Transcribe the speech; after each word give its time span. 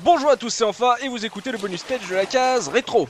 Bonjour 0.00 0.30
à 0.30 0.36
tous, 0.36 0.50
c'est 0.50 0.64
enfin 0.64 0.94
et 1.02 1.08
vous 1.08 1.24
écoutez 1.24 1.52
le 1.52 1.58
bonus 1.58 1.80
stage 1.80 2.08
de 2.08 2.16
la 2.16 2.26
case 2.26 2.68
rétro. 2.68 3.08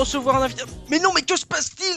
Recevoir 0.00 0.36
un 0.36 0.42
invité. 0.42 0.62
Mais 0.88 0.98
non, 0.98 1.09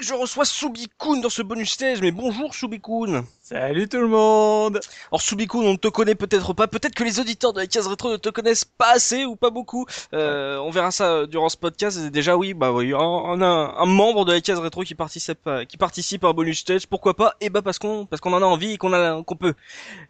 que 0.03 0.09
Je 0.09 0.13
reçois 0.13 0.43
Subikun 0.45 1.17
dans 1.21 1.29
ce 1.29 1.41
bonus 1.41 1.71
stage. 1.71 2.01
Mais 2.01 2.11
bonjour 2.11 2.53
Subikun. 2.53 3.25
Salut 3.41 3.87
tout 3.87 3.97
le 3.99 4.07
monde 4.07 4.79
Alors 5.11 5.21
Subikun, 5.21 5.59
on 5.59 5.71
ne 5.73 5.77
te 5.77 5.87
connaît 5.87 6.15
peut-être 6.15 6.53
pas. 6.53 6.67
Peut-être 6.67 6.93
que 6.95 7.03
les 7.03 7.19
auditeurs 7.19 7.53
de 7.53 7.59
la 7.59 7.67
case 7.67 7.87
rétro 7.87 8.11
ne 8.11 8.17
te 8.17 8.29
connaissent 8.29 8.65
pas 8.65 8.91
assez 8.93 9.25
ou 9.25 9.35
pas 9.35 9.49
beaucoup. 9.49 9.85
Euh, 10.13 10.57
on 10.57 10.71
verra 10.71 10.91
ça 10.91 11.11
euh, 11.11 11.25
durant 11.27 11.47
ce 11.49 11.57
podcast. 11.57 11.99
Déjà, 12.11 12.35
oui, 12.35 12.53
bah 12.53 12.71
oui, 12.71 12.93
on 12.93 13.41
a 13.41 13.45
un, 13.45 13.77
un 13.77 13.85
membre 13.85 14.25
de 14.25 14.33
la 14.33 14.41
case 14.41 14.59
rétro 14.59 14.81
qui 14.83 14.95
participe, 14.95 15.45
à- 15.47 15.65
qui 15.65 15.77
participe 15.77 16.23
à 16.25 16.29
un 16.29 16.33
bonus 16.33 16.59
stage. 16.59 16.87
Pourquoi 16.87 17.13
pas? 17.15 17.35
Et 17.41 17.49
bah 17.49 17.61
parce 17.61 17.79
qu'on, 17.79 18.05
parce 18.05 18.19
qu'on 18.21 18.33
en 18.33 18.41
a 18.41 18.45
envie 18.45 18.73
et 18.73 18.77
qu'on 18.77 18.91
a, 18.93 19.21
qu'on 19.23 19.35
peut. 19.35 19.53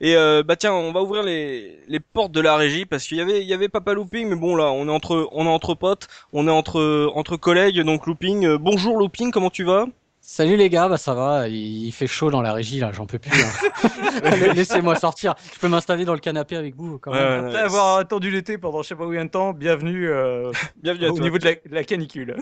Et 0.02 0.16
euh, 0.16 0.42
bah 0.44 0.56
tiens, 0.56 0.74
on 0.74 0.92
va 0.92 1.02
ouvrir 1.04 1.24
les, 1.24 1.80
les 1.88 2.00
portes 2.00 2.32
de 2.32 2.40
la 2.42 2.56
régie 2.56 2.86
parce 2.86 3.06
qu'il 3.06 3.18
y 3.18 3.22
avait, 3.22 3.42
il 3.42 3.48
y 3.48 3.54
avait 3.54 3.70
Papa 3.70 3.94
Looping, 3.94 4.28
mais 4.30 4.36
bon 4.36 4.56
là, 4.56 4.72
on 4.72 4.88
est 4.88 4.92
entre, 4.92 5.28
on 5.32 5.46
est 5.46 5.50
entre 5.50 5.76
potes, 5.76 6.08
on 6.34 6.48
est 6.48 6.52
entre, 6.52 7.12
entre 7.16 7.36
collègues. 7.38 7.82
Donc 7.82 8.08
Looping, 8.08 8.46
euh, 8.46 8.58
bonjour 8.58 8.98
Looping, 8.98 9.32
comment 9.32 9.50
tu 9.50 9.64
vas? 9.64 9.83
Salut 10.26 10.56
les 10.56 10.70
gars, 10.70 10.88
bah 10.88 10.96
ça 10.96 11.14
va, 11.14 11.50
il 11.50 11.92
fait 11.92 12.08
chaud 12.08 12.32
dans 12.32 12.42
la 12.42 12.54
régie 12.54 12.80
là, 12.80 12.92
j'en 12.94 13.06
peux 13.06 13.20
plus. 13.20 13.30
hein. 13.44 14.30
Laissez-moi 14.56 14.96
sortir, 14.96 15.36
je 15.54 15.60
peux 15.60 15.68
m'installer 15.68 16.06
dans 16.06 16.14
le 16.14 16.22
canapé 16.22 16.56
avec 16.56 16.78
vous 16.78 16.98
quand 16.98 17.12
même. 17.12 17.48
Après 17.48 17.60
avoir 17.60 17.98
attendu 17.98 18.32
l'été 18.32 18.58
pendant 18.58 18.84
je 18.84 18.88
sais 18.88 18.96
pas 18.96 19.04
combien 19.04 19.26
de 19.26 19.30
temps, 19.30 19.52
bienvenue 19.52 20.08
euh, 20.10 20.54
Bienvenue 20.82 21.08
à 21.08 21.10
au 21.12 21.16
toi. 21.16 21.24
niveau 21.26 21.38
de 21.40 21.44
la, 21.44 21.52
de 21.56 21.60
la 21.76 21.84
canicule. 21.84 22.38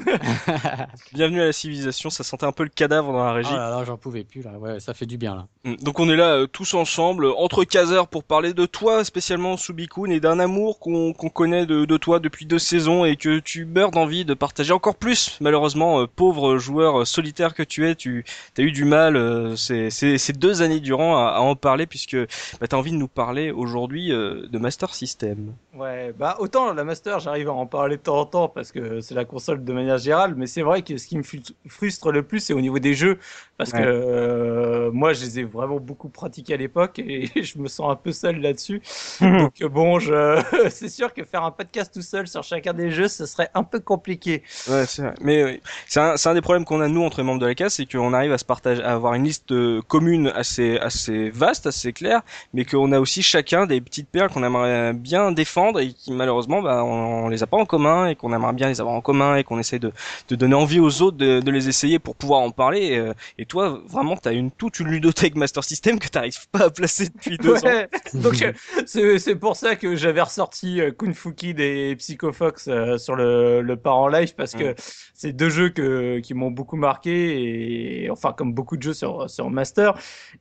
Bienvenue 1.14 1.42
à 1.42 1.46
la 1.46 1.54
civilisation. 1.54 2.12
Ça 2.12 2.24
sentait 2.24 2.46
un 2.46 2.52
peu 2.52 2.62
le 2.62 2.70
cadavre 2.70 3.12
dans 3.14 3.24
la 3.26 3.34
régie. 3.34 3.50
Oh 3.52 3.58
là 3.58 3.72
là, 3.72 3.84
j'en 3.84 3.98
pouvais 3.98 4.24
plus 4.26 4.44
là, 4.44 4.52
ouais, 4.60 4.80
ça 4.80 4.94
fait 4.94 5.08
du 5.08 5.18
bien 5.18 5.34
là. 5.34 5.48
Mm. 5.64 5.78
Donc 5.78 6.00
on 6.00 6.08
est 6.08 6.16
là 6.16 6.36
euh, 6.36 6.46
tous 6.46 6.76
ensemble, 6.76 7.26
entre 7.36 7.64
caseurs, 7.64 8.08
pour 8.10 8.24
parler 8.24 8.54
de 8.54 8.68
toi 8.68 9.04
spécialement 9.04 9.58
Subikun 9.58 10.12
et 10.12 10.20
d'un 10.20 10.38
amour 10.40 10.78
qu'on 10.78 11.14
connaît 11.14 11.66
de, 11.66 11.86
de 11.86 11.98
toi 11.98 12.20
depuis 12.20 12.46
deux 12.46 12.60
saisons 12.60 13.06
et 13.06 13.16
que 13.16 13.40
tu 13.40 13.66
meurs 13.66 13.90
d'envie 13.90 14.24
de 14.24 14.36
partager 14.36 14.72
encore 14.72 14.98
plus. 14.98 15.40
Malheureusement, 15.42 16.02
euh, 16.02 16.06
pauvre 16.06 16.60
joueur 16.60 17.08
solitaire 17.08 17.56
que 17.56 17.64
tu 17.64 17.71
es, 17.80 17.96
tu 17.96 18.24
as 18.58 18.62
eu 18.62 18.72
du 18.72 18.86
mal 18.86 19.16
euh, 19.16 19.56
ces, 19.56 20.34
deux 20.34 20.62
années 20.62 20.80
durant 20.80 21.18
à, 21.18 21.32
à 21.32 21.40
en 21.40 21.56
parler 21.56 21.88
puisque 21.88 22.18
bah, 22.60 22.68
tu 22.68 22.76
as 22.76 22.78
envie 22.78 22.92
de 22.92 22.98
nous 22.98 23.08
parler 23.08 23.52
aujourd'hui 23.52 24.12
euh, 24.12 24.48
de 24.48 24.58
Master 24.58 24.94
System. 24.94 25.54
Ouais, 25.74 26.12
bah 26.12 26.36
autant 26.40 26.74
la 26.74 26.84
Master, 26.84 27.22
j'arrive 27.22 27.48
à 27.48 27.54
en 27.54 27.66
parler 27.66 27.96
de 27.96 28.02
temps 28.02 28.20
en 28.20 28.26
temps 28.26 28.50
parce 28.50 28.74
que 28.74 29.00
c'est 29.00 29.16
la 29.16 29.24
console 29.24 29.64
de 29.64 29.72
manière 29.72 29.98
générale, 30.00 30.36
mais 30.36 30.46
c'est 30.46 30.64
vrai 30.64 30.82
que 30.82 30.98
ce 30.98 31.08
qui 31.08 31.18
me 31.18 31.24
frustre 31.70 32.12
le 32.12 32.24
plus, 32.24 32.42
c'est 32.42 32.52
au 32.54 32.60
niveau 32.60 32.78
des 32.80 32.94
jeux 32.94 33.20
parce 33.58 33.72
Ouais. 33.72 33.78
que 33.78 33.82
euh, 33.82 34.92
moi, 34.92 35.14
je 35.14 35.22
les 35.24 35.40
ai 35.40 35.44
vraiment 35.46 35.80
beaucoup 35.80 36.10
pratiqués 36.10 36.56
à 36.56 36.58
l'époque 36.58 37.00
et 37.00 37.30
je 37.42 37.58
me 37.58 37.70
sens 37.70 37.90
un 37.90 37.96
peu 37.96 38.12
seul 38.12 38.42
là-dessus. 38.42 38.82
Donc 39.22 39.64
bon, 39.64 39.98
je... 40.00 40.44
c'est 40.72 40.90
sûr 40.90 41.14
que 41.14 41.24
faire 41.24 41.46
un 41.46 41.52
podcast 41.52 41.94
tout 41.94 42.02
seul 42.02 42.28
sur 42.28 42.44
chacun 42.44 42.74
des 42.74 42.92
jeux, 42.92 43.08
ce 43.08 43.26
serait 43.26 43.50
un 43.54 43.64
peu 43.64 43.80
compliqué. 43.80 44.44
Ouais, 44.68 44.86
c'est 44.86 45.04
vrai. 45.04 45.16
Mais 45.22 45.62
c'est 45.88 46.02
un, 46.02 46.18
c'est 46.18 46.28
un 46.28 46.34
des 46.34 46.42
problèmes 46.42 46.66
qu'on 46.66 46.82
a 46.82 46.90
nous 46.90 47.02
entre 47.04 47.20
les 47.20 47.24
membres 47.24 47.40
de 47.40 47.46
la 47.46 47.56
case, 47.56 47.76
c'est 47.76 47.86
qu'on 47.90 48.12
arrive 48.14 48.34
à 48.34 48.38
se 48.38 48.44
partager, 48.46 48.84
à 48.84 48.92
avoir 48.92 49.14
une 49.14 49.24
liste 49.24 49.52
euh, 49.54 49.82
commune 49.88 50.28
assez 50.36 50.78
assez 50.80 51.30
vaste, 51.30 51.66
assez 51.66 51.94
claire, 51.94 52.22
mais 52.54 52.66
qu'on 52.66 52.92
a 52.92 53.00
aussi 53.00 53.22
chacun 53.24 53.66
des 53.68 53.80
petites 53.80 54.10
perles 54.10 54.30
qu'on 54.30 54.44
aimerait 54.44 54.94
bien 54.94 55.32
défendre 55.32 55.61
et 55.70 55.94
qui 55.94 56.12
malheureusement 56.12 56.62
bah, 56.62 56.84
on, 56.84 57.26
on 57.26 57.30
les 57.30 57.44
a 57.44 57.48
pas 57.48 57.58
en 57.58 57.66
commun 57.66 58.08
et 58.08 58.16
qu'on 58.16 58.34
aimerait 58.34 58.54
bien 58.54 58.68
les 58.68 58.82
avoir 58.82 58.96
en 58.96 59.02
commun 59.02 59.36
et 59.36 59.44
qu'on 59.44 59.60
essaie 59.60 59.80
de, 59.80 59.92
de 60.30 60.36
donner 60.36 60.56
envie 60.56 60.80
aux 60.80 61.02
autres 61.02 61.18
de, 61.18 61.40
de 61.40 61.52
les 61.52 61.68
essayer 61.70 62.00
pour 62.00 62.16
pouvoir 62.16 62.40
en 62.42 62.52
parler. 62.52 62.82
Et, 62.82 62.98
euh, 62.98 63.14
et 63.38 63.46
toi, 63.46 63.82
vraiment, 63.88 64.16
t'as 64.18 64.34
une 64.34 64.52
toute 64.52 64.80
une 64.80 64.88
ludothèque 64.88 65.36
Master 65.36 65.64
System 65.64 66.00
que 66.00 66.08
t'arrives 66.08 66.48
pas 66.52 66.66
à 66.66 66.70
placer 66.70 67.10
depuis 67.10 67.38
deux 67.38 67.56
ans. 67.66 67.84
Donc 68.14 68.42
euh, 68.42 68.52
c'est 68.86 69.20
c'est 69.20 69.36
pour 69.36 69.56
ça 69.56 69.76
que 69.76 69.96
j'avais 69.96 70.22
ressorti 70.22 70.82
euh, 70.82 70.92
Kung 70.92 71.14
Fu 71.14 71.34
Kid 71.34 71.60
et 71.60 71.96
Psycho 71.98 72.32
Fox 72.32 72.68
euh, 72.68 72.98
sur 72.98 73.16
le, 73.16 73.62
le 73.62 73.76
parent 73.78 74.08
live 74.08 74.34
parce 74.36 74.54
que 74.54 74.72
Mm. 74.72 74.76
c'est 75.14 75.34
deux 75.34 75.50
jeux 75.50 75.70
que, 75.70 76.20
qui 76.20 76.34
m'ont 76.34 76.52
beaucoup 76.52 76.76
marqué 76.78 78.04
et 78.04 78.10
enfin 78.10 78.34
comme 78.34 78.54
beaucoup 78.54 78.78
de 78.78 78.84
jeux 78.84 78.94
sur, 78.94 79.30
sur 79.30 79.50
Master 79.50 79.94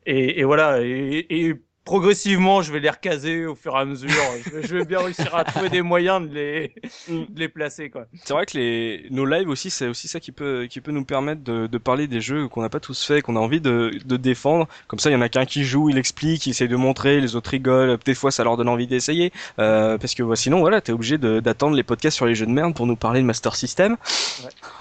et, 0.06 0.40
et 0.40 0.44
voilà 0.44 0.80
et, 0.82 1.26
et 1.30 1.54
progressivement 1.84 2.62
je 2.62 2.72
vais 2.72 2.80
les 2.80 2.90
recaser 2.90 3.46
au 3.46 3.54
fur 3.54 3.74
et 3.74 3.78
à 3.80 3.84
mesure 3.84 4.10
je 4.44 4.50
vais, 4.50 4.62
je 4.66 4.76
vais 4.76 4.84
bien 4.84 5.00
réussir 5.00 5.34
à 5.34 5.44
trouver 5.44 5.70
des 5.70 5.82
moyens 5.82 6.28
de 6.28 6.34
les, 6.34 6.74
Mm. 7.08 7.24
de 7.28 7.40
les 7.40 7.48
placer 7.48 7.90
quoi. 7.90 8.06
C'est 8.24 8.32
vrai 8.32 8.46
que 8.46 8.56
les 8.58 9.06
nos 9.10 9.24
lives 9.24 9.48
aussi, 9.48 9.70
c'est 9.70 9.88
aussi 9.88 10.06
ça 10.08 10.20
qui 10.20 10.32
peut 10.32 10.66
qui 10.70 10.80
peut 10.80 10.92
nous 10.92 11.04
permettre 11.04 11.42
de, 11.42 11.66
de 11.66 11.78
parler 11.78 12.06
des 12.06 12.20
jeux 12.20 12.48
qu'on 12.48 12.62
n'a 12.62 12.68
pas 12.68 12.80
tous 12.80 13.04
fait, 13.04 13.22
qu'on 13.22 13.36
a 13.36 13.40
envie 13.40 13.60
de, 13.60 13.90
de 14.04 14.16
défendre. 14.16 14.68
Comme 14.86 14.98
ça, 14.98 15.10
il 15.10 15.14
y 15.14 15.16
en 15.16 15.20
a 15.22 15.28
qu'un 15.28 15.46
qui 15.46 15.64
joue, 15.64 15.88
il 15.90 15.98
explique, 15.98 16.46
il 16.46 16.50
essaye 16.50 16.68
de 16.68 16.76
montrer, 16.76 17.20
les 17.20 17.36
autres 17.36 17.50
rigolent. 17.50 17.98
Des 18.04 18.14
fois, 18.14 18.30
ça 18.30 18.44
leur 18.44 18.56
donne 18.56 18.68
envie 18.68 18.86
d'essayer, 18.86 19.32
euh, 19.58 19.98
parce 19.98 20.14
que 20.14 20.22
bah, 20.22 20.36
sinon, 20.36 20.60
voilà, 20.60 20.80
t'es 20.80 20.92
obligé 20.92 21.18
de- 21.18 21.40
d'attendre 21.40 21.76
les 21.76 21.82
podcasts 21.82 22.16
sur 22.16 22.26
les 22.26 22.34
jeux 22.34 22.46
de 22.46 22.52
merde 22.52 22.74
pour 22.74 22.86
nous 22.86 22.96
parler 22.96 23.20
de 23.20 23.26
Master 23.26 23.56
System. 23.56 23.96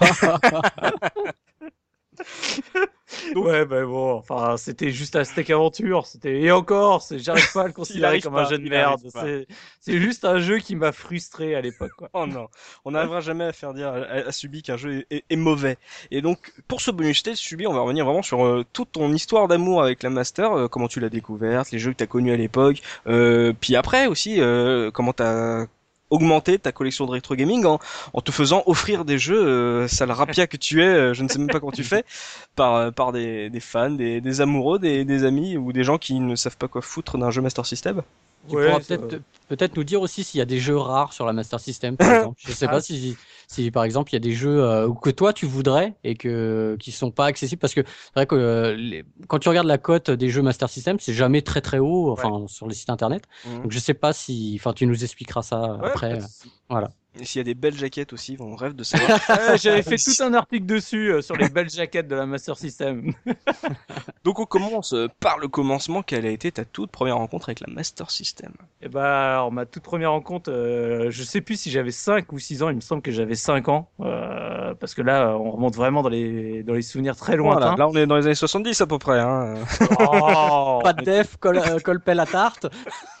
bah 3.34 3.84
bon 3.84 4.14
enfin 4.14 4.56
c'était 4.56 4.90
juste 4.90 5.16
un 5.16 5.24
steak 5.24 5.50
aventure 5.50 6.06
c'était 6.06 6.40
et 6.40 6.50
encore 6.52 7.02
c'est 7.02 7.18
j'arrive 7.18 7.50
pas 7.50 7.62
à 7.62 7.66
le 7.66 7.72
considérer 7.72 8.20
comme 8.20 8.34
pas, 8.34 8.42
un 8.42 8.44
jeu 8.44 8.58
de 8.58 8.64
merde 8.68 9.00
c'est 9.08 9.46
c'est 9.80 9.98
juste 9.98 10.24
un 10.24 10.38
jeu 10.40 10.58
qui 10.58 10.76
m'a 10.76 10.92
frustré 10.92 11.54
à 11.54 11.60
l'époque. 11.60 11.92
Oh 12.12 12.26
non, 12.26 12.48
on 12.84 12.90
n'arrivera 12.92 13.20
jamais 13.20 13.44
à 13.44 13.52
faire 13.52 13.72
dire 13.74 13.88
à, 13.88 13.96
à 14.28 14.32
Subi 14.32 14.62
qu'un 14.62 14.76
jeu 14.76 15.04
est, 15.10 15.16
est- 15.16 15.24
est 15.30 15.36
mauvais. 15.36 15.76
Et 16.10 16.20
donc, 16.22 16.52
pour 16.68 16.80
ce 16.80 16.90
bonus 16.90 17.18
stage, 17.18 17.36
Subi, 17.36 17.66
on 17.66 17.72
va 17.72 17.80
revenir 17.80 18.04
vraiment 18.04 18.22
sur 18.22 18.44
euh, 18.44 18.64
toute 18.72 18.92
ton 18.92 19.12
histoire 19.12 19.48
d'amour 19.48 19.82
avec 19.82 20.02
la 20.02 20.10
Master, 20.10 20.52
euh, 20.52 20.68
comment 20.68 20.88
tu 20.88 21.00
l'as 21.00 21.08
découverte, 21.08 21.70
les 21.70 21.78
jeux 21.78 21.92
que 21.92 21.96
t'as 21.98 22.06
connus 22.06 22.32
à 22.32 22.36
l'époque, 22.36 22.82
euh, 23.06 23.52
puis 23.58 23.76
après 23.76 24.06
aussi, 24.06 24.40
euh, 24.40 24.90
comment 24.90 25.12
t'as 25.12 25.66
augmenté 26.10 26.58
ta 26.58 26.72
collection 26.72 27.06
de 27.06 27.12
rétro 27.12 27.34
gaming 27.36 27.64
en, 27.66 27.78
en 28.12 28.20
te 28.20 28.30
faisant 28.32 28.62
offrir 28.66 29.04
des 29.04 29.18
jeux, 29.18 29.40
euh, 29.42 29.88
sale 29.88 30.10
rapia 30.12 30.46
que 30.46 30.56
tu 30.56 30.82
es, 30.82 30.86
euh, 30.86 31.14
je 31.14 31.22
ne 31.22 31.28
sais 31.28 31.38
même 31.38 31.48
pas 31.50 31.60
comment 31.60 31.72
tu 31.72 31.84
fais, 31.84 32.04
par, 32.56 32.74
euh, 32.76 32.90
par 32.90 33.12
des, 33.12 33.50
des 33.50 33.60
fans, 33.60 33.90
des, 33.90 34.20
des 34.20 34.40
amoureux, 34.40 34.78
des, 34.78 35.04
des 35.04 35.24
amis 35.24 35.56
ou 35.56 35.72
des 35.72 35.84
gens 35.84 35.98
qui 35.98 36.18
ne 36.20 36.36
savent 36.36 36.56
pas 36.56 36.68
quoi 36.68 36.82
foutre 36.82 37.18
d'un 37.18 37.30
jeu 37.30 37.40
Master 37.42 37.66
System. 37.66 38.02
Tu 38.48 38.56
Ouais, 38.56 38.80
peut-être 38.80 39.22
peut-être 39.48 39.76
nous 39.76 39.84
dire 39.84 40.00
aussi 40.00 40.22
s'il 40.24 40.38
y 40.38 40.40
a 40.40 40.44
des 40.44 40.60
jeux 40.60 40.76
rares 40.76 41.12
sur 41.12 41.26
la 41.26 41.32
Master 41.32 41.58
System 41.60 41.96
par 41.96 42.08
exemple. 42.12 42.36
Je 42.44 42.52
sais 42.52 42.66
Ah, 42.66 42.70
pas 42.72 42.80
si 42.80 43.16
si 43.48 43.70
par 43.70 43.84
exemple 43.84 44.10
il 44.12 44.14
y 44.14 44.16
a 44.16 44.20
des 44.20 44.32
jeux 44.32 44.62
euh, 44.64 44.92
que 44.94 45.10
toi 45.10 45.32
tu 45.32 45.46
voudrais 45.46 45.96
et 46.04 46.14
que 46.16 46.76
qui 46.80 46.92
sont 46.92 47.10
pas 47.10 47.26
accessibles 47.26 47.58
parce 47.60 47.74
que 47.74 47.82
c'est 47.84 48.12
vrai 48.14 48.26
que 48.26 48.34
euh, 48.36 48.74
les- 48.76 49.04
quand 49.28 49.38
tu 49.40 49.48
regardes 49.48 49.66
la 49.66 49.78
cote 49.78 50.10
des 50.10 50.30
jeux 50.30 50.42
Master 50.42 50.68
System, 50.68 50.98
c'est 51.00 51.14
jamais 51.14 51.42
très 51.42 51.60
très 51.60 51.78
haut 51.78 52.10
enfin 52.12 52.44
sur 52.48 52.66
les 52.68 52.74
sites 52.74 52.90
internet. 52.90 53.24
Mhm. 53.44 53.62
Donc 53.62 53.72
je 53.72 53.78
sais 53.78 53.94
pas 53.94 54.12
si 54.12 54.56
enfin 54.58 54.72
tu 54.72 54.86
nous 54.86 55.02
expliqueras 55.04 55.42
ça 55.42 55.78
Ouais, 55.80 55.90
après. 55.90 56.18
Et 56.18 56.99
s'il 57.22 57.38
y 57.38 57.40
a 57.40 57.44
des 57.44 57.54
belles 57.54 57.76
jaquettes 57.76 58.12
aussi, 58.12 58.36
on 58.40 58.54
rêve 58.56 58.74
de 58.74 58.82
savoir. 58.84 59.10
Ouais, 59.28 59.58
J'avais 59.58 59.82
fait 59.82 59.96
tout 59.96 60.22
un 60.22 60.32
article 60.34 60.66
dessus 60.66 61.12
euh, 61.12 61.22
sur 61.22 61.36
les 61.36 61.48
belles 61.48 61.70
jaquettes 61.70 62.08
de 62.08 62.14
la 62.16 62.26
Master 62.26 62.56
System. 62.56 63.12
Donc 64.24 64.38
on 64.38 64.44
commence 64.46 64.92
euh, 64.92 65.08
par 65.20 65.38
le 65.38 65.48
commencement. 65.48 66.02
Quelle 66.02 66.26
a 66.26 66.30
été 66.30 66.52
ta 66.52 66.64
toute 66.64 66.90
première 66.90 67.16
rencontre 67.16 67.48
avec 67.48 67.60
la 67.60 67.72
Master 67.72 68.10
System? 68.10 68.52
Bah, 68.90 69.32
alors, 69.34 69.52
ma 69.52 69.66
toute 69.66 69.82
première 69.82 70.12
rencontre, 70.12 70.50
euh, 70.52 71.10
je 71.10 71.22
sais 71.22 71.40
plus 71.40 71.58
si 71.58 71.70
j'avais 71.70 71.90
5 71.90 72.32
ou 72.32 72.38
6 72.38 72.62
ans, 72.62 72.68
il 72.70 72.76
me 72.76 72.80
semble 72.80 73.02
que 73.02 73.10
j'avais 73.10 73.34
5 73.34 73.68
ans, 73.68 73.88
euh, 74.00 74.74
parce 74.74 74.94
que 74.94 75.02
là, 75.02 75.36
on 75.36 75.50
remonte 75.50 75.74
vraiment 75.74 76.02
dans 76.02 76.08
les, 76.08 76.62
dans 76.62 76.74
les 76.74 76.82
souvenirs 76.82 77.16
très 77.16 77.36
Voilà, 77.36 77.66
lointains. 77.66 77.76
Là 77.76 77.88
on 77.88 77.94
est 77.94 78.06
dans 78.06 78.16
les 78.16 78.26
années 78.26 78.34
70 78.34 78.80
à 78.80 78.86
peu 78.86 78.98
près. 78.98 79.18
Hein. 79.20 79.54
Oh, 80.00 80.80
Pas 80.84 80.92
de 80.92 81.04
def, 81.04 81.36
colle, 81.38 81.58
euh, 81.58 81.78
colle 81.80 82.00
pelle 82.00 82.20
à 82.20 82.26
tarte. 82.26 82.66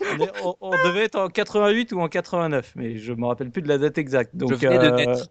on, 0.00 0.20
est- 0.22 0.32
on- 0.44 0.54
on 0.60 0.70
devait 0.70 1.04
être 1.04 1.16
en 1.18 1.28
88 1.28 1.92
ou 1.92 2.00
en 2.00 2.08
89, 2.08 2.72
mais 2.76 2.98
je 2.98 3.12
me 3.12 3.26
rappelle 3.26 3.50
plus 3.50 3.62
de 3.62 3.68
la 3.68 3.78
date 3.80 3.98
exacte. 3.98 4.36
Donc, 4.36 4.52
Je 4.52 4.56
venais 4.56 4.78
de 4.78 4.90
naître. 4.90 5.28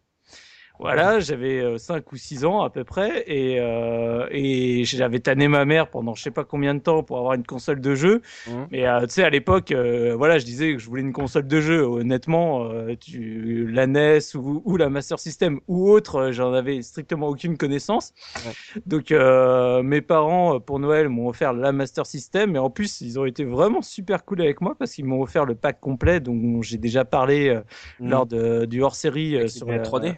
Voilà, 0.79 1.19
j'avais 1.19 1.77
5 1.77 2.09
ou 2.11 2.15
6 2.15 2.45
ans 2.45 2.61
à 2.61 2.69
peu 2.69 2.85
près 2.85 3.23
et, 3.27 3.59
euh, 3.59 4.27
et 4.31 4.85
j'avais 4.85 5.19
tanné 5.19 5.49
ma 5.49 5.65
mère 5.65 5.89
pendant 5.89 6.15
je 6.15 6.23
sais 6.23 6.31
pas 6.31 6.45
combien 6.45 6.73
de 6.73 6.79
temps 6.79 7.03
pour 7.03 7.17
avoir 7.17 7.33
une 7.33 7.45
console 7.45 7.81
de 7.81 7.95
jeu. 7.95 8.21
Mhm. 8.47 8.67
Mais 8.71 8.87
euh, 8.87 9.01
tu 9.01 9.15
sais, 9.15 9.23
à 9.23 9.29
l'époque, 9.29 9.71
euh, 9.71 10.15
voilà, 10.15 10.37
je 10.39 10.45
disais 10.45 10.73
que 10.73 10.79
je 10.79 10.87
voulais 10.87 11.01
une 11.01 11.11
console 11.11 11.47
de 11.47 11.59
jeu. 11.59 11.81
Honnêtement, 11.83 12.63
euh, 12.71 12.95
tu, 12.95 13.67
la 13.67 13.87
NES 13.87 14.19
ou, 14.35 14.61
ou 14.63 14.77
la 14.77 14.89
Master 14.89 15.19
System 15.19 15.59
ou 15.67 15.89
autre, 15.89 16.15
euh, 16.15 16.31
j'en 16.31 16.53
avais 16.53 16.81
strictement 16.81 17.27
aucune 17.27 17.57
connaissance. 17.57 18.13
Ouais. 18.45 18.51
Donc 18.85 19.11
euh, 19.11 19.83
mes 19.83 20.01
parents, 20.01 20.55
euh, 20.55 20.59
pour 20.59 20.79
Noël, 20.79 21.09
m'ont 21.09 21.27
offert 21.27 21.51
la 21.51 21.73
Master 21.73 22.05
System. 22.05 22.55
Et 22.55 22.59
en 22.59 22.69
plus, 22.69 23.01
ils 23.01 23.19
ont 23.19 23.25
été 23.25 23.43
vraiment 23.43 23.81
super 23.81 24.23
cool 24.23 24.41
avec 24.41 24.61
moi 24.61 24.75
parce 24.79 24.93
qu'ils 24.93 25.05
m'ont 25.05 25.21
offert 25.21 25.43
le 25.43 25.55
pack 25.55 25.79
complet 25.81 26.21
dont 26.21 26.61
j'ai 26.61 26.77
déjà 26.77 27.03
parlé 27.03 27.49
euh, 27.49 27.61
Mhm. 27.99 28.09
lors 28.11 28.25
de, 28.25 28.65
du 28.65 28.81
hors-série 28.81 29.35
euh, 29.35 29.47
sur 29.47 29.67
la 29.67 29.79
3D. 29.79 30.15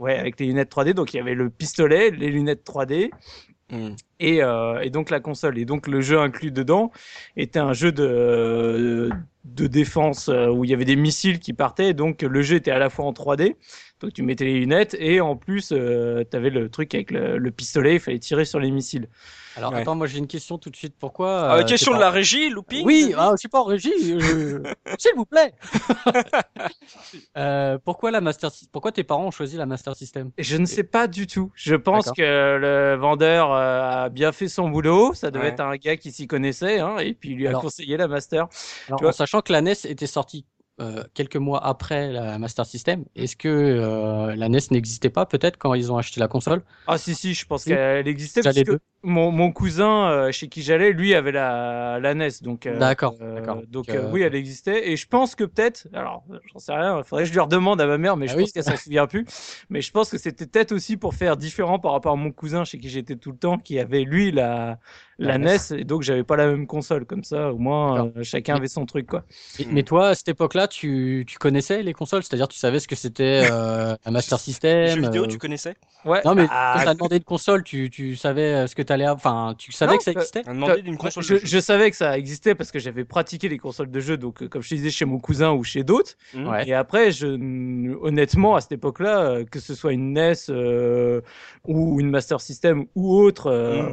Ouais, 0.00 0.18
avec 0.18 0.40
les 0.40 0.46
lunettes 0.46 0.72
3D. 0.72 0.94
Donc 0.94 1.14
il 1.14 1.18
y 1.18 1.20
avait 1.20 1.34
le 1.34 1.50
pistolet, 1.50 2.10
les 2.10 2.30
lunettes 2.30 2.64
3D 2.64 3.10
Hmm. 3.70 3.90
et, 4.18 4.42
euh, 4.42 4.80
et 4.80 4.90
donc 4.90 5.10
la 5.10 5.20
console. 5.20 5.56
Et 5.58 5.64
donc 5.64 5.86
le 5.86 6.00
jeu 6.00 6.18
inclus 6.18 6.50
dedans 6.50 6.90
était 7.36 7.60
un 7.60 7.72
jeu 7.72 7.92
de, 7.92 9.10
de 9.44 9.66
défense 9.68 10.28
euh, 10.28 10.48
où 10.48 10.64
il 10.64 10.70
y 10.70 10.74
avait 10.74 10.84
des 10.84 10.96
missiles 10.96 11.38
qui 11.38 11.52
partaient. 11.52 11.94
Donc 11.94 12.22
le 12.22 12.42
jeu 12.42 12.56
était 12.56 12.72
à 12.72 12.78
la 12.78 12.90
fois 12.90 13.04
en 13.04 13.12
3D, 13.12 13.54
donc 14.00 14.12
tu 14.12 14.22
mettais 14.22 14.44
les 14.44 14.54
lunettes, 14.60 14.96
et 14.98 15.20
en 15.20 15.36
plus 15.36 15.70
euh, 15.72 16.24
tu 16.30 16.36
avais 16.36 16.50
le 16.50 16.68
truc 16.70 16.94
avec 16.94 17.10
le, 17.10 17.38
le 17.38 17.50
pistolet, 17.50 17.94
il 17.94 18.00
fallait 18.00 18.18
tirer 18.18 18.44
sur 18.44 18.58
les 18.60 18.70
missiles. 18.70 19.08
Alors 19.56 19.72
Ouais. 19.72 19.80
attends, 19.80 19.94
moi 19.96 20.06
j'ai 20.06 20.18
une 20.18 20.26
question 20.28 20.58
tout 20.58 20.70
de 20.70 20.76
suite. 20.76 20.94
Pourquoi 20.98 21.50
Ah, 21.50 21.56
euh, 21.58 21.64
question 21.64 21.92
de 21.94 21.98
la 22.00 22.10
régie, 22.10 22.50
looping 22.50 22.84
Oui, 22.86 23.12
ah, 23.16 23.30
je 23.32 23.38
suis 23.40 23.48
pas 23.48 23.60
en 23.60 23.64
régie. 23.64 23.92
je- 24.00 24.62
S'il 24.98 25.12
vous 25.16 25.26
plaît. 25.26 25.52
Euh, 27.36 27.78
pourquoi 27.84 28.10
la 28.10 28.20
Master 28.20 28.50
Pourquoi 28.72 28.92
tes 28.92 29.04
parents 29.04 29.26
ont 29.26 29.30
choisi 29.30 29.56
la 29.56 29.66
Master 29.66 29.94
System? 29.96 30.30
Et 30.36 30.42
Je 30.42 30.56
ne 30.56 30.64
sais 30.66 30.84
pas 30.84 31.06
du 31.06 31.26
tout. 31.26 31.50
Je 31.54 31.74
pense 31.74 32.10
que 32.12 32.22
le 32.58 32.96
vendeur 32.96 33.52
euh, 33.52 34.04
a 34.04 34.08
bien 34.08 34.32
fait 34.32 34.48
son 34.48 34.68
boulot. 34.68 35.14
Ça 35.14 35.30
devait 35.30 35.46
Ouais. 35.46 35.50
être 35.50 35.60
un 35.60 35.76
gars 35.76 35.96
qui 35.96 36.12
s'y 36.12 36.26
connaissait, 36.26 36.80
hein, 36.80 36.98
et 36.98 37.14
puis 37.14 37.30
il 37.30 37.36
lui 37.36 37.46
a 37.46 37.50
Alors- 37.50 37.62
conseillé 37.62 37.96
la 37.96 38.08
master. 38.08 38.48
Alors, 38.88 38.98
Tu 38.98 39.04
vois- 39.04 39.08
En 39.10 39.12
sachant 39.12 39.40
que 39.40 39.52
la 39.52 39.60
NES 39.62 39.74
était 39.84 40.06
sortie 40.06 40.44
euh, 40.80 41.04
quelques 41.14 41.36
mois 41.36 41.64
après 41.64 42.10
la 42.10 42.38
Master 42.38 42.64
System, 42.66 43.04
est-ce 43.14 43.36
que 43.36 43.48
euh, 43.48 44.34
la 44.34 44.48
NES 44.48 44.58
n'existait 44.70 45.10
pas 45.10 45.26
peut-être 45.26 45.56
quand 45.58 45.74
ils 45.74 45.92
ont 45.92 45.98
acheté 45.98 46.20
la 46.20 46.28
console? 46.28 46.62
Ah 46.86 46.98
si 46.98 47.14
si, 47.14 47.34
je 47.34 47.46
pense 47.46 47.64
qu'elle 47.64 48.08
existait 48.08 48.42
parce 48.42 48.62
que 48.62 48.78
mon, 49.02 49.30
mon 49.30 49.52
cousin 49.52 50.10
euh, 50.10 50.32
chez 50.32 50.48
qui 50.48 50.62
j'allais, 50.62 50.92
lui 50.92 51.14
avait 51.14 51.32
la, 51.32 51.98
la 52.00 52.14
NES, 52.14 52.28
donc 52.42 52.68
D'accord, 52.68 53.14
d'accord. 53.18 53.62
donc 53.68 53.86
oui, 54.12 54.22
elle 54.22 54.34
existait. 54.34 54.90
Et 54.90 54.96
je 54.96 55.06
pense 55.06 55.34
que 55.34 55.44
peut-être, 55.44 55.86
alors 55.92 56.24
j'en 56.52 56.58
sais 56.58 56.72
rien, 56.72 56.98
il 56.98 57.04
faudrait 57.04 57.24
que 57.24 57.28
je 57.28 57.32
lui 57.34 57.40
redemande 57.40 57.80
à 57.80 57.86
ma 57.86 57.98
mère, 57.98 58.16
mais 58.16 58.26
je 58.26 58.32
Ah 58.32 58.36
pense 58.36 58.46
oui. 58.46 58.52
qu'elle 58.52 58.64
s'en 58.64 58.76
souvient 58.76 59.06
plus. 59.06 59.26
Mais 59.68 59.80
je 59.80 59.90
pense 59.90 60.10
que 60.10 60.18
c'était 60.18 60.46
peut-être 60.46 60.72
aussi 60.72 60.96
pour 60.96 61.14
faire 61.14 61.36
différent 61.36 61.78
par 61.78 61.92
rapport 61.92 62.12
à 62.12 62.16
mon 62.16 62.32
cousin 62.32 62.64
chez 62.64 62.78
qui 62.78 62.88
j'étais 62.88 63.16
tout 63.16 63.30
le 63.32 63.38
temps, 63.38 63.58
qui 63.58 63.78
avait 63.78 64.02
lui 64.04 64.32
la 64.32 64.78
la 65.20 65.38
NES, 65.38 65.58
et 65.72 65.84
donc 65.84 66.02
j'avais 66.02 66.24
pas 66.24 66.36
la 66.36 66.46
même 66.46 66.66
console. 66.66 67.04
Comme 67.04 67.24
ça, 67.24 67.52
au 67.52 67.58
moins 67.58 68.06
euh, 68.16 68.22
chacun 68.22 68.56
avait 68.56 68.68
son 68.68 68.86
truc 68.86 69.06
quoi. 69.06 69.24
Mais 69.70 69.82
toi, 69.82 70.08
à 70.08 70.14
cette 70.14 70.28
époque-là, 70.28 70.68
tu, 70.68 71.24
tu 71.26 71.38
connaissais 71.38 71.82
les 71.82 71.92
consoles? 71.92 72.22
C'est-à-dire, 72.22 72.48
tu 72.48 72.58
savais 72.58 72.80
ce 72.80 72.88
que 72.88 72.96
c'était 72.96 73.48
euh, 73.50 73.94
la 74.04 74.10
Master 74.10 74.38
Les 74.38 74.42
System 74.42 74.88
jeux 74.88 75.02
vidéo, 75.02 75.24
euh, 75.24 75.26
tu 75.26 75.38
connaissais? 75.38 75.74
Ouais. 76.04 76.22
Non, 76.24 76.34
mais 76.34 76.46
bah, 76.46 76.74
quand 76.76 76.84
t'as 76.84 76.94
demandé 76.94 77.16
une 77.16 77.24
console, 77.24 77.62
tu, 77.62 77.90
tu 77.90 78.16
savais 78.16 78.54
euh, 78.54 78.66
ce 78.66 78.74
que 78.74 78.82
t'allais. 78.82 79.08
Enfin, 79.08 79.54
tu 79.58 79.72
savais 79.72 79.92
Non, 79.92 79.98
que 79.98 80.04
ça 80.04 80.12
existait? 80.12 80.42
On 80.46 80.50
a 80.50 80.54
demandé 80.54 80.82
d'une 80.82 80.96
console 80.96 81.22
je, 81.22 81.34
de 81.34 81.38
jeu. 81.40 81.46
je 81.46 81.58
savais 81.58 81.90
que 81.90 81.96
ça 81.96 82.16
existait 82.16 82.54
parce 82.54 82.70
que 82.70 82.78
j'avais 82.78 83.04
pratiqué 83.04 83.48
les 83.48 83.58
consoles 83.58 83.90
de 83.90 84.00
jeux, 84.00 84.16
donc 84.16 84.46
comme 84.48 84.62
je 84.62 84.70
te 84.70 84.74
disais 84.74 84.90
chez 84.90 85.04
mon 85.04 85.18
cousin 85.18 85.52
ou 85.52 85.62
chez 85.64 85.84
d'autres. 85.84 86.14
Hmm. 86.34 86.48
Ouais. 86.48 86.68
Et 86.68 86.74
après, 86.74 87.12
je, 87.12 87.26
honnêtement, 88.02 88.56
à 88.56 88.60
cette 88.60 88.72
époque-là, 88.72 89.44
que 89.44 89.60
ce 89.60 89.74
soit 89.74 89.92
une 89.92 90.12
NES 90.12 90.32
euh, 90.48 91.20
ou 91.64 92.00
une 92.00 92.10
Master 92.10 92.40
System 92.40 92.86
ou 92.94 93.16
autre, 93.16 93.46
euh, 93.48 93.92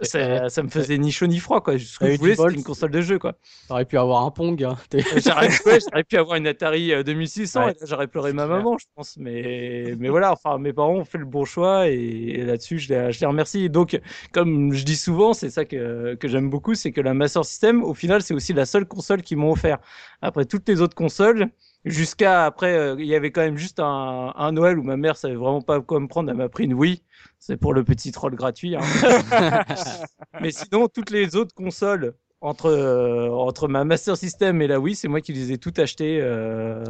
ça, 0.00 0.48
ça 0.48 0.62
me 0.62 0.68
faisait 0.68 0.98
ni 0.98 1.12
chaud 1.12 1.26
ni 1.26 1.38
froid. 1.38 1.60
Quoi. 1.62 1.78
Ce 1.78 1.98
que 1.98 2.10
je 2.12 2.18
voulais, 2.18 2.34
c'était 2.34 2.54
une 2.54 2.64
console 2.64 2.90
de 2.90 3.00
jeu. 3.00 3.18
Quoi. 3.18 3.34
T'aurais 3.68 3.84
pu 3.84 3.96
avoir 3.96 4.24
un 4.24 4.30
Pong. 4.30 4.62
hein. 4.64 4.76
T'es- 4.90 5.04
J'aurais 5.24 5.48
ouais, 5.66 6.04
pu 6.04 6.16
avoir 6.16 6.36
une 6.36 6.46
Atari 6.46 6.92
euh, 6.92 7.02
2600 7.02 7.64
Ouais. 7.66 7.70
et 7.72 7.74
là, 7.80 7.86
j'aurais 7.86 8.08
pleuré 8.08 8.32
ma 8.32 8.44
clair. 8.46 8.56
maman, 8.58 8.76
je 8.78 8.86
pense. 8.94 9.16
Mais, 9.18 9.94
mais 9.98 10.08
voilà, 10.08 10.32
enfin, 10.32 10.58
mes 10.58 10.72
parents 10.72 10.94
ont 10.96 11.04
fait 11.04 11.18
le 11.18 11.24
bon 11.26 11.44
choix 11.44 11.88
et, 11.88 11.94
et 11.94 12.44
là-dessus, 12.44 12.78
je 12.78 12.92
les, 12.92 13.12
je 13.12 13.20
les 13.20 13.26
remercie. 13.26 13.64
Et 13.64 13.68
donc, 13.68 13.98
comme 14.32 14.72
je 14.72 14.84
dis 14.84 14.96
souvent, 14.96 15.32
c'est 15.32 15.50
ça 15.50 15.64
que, 15.64 16.14
que 16.16 16.28
j'aime 16.28 16.50
beaucoup, 16.50 16.74
c'est 16.74 16.90
que 16.92 17.00
la 17.00 17.14
Master 17.14 17.44
System, 17.44 17.84
au 17.84 17.94
final, 17.94 18.22
c'est 18.22 18.34
aussi 18.34 18.52
la 18.52 18.66
seule 18.66 18.86
console 18.86 19.22
qu'ils 19.22 19.36
m'ont 19.38 19.52
offert. 19.52 19.78
Après 20.22 20.44
toutes 20.44 20.68
les 20.68 20.80
autres 20.80 20.96
consoles, 20.96 21.48
jusqu'à 21.84 22.44
après, 22.46 22.74
euh, 22.76 22.96
il 22.98 23.06
y 23.06 23.14
avait 23.14 23.30
quand 23.30 23.42
même 23.42 23.56
juste 23.56 23.80
un, 23.80 24.32
un 24.36 24.52
Noël 24.52 24.78
où 24.78 24.82
ma 24.82 24.96
mère 24.96 25.16
savait 25.16 25.34
vraiment 25.34 25.62
pas 25.62 25.80
quoi 25.80 26.00
me 26.00 26.08
prendre. 26.08 26.30
Elle 26.30 26.36
m'a 26.36 26.48
pris 26.48 26.64
une 26.64 26.74
Wii. 26.74 27.02
C'est 27.38 27.56
pour 27.56 27.74
le 27.74 27.84
petit 27.84 28.10
troll 28.12 28.34
gratuit. 28.34 28.76
hein. 28.76 28.80
Mais 30.40 30.50
sinon, 30.50 30.88
toutes 30.88 31.10
les 31.10 31.36
autres 31.36 31.54
consoles 31.54 32.14
entre, 32.40 32.66
euh, 32.66 33.28
entre 33.30 33.68
ma 33.68 33.84
Master 33.84 34.16
System 34.16 34.60
et 34.62 34.66
la 34.66 34.80
Wii, 34.80 34.94
c'est 34.96 35.08
moi 35.08 35.20
qui 35.20 35.32
les 35.32 35.52
ai 35.52 35.58
toutes 35.58 35.78
achetées. 35.78 36.20
euh, 36.20 36.82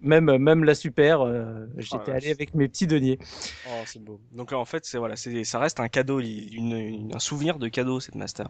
même, 0.00 0.36
même 0.36 0.64
la 0.64 0.74
Super, 0.74 1.22
euh, 1.22 1.66
j'étais 1.78 2.10
la 2.10 2.16
allé 2.16 2.30
avec 2.30 2.54
mes 2.54 2.68
petits 2.68 2.86
deniers. 2.86 3.18
Oh, 3.66 3.82
c'est 3.86 4.02
beau. 4.02 4.20
Donc 4.32 4.52
là, 4.52 4.58
en 4.58 4.66
fait, 4.66 4.84
c'est 4.84 4.98
voilà, 4.98 5.16
c'est 5.16 5.42
ça 5.44 5.58
reste 5.58 5.80
un 5.80 5.88
cadeau, 5.88 6.20
une, 6.20 6.72
une- 6.76 7.14
un 7.14 7.18
souvenir 7.18 7.58
de 7.58 7.68
cadeau 7.68 7.98
cette 8.00 8.14
master. 8.14 8.48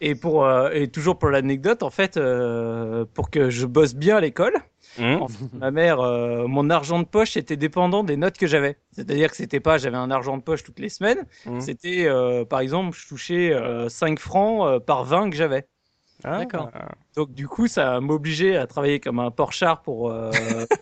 Et, 0.00 0.14
pour, 0.14 0.44
euh, 0.44 0.70
et 0.72 0.88
toujours 0.88 1.18
pour 1.18 1.30
l'anecdote, 1.30 1.82
en 1.82 1.90
fait, 1.90 2.16
euh, 2.16 3.04
pour 3.14 3.30
que 3.30 3.48
je 3.50 3.66
bosse 3.66 3.94
bien 3.94 4.16
à 4.16 4.20
l'école, 4.20 4.54
Hmm. 4.98 5.20
en 5.20 5.28
fait, 5.28 5.52
ma 5.52 5.70
mère, 5.70 6.00
euh, 6.00 6.46
mon 6.46 6.70
argent 6.70 6.98
de 7.00 7.04
poche 7.04 7.36
était 7.36 7.56
dépendant 7.56 8.02
des 8.02 8.16
notes 8.16 8.38
que 8.38 8.46
j'avais. 8.46 8.78
C'est-à-dire 8.92 9.30
que 9.30 9.36
c'était 9.36 9.60
pas, 9.60 9.78
j'avais 9.78 9.96
un 9.96 10.10
argent 10.10 10.36
de 10.38 10.42
poche 10.42 10.62
toutes 10.62 10.78
les 10.78 10.88
semaines. 10.88 11.26
Hmm. 11.44 11.60
C'était, 11.60 12.06
euh, 12.06 12.44
par 12.44 12.60
exemple, 12.60 12.96
je 12.98 13.06
touchais 13.06 13.52
euh, 13.52 13.88
5 13.88 14.18
francs 14.18 14.66
euh, 14.66 14.80
par 14.80 15.04
20 15.04 15.30
que 15.30 15.36
j'avais. 15.36 15.66
Ah, 16.24 16.38
D'accord. 16.38 16.70
Donc 17.14 17.32
du 17.32 17.46
coup, 17.48 17.66
ça 17.68 18.00
m'obligeait 18.00 18.56
à 18.56 18.66
travailler 18.66 19.00
comme 19.00 19.18
un 19.20 19.30
porchard 19.30 19.82
pour, 19.82 20.10
euh, 20.10 20.30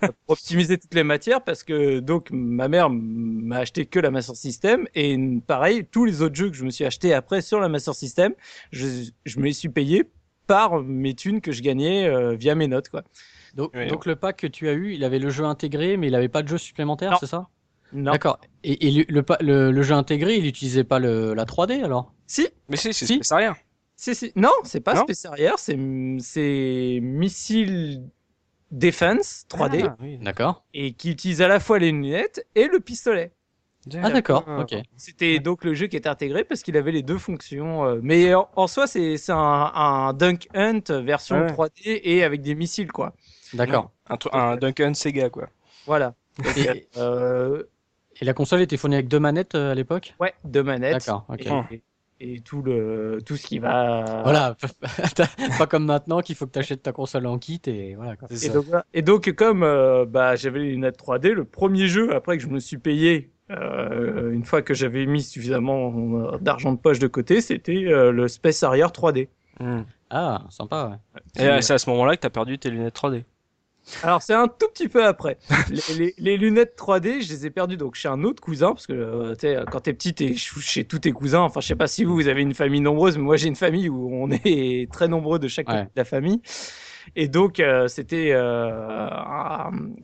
pour 0.01 0.15
optimiser 0.29 0.79
toutes 0.79 0.95
les 0.95 1.05
matières 1.05 1.43
parce 1.43 1.63
que 1.63 2.01
donc 2.01 2.29
ma 2.33 2.69
mère 2.69 2.89
m'a 2.91 3.59
acheté 3.59 3.87
que 3.87 3.99
la 4.01 4.11
Master 4.11 4.37
System 4.37 4.87
et 4.95 5.19
pareil, 5.47 5.87
tous 5.91 6.05
les 6.05 6.23
autres 6.23 6.35
jeux 6.35 6.51
que 6.51 6.57
je 6.57 6.65
me 6.65 6.71
suis 6.71 6.85
acheté 6.85 7.13
après 7.15 7.41
sur 7.41 7.61
la 7.61 7.69
Master 7.69 7.95
System, 7.95 8.33
je, 8.73 8.87
je 9.25 9.39
me 9.39 9.45
les 9.45 9.53
suis 9.53 9.69
payé 9.69 10.05
par 10.47 10.83
mes 10.83 11.15
thunes 11.15 11.41
que 11.41 11.53
je 11.53 11.63
gagnais 11.63 12.07
euh, 12.09 12.35
via 12.35 12.55
mes 12.55 12.67
notes 12.69 12.89
quoi. 12.89 13.03
Donc, 13.55 13.71
Oui, 13.75 13.87
donc 13.87 14.07
le 14.07 14.17
pack 14.17 14.37
que 14.39 14.47
tu 14.47 14.69
as 14.69 14.73
eu, 14.73 14.93
il 14.95 15.05
avait 15.05 15.21
le 15.21 15.31
jeu 15.31 15.45
intégré, 15.45 15.97
mais 15.97 16.09
il 16.09 16.15
avait 16.15 16.29
pas 16.29 16.43
de 16.43 16.49
jeu 16.49 16.59
supplémentaire, 16.59 17.19
c'est 17.21 17.27
ça? 17.27 17.47
Non. 17.93 18.11
D'accord. 18.13 18.41
Et, 18.65 18.89
et 18.89 18.91
le, 18.91 19.05
le, 19.09 19.23
pa- 19.23 19.39
le- 19.41 19.71
le 19.71 19.83
jeu 19.83 19.95
intégré, 19.95 20.37
il 20.37 20.47
utilisait 20.47 20.83
pas 20.83 20.99
le, 20.99 21.35
la 21.35 21.45
3D 21.45 21.83
alors? 21.85 22.13
Si, 22.27 22.49
Mais 22.69 22.77
si, 22.77 22.93
c'est 22.93 23.07
Si. 23.07 23.21
c'est 23.23 23.35
rien. 23.37 23.55
Non, 24.37 24.51
c'est 24.65 24.81
pas 24.81 24.95
Non 24.95 25.03
Space 25.05 25.25
Harrier, 25.25 25.53
c'est 25.57 25.79
c'est 26.21 26.99
Missile 27.03 28.03
Defense 28.71 29.47
3D 29.49 29.87
Ah, 29.89 29.97
oui. 30.01 30.19
D'accord. 30.19 30.65
et 30.75 30.93
qui 30.93 31.11
utilise 31.11 31.41
à 31.43 31.49
la 31.49 31.61
fois 31.61 31.79
les 31.79 31.93
lunettes 31.93 32.47
et 32.55 32.67
le 32.67 32.81
pistolet. 32.81 33.31
Ah 34.03 34.11
d'accord. 34.11 34.45
Ok. 34.61 34.75
C'était 34.97 35.39
donc 35.41 35.63
le 35.63 35.75
jeu 35.75 35.87
qui 35.89 35.97
était 35.97 36.09
intégré 36.09 36.43
parce 36.43 36.63
qu'il 36.63 36.77
avait 36.79 36.91
les 36.91 37.03
deux 37.03 37.19
fonctions. 37.19 37.85
euh, 37.85 38.01
mais 38.03 38.35
en, 38.35 38.49
en 38.57 38.67
soi, 38.67 38.87
c'est 38.87 39.19
c'est 39.19 39.33
un, 39.33 39.37
un 39.75 40.13
Dunk 40.15 40.49
Hunt 40.55 40.81
version 41.03 41.37
Ouais. 41.43 41.53
3D 41.53 42.01
et 42.03 42.25
avec 42.25 42.41
des 42.41 42.55
missiles, 42.55 42.91
quoi. 42.91 43.13
D'accord. 43.53 43.91
Un, 44.09 44.17
un 44.33 44.57
Duncan 44.57 44.95
Sega, 44.95 45.29
quoi. 45.29 45.51
Voilà. 45.87 46.15
Donc, 46.43 46.57
Et, 46.57 46.89
euh, 46.97 47.63
et 48.21 48.25
la 48.25 48.33
console 48.33 48.63
était 48.63 48.79
fournie 48.79 48.95
avec 48.97 49.07
deux 49.09 49.21
manettes 49.21 49.55
euh, 49.55 49.73
à 49.73 49.75
l'époque? 49.75 50.15
Ouais, 50.19 50.33
deux 50.45 50.63
manettes. 50.63 50.95
D'accord. 51.07 51.27
Ok. 51.29 51.43
Et, 51.71 51.75
et 51.75 51.83
tout, 52.45 52.63
le, 52.63 53.19
tout 53.25 53.37
ce 53.37 53.47
qui 53.47 53.59
va. 53.59 54.23
Voilà. 54.23 54.57
pas 55.59 55.67
comme 55.67 55.85
maintenant 55.85 56.21
qu'il 56.21 56.37
faut 56.37 56.47
que 56.47 56.53
tu 56.53 56.59
achètes 56.59 56.83
ta 56.83 56.93
console 56.93 57.27
en 57.27 57.39
kit 57.39 57.61
et 57.67 57.95
voilà. 57.95 58.17
Quoi. 58.17 58.29
Et 58.93 59.03
donc. 59.03 59.29
Et 59.29 59.35
comme 59.35 59.63
euh, 59.63 60.05
bah, 60.07 60.37
j'avais 60.37 60.61
les 60.61 60.71
lunettes 60.71 60.99
3D, 60.99 61.31
le 61.31 61.45
premier 61.45 61.89
jeu 61.89 62.15
après 62.15 62.37
que 62.37 62.43
je 62.43 62.49
me 62.49 62.61
suis 62.61 62.79
payé, 62.79 63.35
euh, 63.51 64.33
une 64.33 64.45
fois 64.45 64.63
que 64.63 64.73
j'avais 64.73 65.07
mis 65.07 65.23
suffisamment 65.23 65.93
euh, 65.95 66.39
d'argent 66.39 66.73
de 66.73 66.79
poche 66.79 66.99
de 66.99 67.07
côté, 67.07 67.41
c'était 67.41 67.85
euh, 67.87 68.11
le 68.11 68.29
Space 68.29 68.63
Harrier 68.63 68.85
3D. 68.85 69.29
Hmm. 69.61 69.83
Ah, 70.11 70.45
sympa. 70.51 71.01
Ouais. 71.37 71.59
Et 71.59 71.63
c'est 71.63 71.75
à 71.75 71.79
ce 71.79 71.91
moment-là 71.91 72.17
que 72.17 72.23
t'as 72.23 72.31
perdu 72.31 72.59
tes 72.59 72.71
lunettes 72.71 72.97
3D. 72.97 73.25
Alors 74.03 74.23
c'est 74.23 74.35
un 74.35 74.49
tout 74.49 74.69
petit 74.73 74.89
peu 74.89 75.05
après. 75.07 75.39
les, 75.71 75.95
les- 75.95 76.15
les 76.19 76.37
lunettes 76.37 76.75
3D, 76.77 77.21
je 77.23 77.33
les 77.33 77.47
ai 77.47 77.51
perdues 77.51 77.77
donc 77.77 77.95
chez 77.95 78.09
un 78.09 78.23
autre 78.25 78.43
cousin 78.43 78.69
parce 78.73 78.87
que 78.87 78.93
euh, 78.93 79.35
tu 79.35 79.41
sais, 79.47 79.59
quand 79.71 79.81
t'es 79.81 79.93
petit, 79.93 80.15
t'es 80.15 80.29
ch- 80.29 80.59
chez 80.61 80.85
tous 80.85 80.99
tes 81.01 81.13
cousins. 81.13 81.41
Enfin, 81.43 81.61
je 81.61 81.67
sais 81.67 81.77
pas 81.77 81.87
si 81.87 82.05
vous 82.05 82.15
vous 82.15 82.29
avez 82.29 82.43
une 82.43 82.55
famille 82.55 82.81
nombreuse, 82.81 83.17
mais 83.19 83.25
moi 83.25 83.37
j'ai 83.37 83.49
une 83.49 83.57
famille 83.57 83.89
où 83.89 84.11
on 84.13 84.31
est 84.31 84.89
très 84.93 85.09
nombreux 85.09 85.39
de 85.39 85.49
chaque 85.49 85.67
côté 85.67 85.79
de 85.83 85.89
la 85.97 86.05
famille. 86.05 86.41
Et 87.17 87.29
donc 87.29 87.61
euh, 87.61 87.87
c'était 87.89 88.31
euh, 88.33 89.09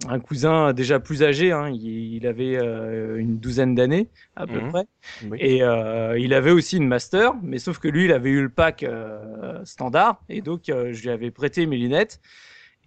un, 0.08 0.18
cousin 0.20 0.72
déjà 0.72 1.00
plus 1.00 1.22
âgé. 1.22 1.52
Hein, 1.52 1.70
il, 1.70 2.16
il 2.16 2.26
avait 2.26 2.56
euh, 2.56 3.16
une 3.18 3.38
douzaine 3.38 3.75
d'années 3.75 4.08
à 4.37 4.46
peu 4.46 4.60
Mhm. 4.60 4.68
près. 4.70 4.84
Oui. 5.30 5.38
Et 5.40 5.62
euh, 5.62 6.18
il 6.18 6.34
avait 6.34 6.50
aussi 6.50 6.76
une 6.76 6.87
master, 6.88 7.34
mais 7.42 7.58
sauf 7.58 7.78
que 7.78 7.88
lui, 7.88 8.04
il 8.06 8.12
avait 8.12 8.30
eu 8.30 8.42
le 8.42 8.49
pack 8.50 8.82
euh, 8.82 9.64
standard, 9.64 10.20
et 10.28 10.42
donc 10.42 10.68
euh, 10.68 10.92
je 10.92 11.02
lui 11.02 11.10
avais 11.10 11.30
prêté 11.30 11.66
mes 11.66 11.76
lunettes. 11.78 12.20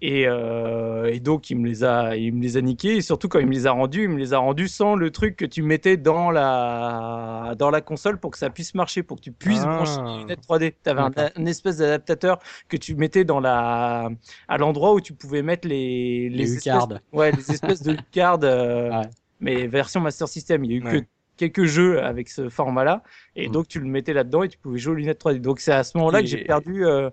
Et, 0.06 0.26
euh, 0.28 1.06
et 1.14 1.22
donc 1.22 1.50
il 1.50 1.58
me 1.58 1.66
les 1.66 1.86
a, 1.86 2.18
il 2.18 2.34
me 2.36 2.42
les 2.42 2.58
a 2.58 2.62
niquées. 2.62 2.98
Et 2.98 3.02
surtout 3.02 3.30
quand 3.30 3.40
il 3.40 3.48
me 3.48 3.54
les 3.54 3.68
a 3.68 3.72
rendus, 3.72 4.04
il 4.04 4.10
me 4.10 4.18
les 4.18 4.34
a 4.34 4.38
rendus 4.40 4.68
sans 4.68 4.96
le 4.96 5.12
truc 5.12 5.38
que 5.38 5.46
tu 5.46 5.62
mettais 5.64 5.96
dans 5.96 6.30
la 6.30 7.56
dans 7.58 7.70
la 7.70 7.80
console 7.80 8.20
pour 8.20 8.32
que 8.32 8.38
ça 8.38 8.50
puisse 8.50 8.76
marcher, 8.76 9.02
pour 9.04 9.16
que 9.18 9.22
tu 9.22 9.32
puisses 9.32 9.62
Ah. 9.64 9.76
brancher 9.78 10.02
les 10.06 10.18
lunettes 10.20 10.42
3D. 10.48 10.74
Tu 10.84 10.90
avais 10.90 11.02
un, 11.02 11.12
un 11.38 11.46
espèce 11.46 11.78
d'adaptateur 11.78 12.40
que 12.68 12.76
tu 12.76 12.96
mettais 12.96 13.24
dans 13.24 13.40
la 13.40 14.10
à 14.50 14.58
l'endroit 14.58 14.94
où 14.94 15.00
tu 15.00 15.14
pouvais 15.14 15.42
mettre 15.42 15.68
les 15.70 16.28
Les 16.30 16.44
espèces, 16.56 16.66
U-cards. 16.66 17.00
ouais, 17.14 17.32
les 17.32 17.52
espèces 17.52 17.82
de 17.82 17.96
cards. 18.12 18.40
euh, 18.44 18.90
Ouais. 18.90 19.08
Mais 19.40 19.68
version 19.68 20.00
Master 20.02 20.28
System, 20.28 20.64
il 20.66 20.72
y 20.72 20.74
a 20.76 20.78
eu 20.78 20.82
que 20.82 21.06
quelques 21.38 21.66
jeux 21.66 22.02
avec 22.04 22.30
ce 22.30 22.50
format-là, 22.50 23.04
et 23.36 23.48
Mm. 23.48 23.52
donc 23.52 23.68
tu 23.70 23.80
le 23.80 23.86
mettais 23.88 24.14
là-dedans 24.14 24.44
et 24.44 24.50
tu 24.50 24.58
pouvais 24.58 24.80
jouer 24.80 24.92
aux 24.94 24.96
lunettes 24.98 25.20
3D. 25.20 25.40
Donc 25.40 25.60
c'est 25.62 25.72
à 25.74 25.84
ce 25.84 25.98
moment-là 25.98 26.20
que 26.22 26.28
j'ai 26.28 26.44
perdu 26.44 26.86
euh, 26.86 27.10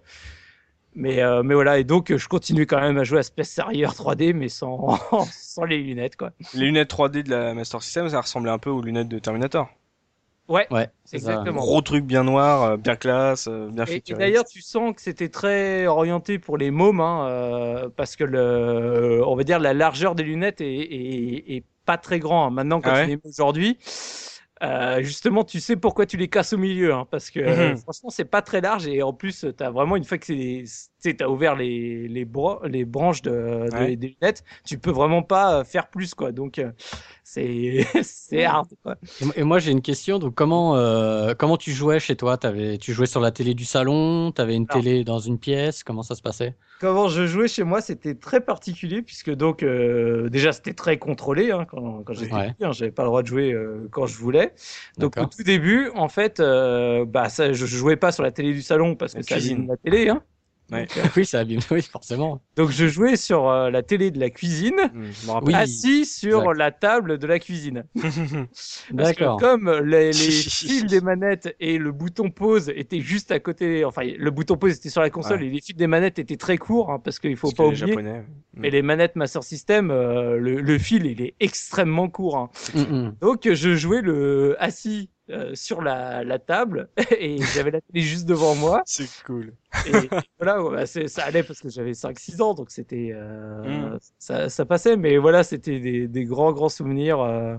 Mais, 1.00 1.22
euh, 1.22 1.42
mais 1.42 1.54
voilà, 1.54 1.78
et 1.78 1.84
donc 1.84 2.14
je 2.14 2.28
continue 2.28 2.66
quand 2.66 2.80
même 2.80 2.98
à 2.98 3.04
jouer 3.04 3.20
à 3.20 3.22
Space 3.22 3.58
Harrier 3.58 3.86
3D, 3.86 4.34
mais 4.34 4.48
sans, 4.48 4.98
sans 5.32 5.64
les 5.64 5.78
lunettes, 5.78 6.16
quoi. 6.16 6.30
Les 6.52 6.66
lunettes 6.66 6.90
3D 6.90 7.22
de 7.22 7.30
la 7.30 7.54
Master 7.54 7.82
System, 7.82 8.08
ça 8.08 8.20
ressemblait 8.20 8.50
un 8.50 8.58
peu 8.58 8.70
aux 8.70 8.82
lunettes 8.82 9.08
de 9.08 9.18
Terminator. 9.18 9.68
Ouais, 10.48 10.66
Ouais, 10.70 10.88
c'est 11.04 11.18
ça. 11.20 11.30
exactement. 11.30 11.60
Gros 11.60 11.80
truc 11.80 12.04
bien 12.04 12.24
noir, 12.24 12.62
euh, 12.64 12.76
bien 12.76 12.96
classe, 12.96 13.46
euh, 13.48 13.68
bien 13.70 13.84
Et, 13.86 14.02
d'ailleurs, 14.14 14.44
tu 14.44 14.60
sens 14.60 14.94
que 14.96 15.00
c'était 15.00 15.28
très 15.28 15.86
orienté 15.86 16.40
pour 16.40 16.58
les 16.58 16.72
mômes, 16.72 17.00
hein, 17.00 17.28
euh, 17.28 17.88
parce 17.96 18.16
que 18.16 18.24
le, 18.24 19.22
on 19.24 19.36
va 19.36 19.44
dire 19.44 19.60
la 19.60 19.74
largeur 19.74 20.14
des 20.16 20.24
lunettes 20.24 20.60
est, 20.60 20.66
est, 20.66 21.56
est 21.56 21.64
pas 21.86 21.98
très 21.98 22.18
grand. 22.18 22.46
hein. 22.46 22.50
Maintenant, 22.50 22.80
quand 22.80 22.90
Ah 22.90 22.94
ouais 22.94 23.04
tu 23.04 23.10
les 23.10 23.16
mets 23.16 23.22
aujourd'hui, 23.28 23.78
euh, 24.62 25.02
justement, 25.02 25.44
tu 25.44 25.58
sais 25.60 25.76
pourquoi 25.76 26.04
tu 26.06 26.16
les 26.16 26.28
casses 26.28 26.52
au 26.52 26.58
milieu, 26.58 26.92
hein, 26.92 27.06
parce 27.10 27.30
que 27.30 27.40
euh, 27.40 27.70
Mhm. 27.70 27.78
franchement, 27.78 28.10
c'est 28.10 28.24
pas 28.26 28.42
très 28.42 28.60
large 28.60 28.86
et 28.86 29.02
en 29.02 29.12
plus, 29.12 29.46
t'as 29.56 29.70
vraiment 29.70 29.96
une 29.96 30.04
fois 30.04 30.18
que 30.18 30.26
tu 30.26 30.66
t'as 31.16 31.28
ouvert 31.28 31.56
les 31.56 32.08
les, 32.08 32.24
bro- 32.26 32.62
les 32.66 32.84
branches 32.84 33.22
de, 33.22 33.30
de- 33.30 33.74
Ouais. 33.76 33.96
des 33.96 34.08
lunettes, 34.20 34.44
tu 34.66 34.78
peux 34.78 34.90
vraiment 34.90 35.22
pas 35.22 35.60
euh, 35.60 35.64
faire 35.64 35.88
plus, 35.88 36.14
quoi. 36.14 36.30
Donc, 36.32 36.60
c'est 37.24 37.84
c'est 38.02 38.44
hard. 38.44 38.68
Quoi. 38.82 38.96
Et 39.36 39.44
moi- 39.44 39.58
j'ai 39.58 39.72
une 39.72 39.82
question. 39.82 40.18
Donc 40.18 40.34
comment 40.34 40.76
euh, 40.76 41.34
comment 41.34 41.56
tu 41.56 41.72
jouais 41.72 42.00
chez 42.00 42.16
toi? 42.16 42.36
T'avais 42.36 42.78
tu 42.78 42.92
jouais 42.92 43.06
sur 43.06 43.20
la 43.20 43.30
télé 43.30 43.54
du 43.54 43.64
salon? 43.64 44.32
T'avais 44.32 44.54
une 44.56 44.66
Alors. 44.68 44.82
télé 44.82 45.04
dans 45.04 45.18
une 45.18 45.38
pièce? 45.38 45.82
Comment 45.84 46.02
ça 46.02 46.14
se 46.14 46.22
passait? 46.22 46.54
Comment 46.80 47.08
je 47.08 47.26
jouais 47.26 47.46
chez 47.48 47.62
moi, 47.62 47.82
c'était 47.82 48.14
très 48.14 48.40
particulier 48.40 49.02
puisque 49.02 49.30
donc 49.30 49.62
euh, 49.62 50.30
déjà 50.30 50.52
c'était 50.52 50.72
très 50.72 50.98
contrôlé 50.98 51.50
hein, 51.50 51.66
quand, 51.66 52.02
quand 52.04 52.14
j'étais 52.14 52.32
Ouais. 52.34 52.52
petit, 52.52 52.64
hein, 52.64 52.72
j'avais 52.72 52.90
pas 52.90 53.02
le 53.02 53.08
droit 53.08 53.22
de 53.22 53.26
jouer 53.26 53.54
quand 53.90 54.06
je 54.06 54.16
voulais. 54.16 54.49
Donc 54.98 55.16
au 55.16 55.26
tout 55.26 55.42
début, 55.42 55.88
en 55.94 56.08
fait, 56.08 56.40
euh, 56.40 57.04
bah 57.04 57.28
ça, 57.28 57.52
je, 57.52 57.66
jouais 57.66 57.96
pas 57.96 58.12
sur 58.12 58.22
la 58.22 58.30
télé 58.30 58.52
du 58.52 58.62
salon 58.62 58.96
parce 58.96 59.14
que 59.14 59.22
ça 59.22 59.36
la 59.36 59.76
télé. 59.76 60.08
Hein. 60.08 60.22
Ouais. 60.72 60.86
Donc, 60.86 60.96
euh, 60.98 61.08
Oui, 61.16 61.26
ça 61.26 61.40
abîme. 61.40 61.60
Oui, 61.70 61.82
forcément. 61.82 62.40
donc 62.56 62.70
je 62.70 62.86
jouais 62.88 63.16
sur 63.16 63.48
euh, 63.48 63.70
la 63.70 63.82
télé 63.82 64.10
de 64.10 64.18
la 64.20 64.30
cuisine. 64.30 64.76
Oui. 65.42 65.54
assis 65.54 66.04
sur 66.04 66.40
exact. 66.40 66.58
la 66.58 66.70
table 66.72 67.18
de 67.18 67.26
la 67.26 67.38
cuisine. 67.38 67.84
Parce 67.94 68.86
que 68.88 68.94
D'accord. 68.94 69.38
comme 69.38 69.70
les, 69.84 70.06
les 70.06 70.12
fils 70.12 70.84
des 70.86 71.00
manettes 71.00 71.54
et 71.60 71.78
le 71.78 71.92
bouton 71.92 72.30
pause 72.30 72.70
étaient 72.74 73.00
juste 73.00 73.30
à 73.32 73.40
côté, 73.40 73.84
enfin 73.84 74.02
le 74.04 74.30
bouton 74.30 74.56
pause 74.56 74.76
était 74.76 74.90
sur 74.90 75.00
la 75.02 75.10
console 75.10 75.40
Ouais. 75.40 75.46
et 75.46 75.50
les 75.50 75.60
fils 75.60 75.76
des 75.76 75.86
manettes 75.86 76.18
étaient 76.18 76.36
très 76.36 76.58
courts 76.58 76.90
hein, 76.90 76.98
parce 77.02 77.18
qu'il 77.18 77.36
faut 77.36 77.48
Parce 77.48 77.54
pas 77.54 77.66
oublier. 77.66 77.86
japonais. 77.88 78.24
Mais 78.54 78.70
les 78.70 78.82
manettes 78.82 79.16
Master 79.16 79.42
System, 79.44 79.90
euh, 79.90 80.36
le, 80.38 80.60
le 80.60 80.78
fil, 80.78 81.06
il 81.06 81.20
est 81.22 81.34
extrêmement 81.40 82.08
court. 82.08 82.36
hein. 82.36 82.50
Mm, 82.74 82.80
mm. 82.80 83.16
Donc, 83.20 83.48
je 83.52 83.74
jouais 83.76 84.02
le 84.02 84.56
assis 84.58 85.08
euh, 85.30 85.54
sur 85.54 85.82
la, 85.82 86.24
la 86.24 86.38
table 86.38 86.90
et 87.18 87.44
j'avais 87.46 87.70
la 87.70 87.80
télé 87.80 88.00
juste 88.04 88.26
devant 88.26 88.54
moi. 88.54 88.82
C'est 88.86 89.10
cool. 89.24 89.54
Et, 89.84 90.06
et 90.06 90.10
voilà, 90.38 90.62
ouais, 90.62 90.70
bah, 90.76 90.86
ça 91.08 91.24
allait 91.24 91.42
parce 91.42 91.60
que 91.60 91.68
j'avais 91.70 91.94
5-6 91.94 92.42
ans, 92.42 92.54
donc 92.54 92.70
c'était 92.70 93.10
euh, 93.14 93.96
Mm. 93.96 93.98
ça, 94.18 94.48
ça 94.48 94.64
passait. 94.66 94.96
Mais 94.96 95.16
voilà, 95.18 95.42
c'était 95.44 95.80
des, 95.80 96.08
des 96.08 96.24
grands, 96.24 96.52
grands 96.52 96.68
souvenirs 96.68 97.20
euh, 97.20 97.56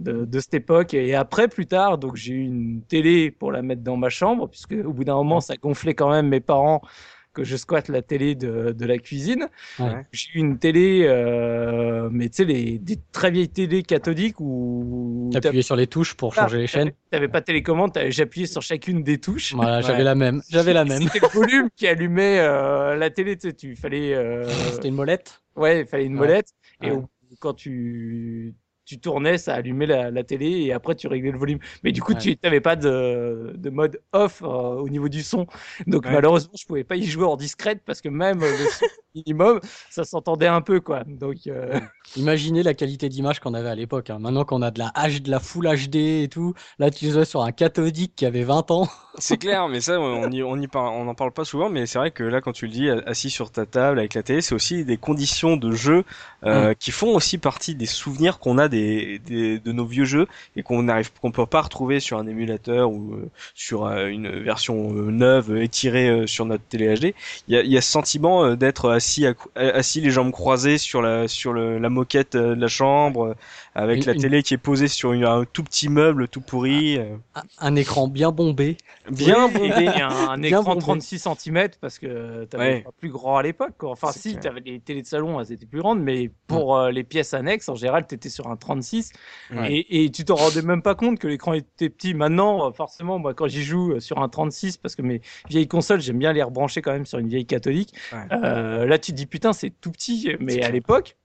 de, 0.00 0.24
de 0.24 0.40
cette 0.40 0.54
époque. 0.54 0.94
Et 0.94 1.14
après, 1.14 1.48
plus 1.48 1.66
tard, 1.66 1.98
donc 1.98 2.16
j'ai 2.16 2.34
eu 2.34 2.42
une 2.44 2.82
télé 2.86 3.30
pour 3.30 3.52
la 3.52 3.62
mettre 3.62 3.82
dans 3.82 3.96
ma 3.96 4.10
chambre, 4.10 4.48
puisque 4.48 4.72
au 4.72 4.92
bout 4.92 5.04
d'un 5.04 5.14
moment, 5.16 5.40
ça 5.40 5.56
gonflait 5.56 5.94
quand 5.94 6.10
même 6.10 6.28
mes 6.28 6.40
parents 6.40 6.82
que 7.36 7.44
je 7.44 7.56
squatte 7.56 7.88
la 7.88 8.00
télé 8.00 8.34
de, 8.34 8.72
de 8.72 8.86
la 8.86 8.96
cuisine. 8.96 9.48
Ouais. 9.78 10.06
J'ai 10.12 10.28
eu 10.34 10.38
une 10.38 10.58
télé, 10.58 11.02
euh, 11.04 12.08
mais 12.10 12.30
tu 12.30 12.36
sais, 12.36 12.44
des 12.46 12.96
très 13.12 13.30
vieilles 13.30 13.50
télés 13.50 13.82
cathodiques 13.82 14.40
où 14.40 15.28
T'appuyais 15.32 15.62
sur 15.62 15.76
les 15.76 15.86
touches 15.86 16.14
pour 16.14 16.32
changer 16.34 16.56
les 16.58 16.66
chaînes. 16.66 16.92
T'avais 17.10 17.28
pas 17.28 17.40
de 17.40 17.44
télécommande, 17.44 17.92
j'appuyais 18.08 18.46
sur 18.46 18.62
chacune 18.62 19.02
des 19.02 19.18
touches. 19.18 19.52
Voilà, 19.54 19.82
j'avais 19.82 19.98
Ouais. 19.98 20.04
la 20.04 20.14
même. 20.14 20.42
J'avais 20.48 20.72
la 20.72 20.84
même. 20.86 21.02
C'était 21.02 21.20
le 21.20 21.28
volume 21.28 21.68
qui 21.76 21.86
allumait 21.86 22.38
euh, 22.40 22.96
la 22.96 23.10
télé, 23.10 23.36
tu 23.36 23.48
sais, 23.48 23.54
tu 23.54 23.76
fallait, 23.76 24.14
euh, 24.14 24.42
C'était 24.72 24.88
une 24.88 24.94
molette. 24.94 25.42
ouais, 25.56 25.80
il 25.82 25.86
fallait 25.86 26.06
une 26.06 26.14
Ouais. 26.14 26.20
molette. 26.28 26.48
Et 26.82 26.90
quand 27.38 27.52
tu 27.54 28.54
tu 28.86 28.98
tournais, 29.00 29.38
ça 29.38 29.54
allumait 29.54 29.86
la, 29.86 30.10
la 30.10 30.24
télé 30.24 30.46
et 30.62 30.72
après 30.72 30.94
tu 30.94 31.08
réglais 31.08 31.32
le 31.32 31.38
volume. 31.38 31.58
Mais 31.84 31.92
du 31.92 32.02
coup, 32.02 32.14
Ouais. 32.14 32.16
tu 32.16 32.38
n'avais 32.42 32.60
pas 32.62 32.76
de, 32.76 33.52
de 33.56 33.70
mode 33.70 34.00
off 34.12 34.42
euh, 34.42 34.46
au 34.46 34.88
niveau 34.88 35.08
du 35.10 35.22
son. 35.22 35.46
Donc 35.86 36.04
Ouais. 36.04 36.10
malheureusement, 36.10 36.54
je 36.58 36.66
pouvais 36.66 36.84
pas 36.84 36.96
y 36.96 37.04
jouer 37.04 37.24
en 37.26 37.36
discrète 37.36 37.82
parce 37.84 38.00
que 38.00 38.08
même 38.08 38.42
euh, 38.44 38.56
le 38.56 38.66
son 38.66 38.86
minimum, 39.14 39.60
ça 39.90 40.04
s'entendait 40.04 40.46
un 40.46 40.60
peu 40.62 40.80
quoi. 40.80 41.04
Donc 41.06 41.46
euh, 41.46 41.80
Imaginez 42.16 42.62
la 42.62 42.74
qualité 42.74 43.08
d'image 43.08 43.40
qu'on 43.40 43.54
avait 43.54 43.68
à 43.68 43.74
l'époque. 43.74 44.10
hein. 44.10 44.18
Maintenant 44.18 44.44
qu'on 44.44 44.62
a 44.62 44.70
de 44.70 44.78
la 44.78 44.88
H, 44.96 45.20
de 45.22 45.30
la 45.30 45.38
Full 45.40 45.66
HD 45.68 45.96
et 46.24 46.28
tout, 46.30 46.54
là 46.78 46.90
tu 46.90 47.10
jouais 47.10 47.24
sur 47.24 47.42
un 47.42 47.52
cathodique 47.52 48.14
qui 48.16 48.26
avait 48.26 48.44
20 48.44 48.70
ans. 48.70 48.88
C'est 49.18 49.38
clair, 49.38 49.66
mais 49.68 49.80
ça, 49.80 49.98
on 49.98 50.30
y, 50.30 50.42
on 50.42 50.56
y 50.60 50.68
parle, 50.68 50.88
on 50.88 51.08
en 51.08 51.14
parle 51.14 51.32
pas 51.32 51.46
souvent, 51.46 51.70
mais 51.70 51.86
c'est 51.86 51.98
vrai 51.98 52.10
que 52.10 52.22
là, 52.22 52.42
quand 52.42 52.52
tu 52.52 52.66
le 52.66 52.72
dis, 52.72 52.90
assis 52.90 53.30
sur 53.30 53.50
ta 53.50 53.64
table 53.64 53.98
avec 53.98 54.12
la 54.12 54.22
télé, 54.22 54.42
c'est 54.42 54.54
aussi 54.54 54.84
des 54.84 54.98
conditions 54.98 55.56
de 55.56 55.72
jeu 55.72 56.04
euh, 56.44 56.74
qui 56.74 56.90
font 56.90 57.14
aussi 57.14 57.38
partie 57.38 57.74
des 57.74 57.86
souvenirs 57.86 58.38
qu'on 58.38 58.58
a 58.58 58.68
des, 58.68 58.75
de 58.76 59.72
nos 59.72 59.86
vieux 59.86 60.04
jeux 60.04 60.26
et 60.56 60.62
qu'on 60.62 60.84
n'arrive, 60.84 61.10
qu'on 61.20 61.30
peut 61.30 61.46
pas 61.46 61.62
retrouver 61.62 62.00
sur 62.00 62.18
un 62.18 62.26
émulateur 62.26 62.90
ou 62.90 63.14
euh, 63.14 63.30
sur 63.54 63.86
euh, 63.86 64.06
une 64.06 64.28
version 64.42 64.92
euh, 64.94 65.10
neuve 65.10 65.56
étirée 65.56 66.26
sur 66.26 66.46
notre 66.46 66.64
télé 66.64 66.94
HD. 66.94 67.14
Il 67.48 67.54
y 67.54 67.56
a, 67.56 67.62
y 67.62 67.76
a 67.76 67.80
ce 67.80 67.90
sentiment 67.90 68.54
d'être 68.54 68.90
assis, 68.90 69.26
assis 69.54 70.00
les 70.00 70.10
jambes 70.10 70.32
croisées 70.32 70.78
sur 70.78 71.02
la, 71.02 71.28
sur 71.28 71.52
la 71.54 71.88
moquette 71.88 72.36
de 72.36 72.54
la 72.54 72.68
chambre, 72.68 73.34
avec 73.78 73.98
Une- 73.98 74.04
la 74.06 74.12
une- 74.14 74.20
télé 74.22 74.42
qui 74.42 74.54
est 74.54 74.58
posée 74.58 74.88
sur 74.88 75.12
une- 75.12 75.24
un 75.24 75.44
tout 75.44 75.62
petit 75.62 75.88
meuble 75.88 76.28
tout 76.28 76.40
pourri. 76.40 76.96
euh, 76.98 77.16
Un- 77.34 77.42
Un 77.58 77.76
écran 77.76 78.08
bien 78.08 78.32
bombé. 78.32 78.76
bien 79.10 79.46
Oui, 79.46 79.50
et 79.54 79.58
bondé. 79.58 79.72
puis 79.74 79.86
un, 80.02 80.08
un 80.30 80.38
Bien 80.38 80.60
écran 80.60 80.62
bombé. 80.72 80.80
36 80.80 81.18
cm 81.18 81.68
parce 81.80 81.98
que 81.98 82.44
t'avais 82.46 82.64
Ouais. 82.64 82.80
pas 82.80 82.90
plus 82.98 83.10
grand 83.10 83.36
à 83.36 83.42
l'époque. 83.42 83.82
Enfin, 83.84 84.12
si, 84.12 84.30
clair. 84.32 84.40
t'avais 84.42 84.60
les 84.64 84.80
télés 84.80 85.02
de 85.02 85.06
salon, 85.06 85.38
elles 85.40 85.52
étaient 85.52 85.66
plus 85.66 85.80
grandes, 85.80 86.00
mais 86.00 86.30
pour 86.46 86.76
euh, 86.76 86.90
les 86.90 87.04
pièces 87.04 87.34
annexes, 87.34 87.68
en 87.68 87.74
général, 87.74 88.06
t'étais 88.06 88.30
sur 88.30 88.48
un 88.48 88.56
36 88.56 89.12
Ouais. 89.54 89.72
et, 89.72 90.04
et 90.04 90.10
tu 90.10 90.24
t'en 90.24 90.36
rendais 90.36 90.62
même 90.62 90.82
pas 90.82 90.94
compte 90.94 91.18
que 91.18 91.28
l'écran 91.28 91.52
était 91.52 91.90
petit. 91.90 92.14
Maintenant, 92.14 92.68
euh, 92.68 92.72
forcément, 92.72 93.18
moi, 93.18 93.34
quand 93.34 93.46
j'y 93.46 93.62
joue 93.62 94.00
sur 94.00 94.18
un 94.22 94.28
36, 94.28 94.76
parce 94.78 94.96
que 94.96 95.02
mes 95.02 95.20
vieilles 95.50 95.68
consoles, 95.68 96.00
j'aime 96.00 96.18
bien 96.18 96.32
les 96.32 96.42
rebrancher 96.42 96.80
quand 96.82 96.92
même 96.92 97.06
sur 97.06 97.18
une 97.18 97.28
vieille 97.28 97.46
catholique. 97.46 97.92
Ouais. 98.12 98.18
euh, 98.32 98.86
là, 98.86 98.98
tu 98.98 99.12
te 99.12 99.16
dis 99.16 99.26
putain, 99.26 99.52
c'est 99.52 99.70
tout 99.80 99.90
petit, 99.90 100.30
mais 100.40 100.52
C'est 100.52 100.58
à 100.58 100.60
clair. 100.62 100.72
l'époque. 100.72 101.16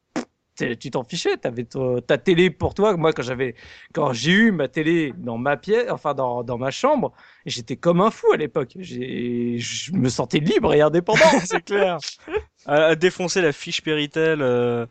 Tu 0.79 0.91
t'en 0.91 1.03
fichais, 1.03 1.37
t'avais 1.37 1.65
ta 1.65 1.79
ta 2.05 2.17
télé 2.17 2.49
pour 2.49 2.73
toi. 2.73 2.95
Moi, 2.97 3.13
quand 3.13 3.23
j'avais, 3.23 3.55
quand 3.93 4.13
j'ai 4.13 4.31
eu 4.31 4.51
ma 4.51 4.67
télé 4.67 5.13
dans 5.17 5.37
ma 5.37 5.57
pièce, 5.57 5.89
enfin 5.89 6.13
dans, 6.13 6.43
dans 6.43 6.57
ma 6.57 6.71
chambre, 6.71 7.13
j'étais 7.45 7.77
comme 7.77 8.01
un 8.01 8.11
fou 8.11 8.31
à 8.33 8.37
l'époque. 8.37 8.75
Je 8.79 9.91
me 9.93 10.09
sentais 10.09 10.39
libre 10.39 10.73
et 10.73 10.81
indépendant. 10.81 11.19
c'est 11.45 11.61
clair. 11.63 11.97
À, 12.65 12.85
à 12.85 12.95
défoncer 12.95 13.41
la 13.41 13.51
fiche 13.51 13.81
Péritel 13.81 14.41
euh, 14.41 14.85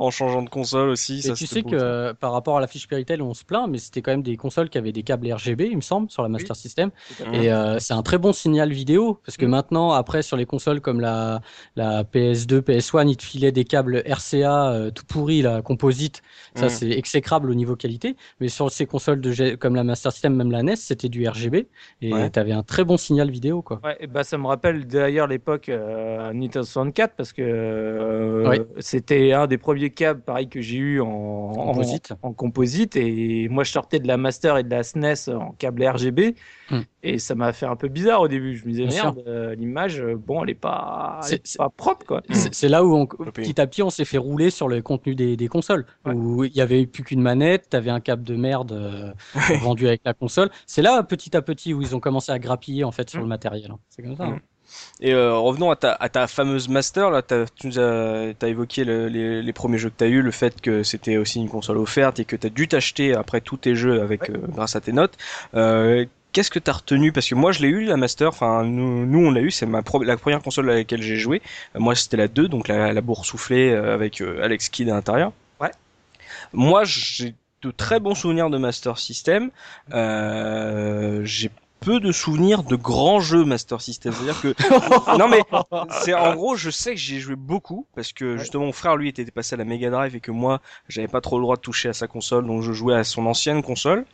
en 0.00 0.10
changeant 0.10 0.42
de 0.42 0.48
console 0.48 0.88
aussi. 0.90 1.18
Et 1.18 1.22
ça, 1.22 1.34
tu 1.34 1.46
sais 1.46 1.62
beau, 1.62 1.70
que 1.70 1.78
ça. 1.78 1.84
euh, 1.84 2.14
par 2.14 2.32
rapport 2.32 2.56
à 2.56 2.60
la 2.60 2.66
fiche 2.66 2.88
Péritel, 2.88 3.20
on 3.22 3.34
se 3.34 3.44
plaint, 3.44 3.68
mais 3.68 3.78
c'était 3.78 4.02
quand 4.02 4.12
même 4.12 4.22
des 4.22 4.36
consoles 4.36 4.68
qui 4.70 4.78
avaient 4.78 4.92
des 4.92 5.02
câbles 5.02 5.32
RGB, 5.32 5.68
il 5.70 5.76
me 5.76 5.80
semble, 5.82 6.10
sur 6.10 6.22
la 6.22 6.28
Master 6.28 6.56
System. 6.56 6.90
Et 7.32 7.52
euh, 7.52 7.78
c'est 7.80 7.94
un 7.94 8.02
très 8.02 8.18
bon 8.18 8.32
signal 8.32 8.72
vidéo, 8.72 9.20
parce 9.24 9.36
que 9.36 9.44
Mhm. 9.44 9.50
maintenant, 9.50 9.92
après, 9.92 10.22
sur 10.22 10.36
les 10.36 10.46
consoles 10.46 10.80
comme 10.80 11.00
la, 11.00 11.40
la 11.76 12.04
PS2, 12.04 12.60
PS1, 12.62 13.08
ils 13.08 13.16
te 13.16 13.22
filaient 13.24 13.52
des 13.52 13.64
câbles 13.64 14.02
RCA 14.06 14.70
euh, 14.72 14.90
tout 14.90 15.04
pourris, 15.04 15.42
là, 15.42 15.62
composite. 15.62 16.22
Ça, 16.54 16.66
Mhm. 16.66 16.70
c'est 16.70 16.90
exécrable 16.90 17.50
au 17.50 17.54
niveau 17.54 17.76
qualité. 17.76 18.16
Mais 18.40 18.48
sur 18.48 18.70
ces 18.70 18.86
consoles 18.86 19.20
de, 19.20 19.54
comme 19.56 19.74
la 19.74 19.84
Master 19.84 20.12
System, 20.12 20.34
même 20.36 20.50
la 20.50 20.60
NES, 20.62 20.76
c'était 20.76 21.08
du 21.08 21.26
RGB. 21.28 21.68
Et 22.02 22.12
Ouais. 22.12 22.30
tu 22.30 22.38
avais 22.38 22.52
un 22.52 22.62
très 22.62 22.84
bon 22.84 22.96
signal 22.96 23.30
vidéo, 23.30 23.62
quoi. 23.62 23.80
Ouais, 23.84 23.96
et 24.00 24.06
bah 24.06 24.24
ça 24.24 24.38
me 24.38 24.46
rappelle 24.46 24.86
d'ailleurs 24.86 25.26
l'époque 25.26 25.68
euh, 25.68 26.32
Nintendo 26.32 26.64
64 26.64 27.14
parce 27.16 27.32
que 27.32 27.42
euh, 27.42 28.48
Ouais. 28.48 28.60
c'était 28.80 29.32
un 29.32 29.46
des 29.46 29.58
premiers 29.58 29.87
câbles 29.90 30.20
pareil 30.22 30.48
que 30.48 30.60
j'ai 30.60 30.76
eu 30.78 31.00
en, 31.00 31.06
en- 31.08 31.52
Composite. 31.72 32.12
en, 32.22 32.32
composite 32.32 32.96
et 32.96 33.48
moi 33.48 33.64
je 33.64 33.70
sortais 33.72 33.98
de 33.98 34.06
la 34.08 34.16
Master 34.16 34.56
et 34.58 34.62
de 34.62 34.70
la 34.70 34.82
SNES 34.82 35.28
en 35.34 35.52
câble 35.52 35.84
RGB 35.86 36.34
Hmm. 36.70 36.80
et 37.02 37.18
ça 37.18 37.34
m'a 37.34 37.54
fait 37.54 37.64
un 37.64 37.76
peu 37.76 37.88
bizarre 37.88 38.20
au 38.20 38.28
début. 38.28 38.54
Je 38.54 38.66
me 38.66 38.70
disais 38.72 38.84
Bien 38.84 39.04
merde, 39.04 39.22
euh, 39.26 39.54
l'image 39.54 40.02
euh, 40.02 40.16
bon 40.16 40.44
elle 40.44 40.50
est 40.50 40.54
pas, 40.54 41.18
elle 41.26 41.36
est 41.36 41.56
pas 41.56 41.70
propre 41.70 42.04
quoi. 42.04 42.22
C'est 42.30 42.54
c'est 42.54 42.68
là 42.68 42.84
où, 42.84 42.94
on, 42.94 43.06
petit 43.06 43.58
à 43.58 43.66
petit, 43.66 43.82
on 43.82 43.88
s'est 43.88 44.04
fait 44.04 44.18
rouler 44.18 44.50
sur 44.50 44.68
le 44.68 44.82
contenu 44.82 45.14
des, 45.14 45.34
des 45.36 45.48
consoles. 45.48 45.86
Ouais. 46.04 46.12
Où 46.12 46.44
il 46.44 46.54
y 46.54 46.60
avait 46.60 46.84
plus 46.86 47.04
qu'une 47.04 47.22
manette, 47.22 47.70
t'avais 47.70 47.88
un 47.90 48.00
câble 48.00 48.22
de 48.22 48.36
merde 48.36 48.72
euh, 48.72 49.12
vendu 49.62 49.86
avec 49.88 50.02
la 50.04 50.12
console. 50.12 50.50
C'est 50.66 50.82
là, 50.82 51.02
petit 51.02 51.34
à 51.34 51.40
petit, 51.40 51.72
où 51.72 51.80
ils 51.80 51.96
ont 51.96 52.00
commencé 52.00 52.32
à 52.32 52.38
grappiller 52.38 52.84
en 52.84 52.92
fait 52.92 53.08
sur 53.08 53.20
Mm. 53.20 53.22
le 53.22 53.28
matériel. 53.28 53.70
hein. 53.70 53.78
C'est 53.88 54.02
comme 54.02 54.16
ça. 54.16 54.24
hein. 54.24 54.38
Et 55.00 55.12
euh, 55.14 55.34
revenons 55.36 55.70
à 55.70 55.76
ta, 55.76 55.92
à 55.92 56.08
ta 56.08 56.26
fameuse 56.26 56.68
Master, 56.68 57.10
là, 57.10 57.22
tu 57.22 57.66
nous 57.66 57.78
as, 57.78 58.32
évoqué 58.46 58.84
le- 58.84 59.08
les, 59.08 59.42
les 59.42 59.52
premiers 59.52 59.78
jeux 59.78 59.90
que 59.90 59.94
t'as 59.96 60.06
eu, 60.08 60.22
le 60.22 60.30
fait 60.30 60.60
que 60.60 60.82
c'était 60.82 61.16
aussi 61.16 61.38
une 61.40 61.48
console 61.48 61.78
offerte 61.78 62.18
et 62.20 62.24
que 62.24 62.36
t'as 62.36 62.48
dû 62.48 62.68
t'acheter 62.68 63.14
après 63.14 63.40
tous 63.40 63.56
tes 63.58 63.74
jeux 63.74 64.00
avec, 64.02 64.30
euh, 64.30 64.36
grâce 64.48 64.76
à 64.76 64.80
tes 64.80 64.92
notes. 64.92 65.16
Euh, 65.54 66.04
Qu'est-ce 66.32 66.50
que 66.50 66.58
t'as 66.58 66.72
retenu? 66.72 67.10
Parce 67.10 67.26
que 67.26 67.34
moi 67.34 67.52
je 67.52 67.60
l'ai 67.62 67.68
eu 67.68 67.84
la 67.84 67.96
Master, 67.96 68.28
enfin 68.28 68.62
nous, 68.62 69.06
nous 69.06 69.26
on 69.26 69.30
l'a 69.30 69.40
eu, 69.40 69.50
c'est 69.50 69.64
ma 69.64 69.80
la 70.04 70.16
première 70.18 70.42
console 70.42 70.70
à 70.70 70.74
laquelle 70.74 71.00
j'ai 71.02 71.16
joué. 71.16 71.40
Moi 71.74 71.94
c'était 71.94 72.18
la 72.18 72.28
2, 72.28 72.48
donc 72.48 72.68
la, 72.68 72.92
la 72.92 73.00
boursouflée 73.00 73.72
avec 73.72 74.20
Alex 74.20 74.68
Kidd 74.68 74.90
à 74.90 74.94
l'intérieur. 74.94 75.32
Ouais. 75.58 75.70
Moi 76.52 76.82
j'ai 76.84 77.34
de 77.62 77.70
très 77.70 77.98
bons 77.98 78.14
souvenirs 78.14 78.50
de 78.50 78.58
Master 78.58 78.98
System. 78.98 79.50
Euh, 79.94 81.22
j'ai 81.24 81.50
peu 81.80 82.00
de 82.00 82.12
souvenirs 82.12 82.62
de 82.62 82.76
grands 82.76 83.20
jeux 83.20 83.44
Master 83.44 83.80
System. 83.80 84.12
C'est-à-dire 84.12 84.40
que 84.40 85.18
non 85.18 85.28
mais 85.28 85.42
c'est 86.02 86.14
en 86.14 86.34
gros, 86.34 86.56
je 86.56 86.70
sais 86.70 86.92
que 86.92 87.00
j'y 87.00 87.16
ai 87.16 87.20
joué 87.20 87.36
beaucoup 87.36 87.86
parce 87.94 88.12
que 88.12 88.36
justement 88.36 88.66
mon 88.66 88.72
frère 88.72 88.96
lui 88.96 89.08
était 89.08 89.24
passé 89.26 89.54
à 89.54 89.58
la 89.58 89.64
Mega 89.64 89.90
Drive 89.90 90.16
et 90.16 90.20
que 90.20 90.30
moi 90.30 90.60
j'avais 90.88 91.08
pas 91.08 91.20
trop 91.20 91.38
le 91.38 91.42
droit 91.42 91.56
de 91.56 91.60
toucher 91.60 91.88
à 91.88 91.92
sa 91.92 92.06
console, 92.06 92.46
donc 92.46 92.62
je 92.62 92.72
jouais 92.72 92.94
à 92.94 93.04
son 93.04 93.26
ancienne 93.26 93.62
console. 93.62 94.04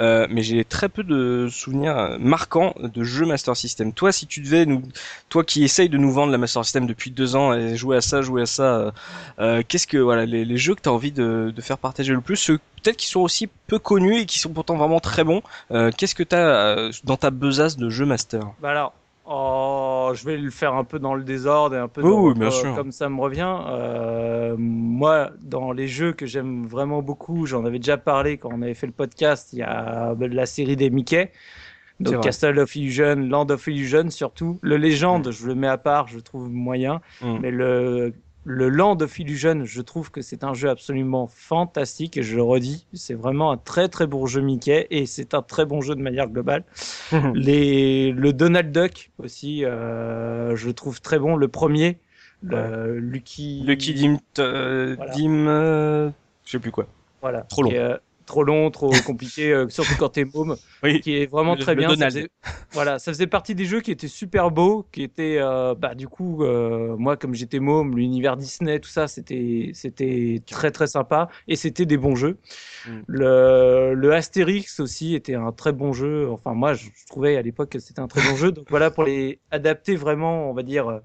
Euh, 0.00 0.26
mais 0.30 0.42
j'ai 0.42 0.64
très 0.64 0.88
peu 0.88 1.02
de 1.02 1.48
souvenirs 1.50 2.16
marquants 2.18 2.74
de 2.82 3.04
jeux 3.04 3.26
Master 3.26 3.56
System. 3.56 3.92
Toi, 3.92 4.12
si 4.12 4.26
tu 4.26 4.40
devais 4.40 4.64
nous, 4.66 4.82
toi 5.28 5.44
qui 5.44 5.62
essayes 5.62 5.88
de 5.88 5.98
nous 5.98 6.10
vendre 6.10 6.32
la 6.32 6.38
Master 6.38 6.64
System 6.64 6.86
depuis 6.86 7.10
deux 7.10 7.36
ans 7.36 7.52
et 7.52 7.76
jouer 7.76 7.96
à 7.96 8.00
ça, 8.00 8.22
jouer 8.22 8.42
à 8.42 8.46
ça, 8.46 8.62
euh, 8.62 8.90
euh 9.38 9.62
qu'est-ce 9.66 9.86
que 9.86 9.98
voilà 9.98 10.24
les, 10.24 10.56
jeux 10.56 10.74
que 10.74 10.80
tu 10.80 10.88
as 10.88 10.92
envie 10.92 11.12
de, 11.12 11.52
faire 11.60 11.78
partager 11.78 12.12
le 12.12 12.20
plus, 12.20 12.36
ceux 12.36 12.58
peut-être 12.82 12.96
qui 12.96 13.06
sont 13.06 13.20
aussi 13.20 13.48
peu 13.66 13.78
connus 13.78 14.20
et 14.20 14.26
qui 14.26 14.38
sont 14.38 14.50
pourtant 14.50 14.76
vraiment 14.76 15.00
très 15.00 15.24
bons. 15.24 15.42
Euh, 15.70 15.90
qu'est-ce 15.96 16.14
que 16.14 16.22
tu 16.22 16.34
as 16.34 16.38
euh, 16.38 16.92
dans 17.04 17.16
ta 17.16 17.30
besace 17.30 17.76
de 17.76 17.90
jeux 17.90 18.06
Master? 18.06 18.40
Bah 18.62 18.94
Oh, 19.32 20.10
je 20.12 20.24
vais 20.24 20.36
le 20.36 20.50
faire 20.50 20.74
un 20.74 20.82
peu 20.82 20.98
dans 20.98 21.14
le 21.14 21.22
désordre 21.22 21.76
et 21.76 21.78
un 21.78 21.86
peu 21.86 22.02
comme 22.02 22.90
ça 22.90 23.08
me 23.08 23.20
revient. 23.20 23.58
Euh, 23.68 24.56
moi, 24.58 25.30
dans 25.40 25.70
les 25.70 25.86
jeux 25.86 26.12
que 26.12 26.26
j'aime 26.26 26.66
vraiment 26.66 27.00
beaucoup, 27.00 27.46
j'en 27.46 27.64
avais 27.64 27.78
déjà 27.78 27.96
parlé 27.96 28.38
quand 28.38 28.50
on 28.52 28.60
avait 28.60 28.74
fait 28.74 28.88
le 28.88 28.92
podcast, 28.92 29.52
il 29.52 29.60
y 29.60 29.62
a 29.62 30.16
la 30.18 30.46
série 30.46 30.74
des 30.74 30.90
Mickey. 30.90 31.30
Donc 32.00 32.24
Castle 32.24 32.58
of 32.58 32.74
Illusion, 32.74 33.14
Land 33.14 33.50
of 33.50 33.68
Illusion 33.68 34.10
surtout. 34.10 34.58
Le 34.62 34.76
Légende, 34.76 35.28
mm. 35.28 35.32
je 35.32 35.46
le 35.46 35.54
mets 35.54 35.68
à 35.68 35.78
part, 35.78 36.08
je 36.08 36.18
trouve 36.18 36.50
moyen. 36.50 37.00
Mm. 37.20 37.38
Mais 37.40 37.50
le 37.52 38.12
le 38.44 38.68
Land 38.68 39.00
of 39.00 39.18
Illusion, 39.18 39.64
je 39.64 39.82
trouve 39.82 40.10
que 40.10 40.22
c'est 40.22 40.44
un 40.44 40.54
jeu 40.54 40.70
absolument 40.70 41.26
fantastique 41.26 42.16
et 42.16 42.22
je 42.22 42.36
le 42.36 42.42
redis, 42.42 42.86
c'est 42.94 43.14
vraiment 43.14 43.50
un 43.50 43.56
très 43.56 43.88
très 43.88 44.06
bon 44.06 44.26
jeu 44.26 44.40
Mickey 44.40 44.86
et 44.90 45.06
c'est 45.06 45.34
un 45.34 45.42
très 45.42 45.66
bon 45.66 45.80
jeu 45.80 45.94
de 45.94 46.00
manière 46.00 46.26
globale. 46.26 46.64
Les, 47.34 48.12
le 48.12 48.32
Donald 48.32 48.72
Duck 48.72 49.10
aussi, 49.18 49.64
euh, 49.64 50.56
je 50.56 50.70
trouve 50.70 51.00
très 51.00 51.18
bon. 51.18 51.36
Le 51.36 51.48
premier, 51.48 51.98
le 52.42 52.98
Lucky. 52.98 53.62
Lucky 53.66 53.94
Dim, 53.94 54.16
euh, 54.38 54.96
Dim, 55.14 55.46
euh, 55.46 56.10
je 56.44 56.52
sais 56.52 56.58
plus 56.58 56.72
quoi. 56.72 56.86
Voilà. 57.20 57.42
Trop 57.42 57.62
long 57.62 57.98
trop 58.30 58.44
long, 58.44 58.70
trop 58.70 58.90
compliqué, 59.06 59.52
euh, 59.52 59.68
surtout 59.68 59.94
quand 59.98 60.10
t'es 60.10 60.24
môme, 60.24 60.56
qui 61.02 61.16
est 61.16 61.26
vraiment 61.26 61.56
très 61.56 61.74
bien. 61.74 61.94
Ça 61.96 62.06
faisait, 62.06 62.28
voilà, 62.70 63.00
ça 63.00 63.12
faisait 63.12 63.26
partie 63.26 63.56
des 63.56 63.64
jeux 63.64 63.80
qui 63.80 63.90
étaient 63.90 64.08
super 64.08 64.52
beaux, 64.52 64.86
qui 64.92 65.02
étaient, 65.02 65.38
euh, 65.40 65.74
bah 65.74 65.96
du 65.96 66.06
coup, 66.06 66.44
euh, 66.44 66.96
moi 66.96 67.16
comme 67.16 67.34
j'étais 67.34 67.58
môme, 67.58 67.96
l'univers 67.96 68.36
Disney, 68.36 68.78
tout 68.78 68.88
ça, 68.88 69.08
c'était, 69.08 69.72
c'était 69.74 70.40
très 70.46 70.70
très 70.70 70.86
sympa 70.86 71.28
et 71.48 71.56
c'était 71.56 71.86
des 71.86 71.96
bons 71.96 72.14
jeux. 72.14 72.38
Mm. 72.86 73.00
Le, 73.08 73.94
le 73.94 74.12
Astérix 74.14 74.78
aussi 74.78 75.16
était 75.16 75.34
un 75.34 75.50
très 75.50 75.72
bon 75.72 75.92
jeu. 75.92 76.30
Enfin 76.30 76.54
moi, 76.54 76.74
je, 76.74 76.88
trouvais 77.08 77.36
à 77.36 77.42
l'époque 77.42 77.70
que 77.70 77.80
c'était 77.80 78.00
un 78.00 78.08
très 78.08 78.22
bon 78.22 78.36
jeu. 78.36 78.52
Donc 78.52 78.66
voilà 78.70 78.92
pour 78.92 79.02
les 79.02 79.40
adapter 79.50 79.96
vraiment, 79.96 80.48
on 80.48 80.54
va 80.54 80.62
dire. 80.62 81.00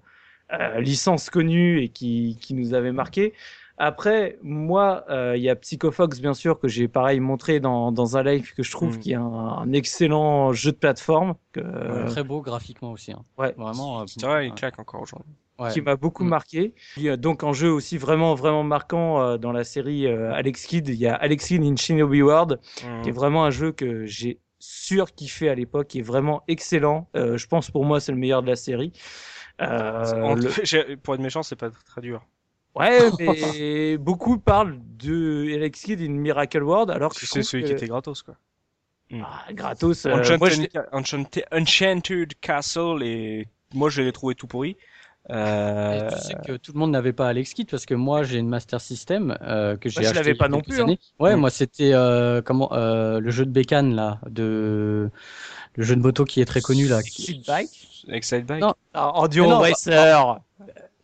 licence 0.77 1.31
connue 1.31 1.81
et 1.81 1.89
qui, 1.89 2.37
qui 2.39 2.53
nous 2.53 2.75
avait 2.75 2.91
marqué. 2.91 3.33
Après, 3.77 4.39
moi, 4.41 5.03
euh, 5.09 5.35
il 5.35 5.43
y 5.43 5.49
a 5.49 5.55
Psychofox, 5.55 6.21
bien 6.21 6.33
sûr, 6.33 6.59
que 6.59 6.67
j'ai 6.67 6.87
pareil 6.87 7.19
montré 7.19 7.59
dans, 7.59 7.91
dans 7.91 8.15
un 8.15 8.23
live 8.23 8.53
que 8.53 8.63
je 8.63 8.71
trouve 8.71 8.97
mm. 8.97 8.99
qui 8.99 9.11
est 9.11 9.15
un, 9.15 9.73
excellent 9.73 10.53
jeu 10.53 10.71
de 10.71 10.77
plateforme. 10.77 11.35
Que, 11.51 12.07
très 12.07 12.23
beau 12.23 12.41
graphiquement 12.41 12.91
aussi. 12.91 13.11
Hein. 13.11 13.23
Ouais. 13.37 13.53
Vraiment. 13.57 14.01
Euh, 14.01 14.03
c'est 14.07 14.25
vrai, 14.25 14.47
il 14.47 14.53
claque 14.53 14.79
encore 14.79 15.01
aujourd'hui. 15.01 15.33
Ouais. 15.59 15.71
Qui 15.71 15.81
m'a 15.81 15.97
beaucoup 15.97 16.23
mm. 16.23 16.29
marqué. 16.29 16.73
donc, 17.17 17.43
un 17.43 17.51
jeu 17.51 17.71
aussi 17.71 17.97
vraiment, 17.97 18.33
vraiment 18.33 18.63
marquant 18.63 19.21
euh, 19.21 19.37
dans 19.37 19.51
la 19.51 19.65
série 19.65 20.07
Alex 20.07 20.65
Kidd, 20.65 20.87
il 20.87 20.95
y 20.95 21.07
a 21.07 21.15
Alex 21.15 21.47
Kidd 21.47 21.63
in 21.63 21.75
Shinobi 21.75 22.21
World, 22.21 22.59
mm. 22.81 23.01
qui 23.01 23.09
est 23.09 23.13
vraiment 23.13 23.43
un 23.43 23.51
jeu 23.51 23.73
que 23.73 24.05
j'ai 24.05 24.39
sûr 24.59 25.13
kiffé 25.13 25.49
à 25.49 25.55
l'époque, 25.55 25.87
qui 25.87 25.99
est 25.99 26.03
vraiment 26.03 26.43
excellent. 26.47 27.09
je 27.13 27.45
pense 27.47 27.71
pour 27.71 27.83
moi, 27.83 27.99
c'est 27.99 28.13
le 28.13 28.17
meilleur 28.17 28.41
de 28.41 28.47
la 28.47 28.55
série. 28.55 28.93
Le... 29.59 30.95
Pour 31.03 31.15
être 31.15 31.21
méchant, 31.21 31.43
c'est 31.43 31.55
pas 31.55 31.69
très 31.69 32.01
dur. 32.01 32.25
Ouais, 32.75 32.99
mais 33.19 33.97
beaucoup 33.97 34.37
parlent 34.37 34.79
de 34.99 35.53
Alex 35.55 35.81
Kidd 35.81 36.01
in 36.01 36.09
Miracle 36.09 36.63
World 36.63 36.91
alors 36.91 37.13
que 37.13 37.25
c'est 37.25 37.43
celui 37.43 37.63
qui 37.63 37.71
était 37.71 37.87
gratos 37.87 38.21
quoi. 38.21 38.35
Hmm. 39.11 39.21
Ah, 39.23 39.53
gratos. 39.53 40.05
Euh, 40.05 40.15
Enchanted, 40.91 41.45
Enchanted, 41.51 42.33
Castle 42.41 43.03
et 43.03 43.47
moi 43.73 43.89
je 43.89 44.01
l'ai 44.01 44.11
trouvé 44.11 44.35
tout 44.35 44.47
pourri. 44.47 44.77
Euh... 45.31 46.11
tu 46.11 46.19
sais 46.19 46.35
que 46.45 46.55
tout 46.55 46.71
le 46.73 46.79
monde 46.79 46.91
n'avait 46.91 47.13
pas 47.13 47.27
Alex 47.27 47.53
Kidd 47.55 47.67
parce 47.69 47.87
que 47.87 47.95
moi 47.95 48.21
j'ai 48.23 48.37
une 48.37 48.47
Master 48.47 48.79
System 48.79 49.35
euh, 49.41 49.75
que 49.75 49.89
j'ai 49.89 50.01
acheté. 50.01 50.13
Je 50.13 50.15
l'avais 50.15 50.35
pas 50.35 50.49
non 50.49 50.61
plus. 50.61 50.79
Hein. 50.79 50.95
Ouais, 51.19 51.35
hmm. 51.35 51.39
moi 51.39 51.49
c'était 51.49 51.93
euh, 51.93 52.41
comment 52.43 52.71
euh, 52.73 53.19
le 53.19 53.31
jeu 53.31 53.45
de 53.45 53.51
bécane 53.51 53.95
là, 53.95 54.19
de 54.29 55.09
le 55.75 55.83
jeu 55.83 55.95
de 55.95 56.01
moto 56.01 56.25
qui 56.25 56.41
est 56.41 56.45
très 56.45 56.61
connu 56.61 56.87
là. 56.87 56.99
Excite 56.99 57.45
Bike. 57.47 58.05
Excite 58.07 58.45
Bike. 58.45 58.61
Non, 58.61 58.75
Enduro 58.93 59.57
Racer. 59.57 60.39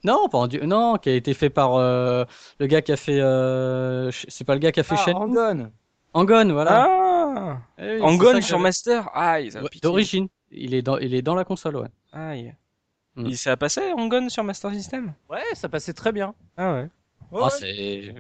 Non, 0.04 0.30
pas 0.30 0.48
non, 0.64 0.98
qui 0.98 1.10
a 1.10 1.16
été 1.16 1.34
fait 1.34 1.50
par 1.50 1.76
euh, 1.76 2.26
le 2.60 2.68
gars 2.68 2.82
qui 2.82 2.92
a 2.92 2.98
fait. 2.98 3.20
Euh, 3.20 4.12
c'est 4.28 4.44
pas 4.44 4.54
le 4.54 4.60
gars 4.60 4.72
qui 4.72 4.80
a 4.80 4.84
fait 4.84 4.96
ah, 4.98 5.12
Angon. 5.16 5.72
Angon, 6.14 6.52
voilà. 6.52 6.88
Ah. 6.88 7.58
Eh 7.78 8.02
Angon 8.02 8.42
sur 8.42 8.60
Master. 8.60 9.10
Aïe. 9.14 9.52
D'origine. 9.82 10.28
Il 10.50 10.74
est 10.74 10.82
dans, 10.82 10.98
il 10.98 11.14
est 11.14 11.22
dans 11.22 11.36
la 11.36 11.46
console, 11.46 11.78
ouais. 11.78 11.88
Aïe. 12.12 12.54
Mm. 13.16 13.26
Il 13.28 13.38
s'est 13.38 13.56
passé 13.58 13.82
Angon 13.96 14.30
sur 14.30 14.44
Master 14.44 14.74
System? 14.74 15.14
Ouais, 15.30 15.44
ça 15.54 15.70
passait 15.70 15.94
très 15.94 16.12
bien. 16.12 16.34
Ah 16.58 16.74
ouais. 16.74 16.90
Ah, 17.34 17.50
c'est 17.50 18.14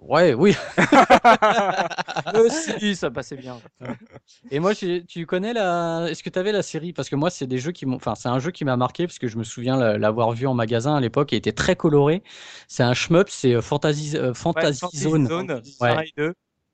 Ouais, 0.00 0.34
oui. 0.34 0.56
Aussi, 2.34 2.96
ça 2.96 3.10
passait 3.10 3.36
bien. 3.36 3.60
Et 4.50 4.58
moi, 4.58 4.74
tu, 4.74 5.04
tu 5.06 5.26
connais 5.26 5.52
la. 5.52 6.06
Est-ce 6.08 6.22
que 6.22 6.30
tu 6.30 6.38
avais 6.38 6.52
la 6.52 6.62
série? 6.62 6.92
Parce 6.92 7.08
que 7.08 7.16
moi, 7.16 7.30
c'est 7.30 7.46
des 7.46 7.58
jeux 7.58 7.72
qui 7.72 7.86
m'ont. 7.86 7.96
Enfin, 7.96 8.14
c'est 8.14 8.28
un 8.28 8.38
jeu 8.38 8.50
qui 8.50 8.64
m'a 8.64 8.76
marqué 8.76 9.06
parce 9.06 9.18
que 9.18 9.28
je 9.28 9.36
me 9.36 9.44
souviens 9.44 9.76
l'avoir 9.98 10.32
vu 10.32 10.46
en 10.46 10.54
magasin 10.54 10.96
à 10.96 11.00
l'époque 11.00 11.32
et 11.32 11.36
était 11.36 11.52
très 11.52 11.76
coloré. 11.76 12.22
C'est 12.68 12.82
un 12.82 12.94
shmup, 12.94 13.28
c'est 13.28 13.54
euh, 13.54 13.60
Fantasy, 13.62 14.16
euh, 14.16 14.34
Fantasy, 14.34 14.86
Zone. 14.94 15.28
Zone 15.28 15.62
ouais. 15.80 16.12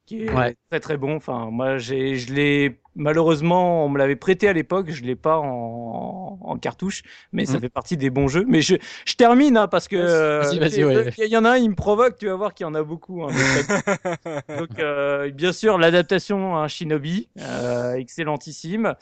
qui 0.06 0.22
est 0.22 0.56
très 0.70 0.80
très 0.80 0.96
bon. 0.96 1.16
Enfin, 1.16 1.50
moi, 1.50 1.78
j'ai, 1.78 2.16
je 2.16 2.32
l'ai 2.32 2.80
Malheureusement, 2.98 3.84
on 3.84 3.88
me 3.88 3.96
l'avait 3.96 4.16
prêté 4.16 4.48
à 4.48 4.52
l'époque, 4.52 4.90
je 4.90 5.04
l'ai 5.04 5.14
pas 5.14 5.38
en, 5.38 6.58
cartouche, 6.60 7.02
mais 7.32 7.46
ça 7.46 7.58
hmm. 7.58 7.60
fait 7.60 7.68
partie 7.68 7.96
des 7.96 8.10
bons 8.10 8.26
jeux. 8.26 8.44
Mais 8.48 8.60
je, 8.60 8.74
je 9.06 9.14
termine 9.14 9.56
hein, 9.56 9.68
parce 9.68 9.86
que 9.86 10.42
il 10.52 11.28
y, 11.28 11.36
en 11.36 11.44
a 11.44 11.50
un, 11.50 11.56
il 11.56 11.70
me 11.70 11.76
provoque, 11.76 12.16
tu 12.18 12.26
vas 12.26 12.34
voir 12.34 12.52
qu'il 12.52 12.64
y 12.64 12.66
en 12.66 12.74
a 12.74 12.82
beaucoup. 12.82 13.22
Hein, 13.22 13.28
Donc, 14.58 14.80
euh, 14.80 15.30
bien 15.30 15.52
sûr, 15.52 15.78
l'adaptation 15.78 16.60
à 16.60 16.66
Shinobi, 16.66 17.28
euh, 17.38 17.94
excellentissime. 17.94 18.94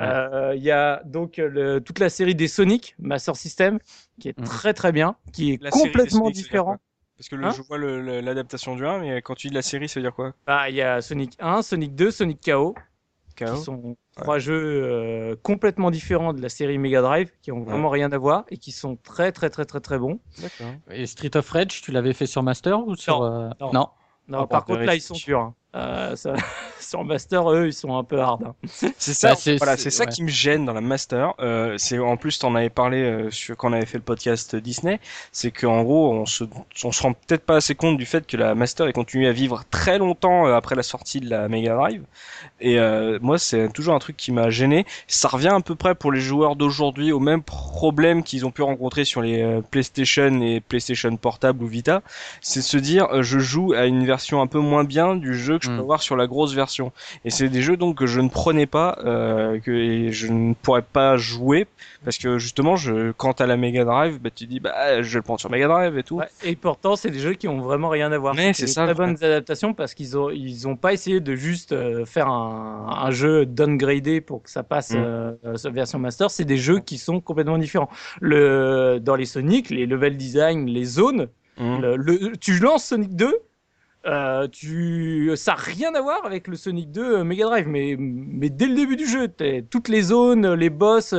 Euh, 0.00 0.54
il 0.56 0.64
y 0.64 0.72
a 0.72 1.00
donc 1.04 1.36
le, 1.36 1.78
toute 1.78 2.00
la 2.00 2.08
série 2.08 2.34
des 2.34 2.48
Sonic, 2.48 2.96
Master 2.98 3.36
System, 3.36 3.78
qui 4.20 4.28
est 4.28 4.40
hmm. 4.40 4.44
très 4.44 4.74
très 4.74 4.90
bien, 4.90 5.14
qui 5.32 5.52
est 5.52 5.70
complètement 5.70 6.30
différent. 6.30 6.78
Parce 7.16 7.28
que 7.28 7.36
hein? 7.36 7.50
je 7.56 7.62
vois 7.62 7.78
l'adaptation 7.78 8.74
du 8.74 8.84
1, 8.84 8.98
mais 8.98 9.22
quand 9.22 9.36
tu 9.36 9.48
dis 9.48 9.54
la 9.54 9.62
série, 9.62 9.88
ça 9.88 10.00
veut 10.00 10.04
dire 10.04 10.14
quoi? 10.14 10.34
Bah, 10.46 10.68
il 10.68 10.74
y 10.74 10.82
a 10.82 11.00
Sonic 11.00 11.34
1, 11.38 11.62
Sonic 11.62 11.94
2, 11.94 12.10
Sonic 12.10 12.40
KO, 12.44 12.74
qui 13.44 13.56
sont 13.58 13.96
trois 14.16 14.38
jeux 14.38 14.82
euh, 14.84 15.36
complètement 15.42 15.90
différents 15.90 16.32
de 16.32 16.40
la 16.40 16.48
série 16.48 16.78
Mega 16.78 17.02
Drive, 17.02 17.30
qui 17.42 17.52
ont 17.52 17.62
vraiment 17.62 17.90
rien 17.90 18.10
à 18.12 18.18
voir 18.18 18.44
et 18.50 18.56
qui 18.56 18.72
sont 18.72 18.96
très 18.96 19.32
très 19.32 19.50
très 19.50 19.64
très 19.64 19.80
très 19.80 19.98
bons. 19.98 20.18
Et 20.90 21.06
Street 21.06 21.36
of 21.36 21.48
Rage, 21.50 21.82
tu 21.82 21.92
l'avais 21.92 22.12
fait 22.12 22.26
sur 22.26 22.42
Master 22.42 22.86
ou 22.86 22.96
sur 22.96 23.20
Non. 23.20 23.26
Euh, 23.26 23.50
non. 23.72 23.88
non. 24.28 24.38
Ah, 24.40 24.46
par 24.46 24.64
contre, 24.64 24.80
là, 24.80 24.94
ils 24.94 25.00
sont 25.00 25.14
durs. 25.14 25.40
Hein. 25.40 25.54
Euh, 25.76 26.16
ça, 26.16 26.34
sur 26.80 27.04
Master, 27.04 27.50
eux, 27.50 27.66
ils 27.66 27.72
sont 27.72 27.96
un 27.96 28.04
peu 28.04 28.20
hard. 28.20 28.44
Hein. 28.44 28.54
C'est 28.98 29.14
ça, 29.14 29.34
bah, 29.34 29.52
voilà, 29.58 29.76
c'est 29.76 29.90
ça 29.90 30.06
qui 30.06 30.22
me 30.22 30.28
gêne 30.28 30.64
dans 30.64 30.72
la 30.72 30.80
Master. 30.80 31.34
Euh, 31.40 31.76
c'est 31.78 31.98
en 31.98 32.16
plus, 32.16 32.38
t'en 32.38 32.54
avais 32.54 32.70
parlé 32.70 33.02
euh, 33.02 33.30
sur, 33.30 33.56
quand 33.56 33.70
on 33.70 33.72
avait 33.72 33.86
fait 33.86 33.98
le 33.98 34.04
podcast 34.04 34.56
Disney, 34.56 35.00
c'est 35.32 35.50
qu'en 35.50 35.82
gros, 35.82 36.12
on 36.12 36.26
se, 36.26 36.44
on 36.84 36.92
se 36.92 37.02
rend 37.02 37.12
peut-être 37.12 37.44
pas 37.44 37.56
assez 37.56 37.74
compte 37.74 37.96
du 37.98 38.06
fait 38.06 38.26
que 38.26 38.36
la 38.36 38.54
Master 38.54 38.86
est 38.86 38.92
continué 38.92 39.28
à 39.28 39.32
vivre 39.32 39.64
très 39.70 39.98
longtemps 39.98 40.46
euh, 40.46 40.54
après 40.54 40.74
la 40.74 40.82
sortie 40.82 41.20
de 41.20 41.28
la 41.28 41.48
Mega 41.48 41.74
Drive. 41.74 42.02
Et 42.60 42.78
euh, 42.78 43.18
moi, 43.20 43.38
c'est 43.38 43.72
toujours 43.72 43.94
un 43.94 43.98
truc 43.98 44.16
qui 44.16 44.32
m'a 44.32 44.50
gêné. 44.50 44.86
Ça 45.06 45.28
revient 45.28 45.52
à 45.54 45.60
peu 45.60 45.74
près 45.74 45.94
pour 45.94 46.12
les 46.12 46.20
joueurs 46.20 46.56
d'aujourd'hui 46.56 47.12
au 47.12 47.20
même 47.20 47.42
problème 47.42 48.22
qu'ils 48.22 48.46
ont 48.46 48.50
pu 48.50 48.62
rencontrer 48.62 49.04
sur 49.04 49.20
les 49.22 49.42
euh, 49.42 49.60
PlayStation 49.60 50.40
et 50.40 50.60
PlayStation 50.60 51.14
Portable 51.16 51.62
ou 51.62 51.66
Vita, 51.66 52.02
c'est 52.40 52.62
se 52.62 52.76
dire, 52.76 53.22
je 53.22 53.38
joue 53.38 53.72
à 53.72 53.86
une 53.86 54.06
version 54.06 54.40
un 54.40 54.46
peu 54.46 54.58
moins 54.58 54.84
bien 54.84 55.16
du 55.16 55.34
jeu 55.34 55.58
que 55.58 55.65
je 55.66 55.70
peux 55.70 55.82
mm. 55.82 55.86
voir 55.86 56.02
sur 56.02 56.16
la 56.16 56.26
grosse 56.26 56.54
version. 56.54 56.92
Et 57.24 57.30
c'est 57.30 57.48
des 57.48 57.62
jeux 57.62 57.76
donc 57.76 57.98
que 57.98 58.06
je 58.06 58.20
ne 58.20 58.28
prenais 58.28 58.66
pas, 58.66 58.98
euh, 59.04 59.60
que 59.60 60.10
je 60.10 60.28
ne 60.28 60.54
pourrais 60.54 60.82
pas 60.82 61.16
jouer 61.16 61.66
parce 62.04 62.18
que 62.18 62.38
justement, 62.38 62.76
je, 62.76 63.10
quand 63.12 63.34
t'as 63.34 63.46
la 63.46 63.56
Mega 63.56 63.84
Drive, 63.84 64.20
bah, 64.20 64.30
tu 64.34 64.46
dis 64.46 64.60
bah 64.60 65.02
je 65.02 65.08
vais 65.08 65.16
le 65.16 65.22
prendre 65.22 65.40
sur 65.40 65.50
Mega 65.50 65.66
Drive 65.66 65.98
et 65.98 66.02
tout. 66.02 66.20
et 66.44 66.54
pourtant, 66.54 66.94
c'est 66.96 67.10
des 67.10 67.18
jeux 67.18 67.34
qui 67.34 67.48
ont 67.48 67.60
vraiment 67.60 67.88
rien 67.88 68.12
à 68.12 68.18
voir. 68.18 68.34
Mais 68.34 68.52
c'est 68.52 68.66
ça. 68.66 68.84
Très 68.84 68.94
bonnes 68.94 69.16
adaptations 69.22 69.74
parce 69.74 69.94
qu'ils 69.94 70.16
ont 70.16 70.30
ils 70.30 70.68
ont 70.68 70.76
pas 70.76 70.92
essayé 70.92 71.20
de 71.20 71.34
juste 71.34 71.72
euh, 71.72 72.04
faire 72.04 72.28
un, 72.28 72.86
un 72.88 73.10
jeu 73.10 73.44
downgradé 73.44 74.20
pour 74.20 74.42
que 74.42 74.50
ça 74.50 74.62
passe 74.62 74.92
mm. 74.92 74.96
euh, 74.96 75.56
sur 75.56 75.72
version 75.72 75.98
master. 75.98 76.30
C'est 76.30 76.44
des 76.44 76.58
jeux 76.58 76.78
qui 76.78 76.98
sont 76.98 77.20
complètement 77.20 77.58
différents. 77.58 77.90
Le 78.20 79.00
dans 79.02 79.16
les 79.16 79.26
Sonic, 79.26 79.70
les 79.70 79.86
level 79.86 80.16
design, 80.16 80.66
les 80.66 80.84
zones. 80.84 81.28
Mm. 81.58 81.94
Le, 81.96 82.36
tu 82.36 82.58
lances 82.58 82.84
Sonic 82.84 83.16
2, 83.16 83.34
Euh, 84.06 84.46
tu, 84.48 85.32
ça 85.36 85.52
n'a 85.52 85.58
rien 85.58 85.94
à 85.94 86.00
voir 86.00 86.24
avec 86.24 86.48
le 86.48 86.56
Sonic 86.56 86.90
2 86.92 87.24
Mega 87.24 87.46
Drive, 87.46 87.66
mais, 87.66 87.96
mais 87.98 88.50
dès 88.50 88.66
le 88.66 88.74
début 88.74 88.96
du 88.96 89.06
jeu, 89.06 89.28
toutes 89.70 89.88
les 89.88 90.02
zones, 90.02 90.54
les 90.54 90.70
boss, 90.70 91.14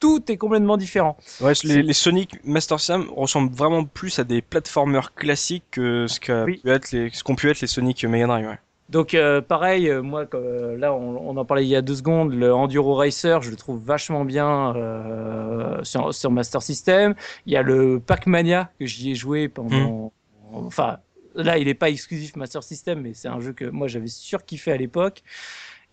tout 0.00 0.30
est 0.30 0.36
complètement 0.36 0.76
différent. 0.76 1.16
Ouais, 1.40 1.52
les, 1.64 1.82
les, 1.82 1.92
Sonic 1.92 2.36
Master 2.44 2.78
System 2.78 3.06
ressemblent 3.16 3.54
vraiment 3.54 3.84
plus 3.84 4.18
à 4.18 4.24
des 4.24 4.42
platformers 4.42 5.14
classiques 5.14 5.64
que 5.70 6.06
ce 6.06 6.20
qu'ont 6.20 6.44
pu, 6.44 6.60
être 6.66 6.92
les, 6.92 7.10
ce 7.10 7.24
qu'ont 7.24 7.34
pu 7.34 7.50
être 7.50 7.60
les 7.60 7.66
Sonic 7.66 8.04
Mega 8.04 8.26
Drive. 8.26 8.46
Ouais. 8.46 8.58
Donc 8.88 9.12
euh, 9.12 9.42
pareil, 9.42 9.90
euh, 9.90 10.00
moi 10.00 10.24
euh, 10.32 10.78
là 10.78 10.94
on, 10.94 11.36
en 11.36 11.44
parlait 11.44 11.64
il 11.64 11.68
y 11.68 11.76
a 11.76 11.82
deux 11.82 11.96
secondes, 11.96 12.32
le 12.32 12.54
Enduro 12.54 12.94
Racer, 12.94 13.42
je 13.42 13.50
le 13.50 13.56
trouve 13.56 13.82
vachement 13.84 14.24
bien 14.24 14.74
euh, 14.76 15.84
sur, 15.84 16.14
sur, 16.14 16.30
Master 16.30 16.62
System. 16.62 17.14
Il 17.44 17.52
y 17.52 17.56
a 17.56 17.62
le 17.62 18.00
Pac-Mania 18.00 18.70
que 18.80 18.86
j'y 18.86 19.10
ai 19.10 19.14
joué 19.14 19.48
pendant, 19.48 20.10
mmh. 20.52 20.66
enfin 20.66 20.98
là 21.42 21.58
il 21.58 21.66
n'est 21.66 21.74
pas 21.74 21.90
exclusif 21.90 22.36
Master 22.36 22.62
System, 22.62 23.00
mais 23.02 23.14
c'est 23.14 23.28
un 23.28 23.40
jeu 23.40 23.52
que 23.52 23.64
moi 23.64 23.88
j'avais 23.88 24.08
surkiffé 24.08 24.72
à 24.72 24.76
l'époque. 24.76 25.22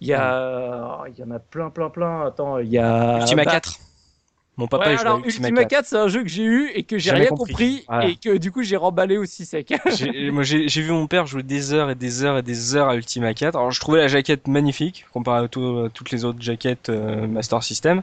Il 0.02 0.08
y 0.08 0.14
a, 0.14 1.04
il 1.08 1.18
y 1.18 1.24
en 1.24 1.32
a 1.32 1.40
plein, 1.40 1.70
plein, 1.70 1.90
plein. 1.90 2.26
Attends, 2.26 2.60
il 2.60 2.70
y 2.70 2.78
a 2.78 3.20
Ultima 3.20 3.46
4. 3.46 3.80
Mon 4.58 4.68
papa 4.68 4.90
ouais, 4.90 5.00
alors, 5.00 5.22
Ultima 5.26 5.66
4, 5.66 5.86
c'est 5.86 5.98
un 5.98 6.08
jeu 6.08 6.24
que 6.24 6.30
j'ai 6.30 6.44
eu 6.44 6.70
et 6.74 6.84
que 6.84 6.98
j'ai 6.98 7.12
rien 7.12 7.28
compris, 7.28 7.86
et 8.04 8.16
que 8.16 8.38
du 8.38 8.52
coup 8.52 8.64
j'ai 8.64 8.78
remballé 8.78 9.18
aussi 9.18 9.46
sec. 9.46 9.74
moi 10.32 10.44
j'ai 10.44 10.82
vu 10.82 10.92
mon 10.92 11.08
père 11.08 11.26
jouer 11.26 11.44
des 11.44 11.74
heures 11.74 11.90
et 11.90 11.96
des 11.96 12.24
heures 12.24 12.38
et 12.38 12.42
des 12.42 12.76
heures 12.76 12.90
à 12.90 12.96
Ultima 12.96 13.34
4. 13.34 13.56
Alors 13.56 13.72
je 13.72 13.80
trouvais 13.80 14.00
la 14.00 14.08
jaquette 14.08 14.48
magnifique 14.48 15.06
comparé 15.14 15.46
à, 15.46 15.48
toutes 15.48 16.12
les 16.12 16.26
autres 16.26 16.42
jaquettes 16.42 16.90
euh, 16.90 17.28
Master 17.28 17.64
System, 17.64 18.02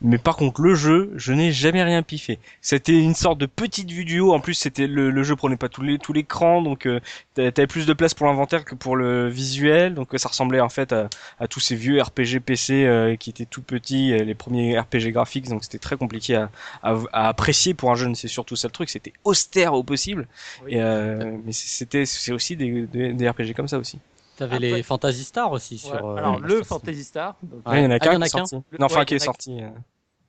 mais 0.00 0.18
par 0.18 0.36
contre 0.36 0.60
le 0.60 0.74
jeu, 0.74 1.12
je 1.16 1.32
n'ai 1.32 1.52
jamais 1.52 1.82
rien 1.82 2.02
piffé. 2.02 2.38
C'était 2.60 2.98
une 2.98 3.14
sorte 3.14 3.38
de 3.38 3.46
petite 3.46 3.90
vue 3.90 4.04
du 4.04 4.20
haut. 4.20 4.32
En 4.32 4.40
plus 4.40 4.54
c'était 4.54 4.86
le, 4.86 5.10
le, 5.10 5.22
jeu 5.22 5.36
prenait 5.36 5.56
pas 5.56 5.68
tout 5.68 5.82
l'écran, 5.82 6.62
donc 6.62 6.86
euh, 6.86 7.00
t'avais 7.34 7.66
plus 7.66 7.86
de 7.86 7.92
place 7.92 8.14
pour 8.14 8.26
l'inventaire 8.26 8.64
que 8.64 8.74
pour 8.74 8.96
le 8.96 9.28
visuel, 9.28 9.94
donc 9.94 10.08
ça 10.16 10.28
ressemblait 10.28 10.60
en 10.60 10.68
fait 10.68 10.92
à, 10.92 11.08
à 11.38 11.48
tous 11.48 11.60
ces 11.60 11.76
vieux 11.76 12.00
RPG 12.00 12.40
PC 12.44 12.84
euh, 12.84 13.16
qui 13.16 13.30
étaient 13.30 13.46
tout 13.46 13.62
petits, 13.62 14.12
euh, 14.12 14.24
les 14.24 14.34
premiers 14.34 14.78
RPG 14.78 15.12
graphiques, 15.12 15.48
donc 15.48 15.64
c'était 15.64 15.78
très 15.78 15.91
compliqué 15.96 16.36
à, 16.36 16.50
à, 16.82 17.28
apprécier 17.28 17.74
pour 17.74 17.90
un 17.90 17.94
jeune. 17.94 18.14
C'est 18.14 18.28
surtout 18.28 18.56
ça 18.56 18.68
le 18.68 18.72
truc, 18.72 18.90
c'était 18.90 19.12
austère 19.24 19.74
au 19.74 19.82
possible. 19.82 20.28
Et, 20.68 20.80
euh, 20.80 21.36
mais 21.44 21.52
c'était 21.52 22.06
c'est 22.06 22.32
aussi 22.32 22.56
des, 22.56 22.86
des, 22.86 23.28
RPG 23.28 23.54
comme 23.54 23.68
ça 23.68 23.78
aussi. 23.78 23.98
T'avais 24.36 24.58
les 24.58 24.82
Fantasy 24.82 25.24
Star 25.24 25.52
aussi 25.52 25.78
sur. 25.78 25.94
Euh, 25.94 26.16
alors 26.16 26.40
le 26.40 26.62
Fantasy 26.62 27.04
Star. 27.04 27.36
il 27.72 27.80
y 27.80 27.86
en 27.86 27.90
a 27.90 27.98
qu'un 27.98 28.18
qui 28.18 28.24
est 28.24 28.28
sorti. 28.28 28.56
Non, 28.78 28.86
enfin 28.86 29.04
qui 29.04 29.14
est 29.14 29.18
sorti. 29.18 29.60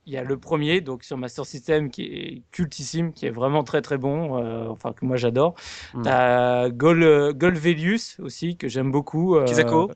Il 0.06 0.12
y 0.12 0.18
a 0.18 0.22
le 0.22 0.36
premier, 0.36 0.82
donc 0.82 1.02
sur 1.02 1.16
Master 1.16 1.46
System, 1.46 1.90
qui 1.90 2.02
est 2.02 2.42
cultissime, 2.50 3.14
qui 3.14 3.24
est 3.24 3.30
vraiment 3.30 3.64
très 3.64 3.80
très 3.80 3.96
bon, 3.96 4.38
euh, 4.38 4.68
enfin 4.68 4.92
que 4.92 5.06
moi 5.06 5.16
j'adore. 5.16 5.54
Mm. 5.94 6.02
T'as 6.02 6.68
Gol, 6.68 7.32
Golvelius 7.34 8.20
aussi, 8.20 8.56
que 8.56 8.68
j'aime 8.68 8.92
beaucoup. 8.92 9.36
Euh, 9.36 9.46
Kizako 9.46 9.90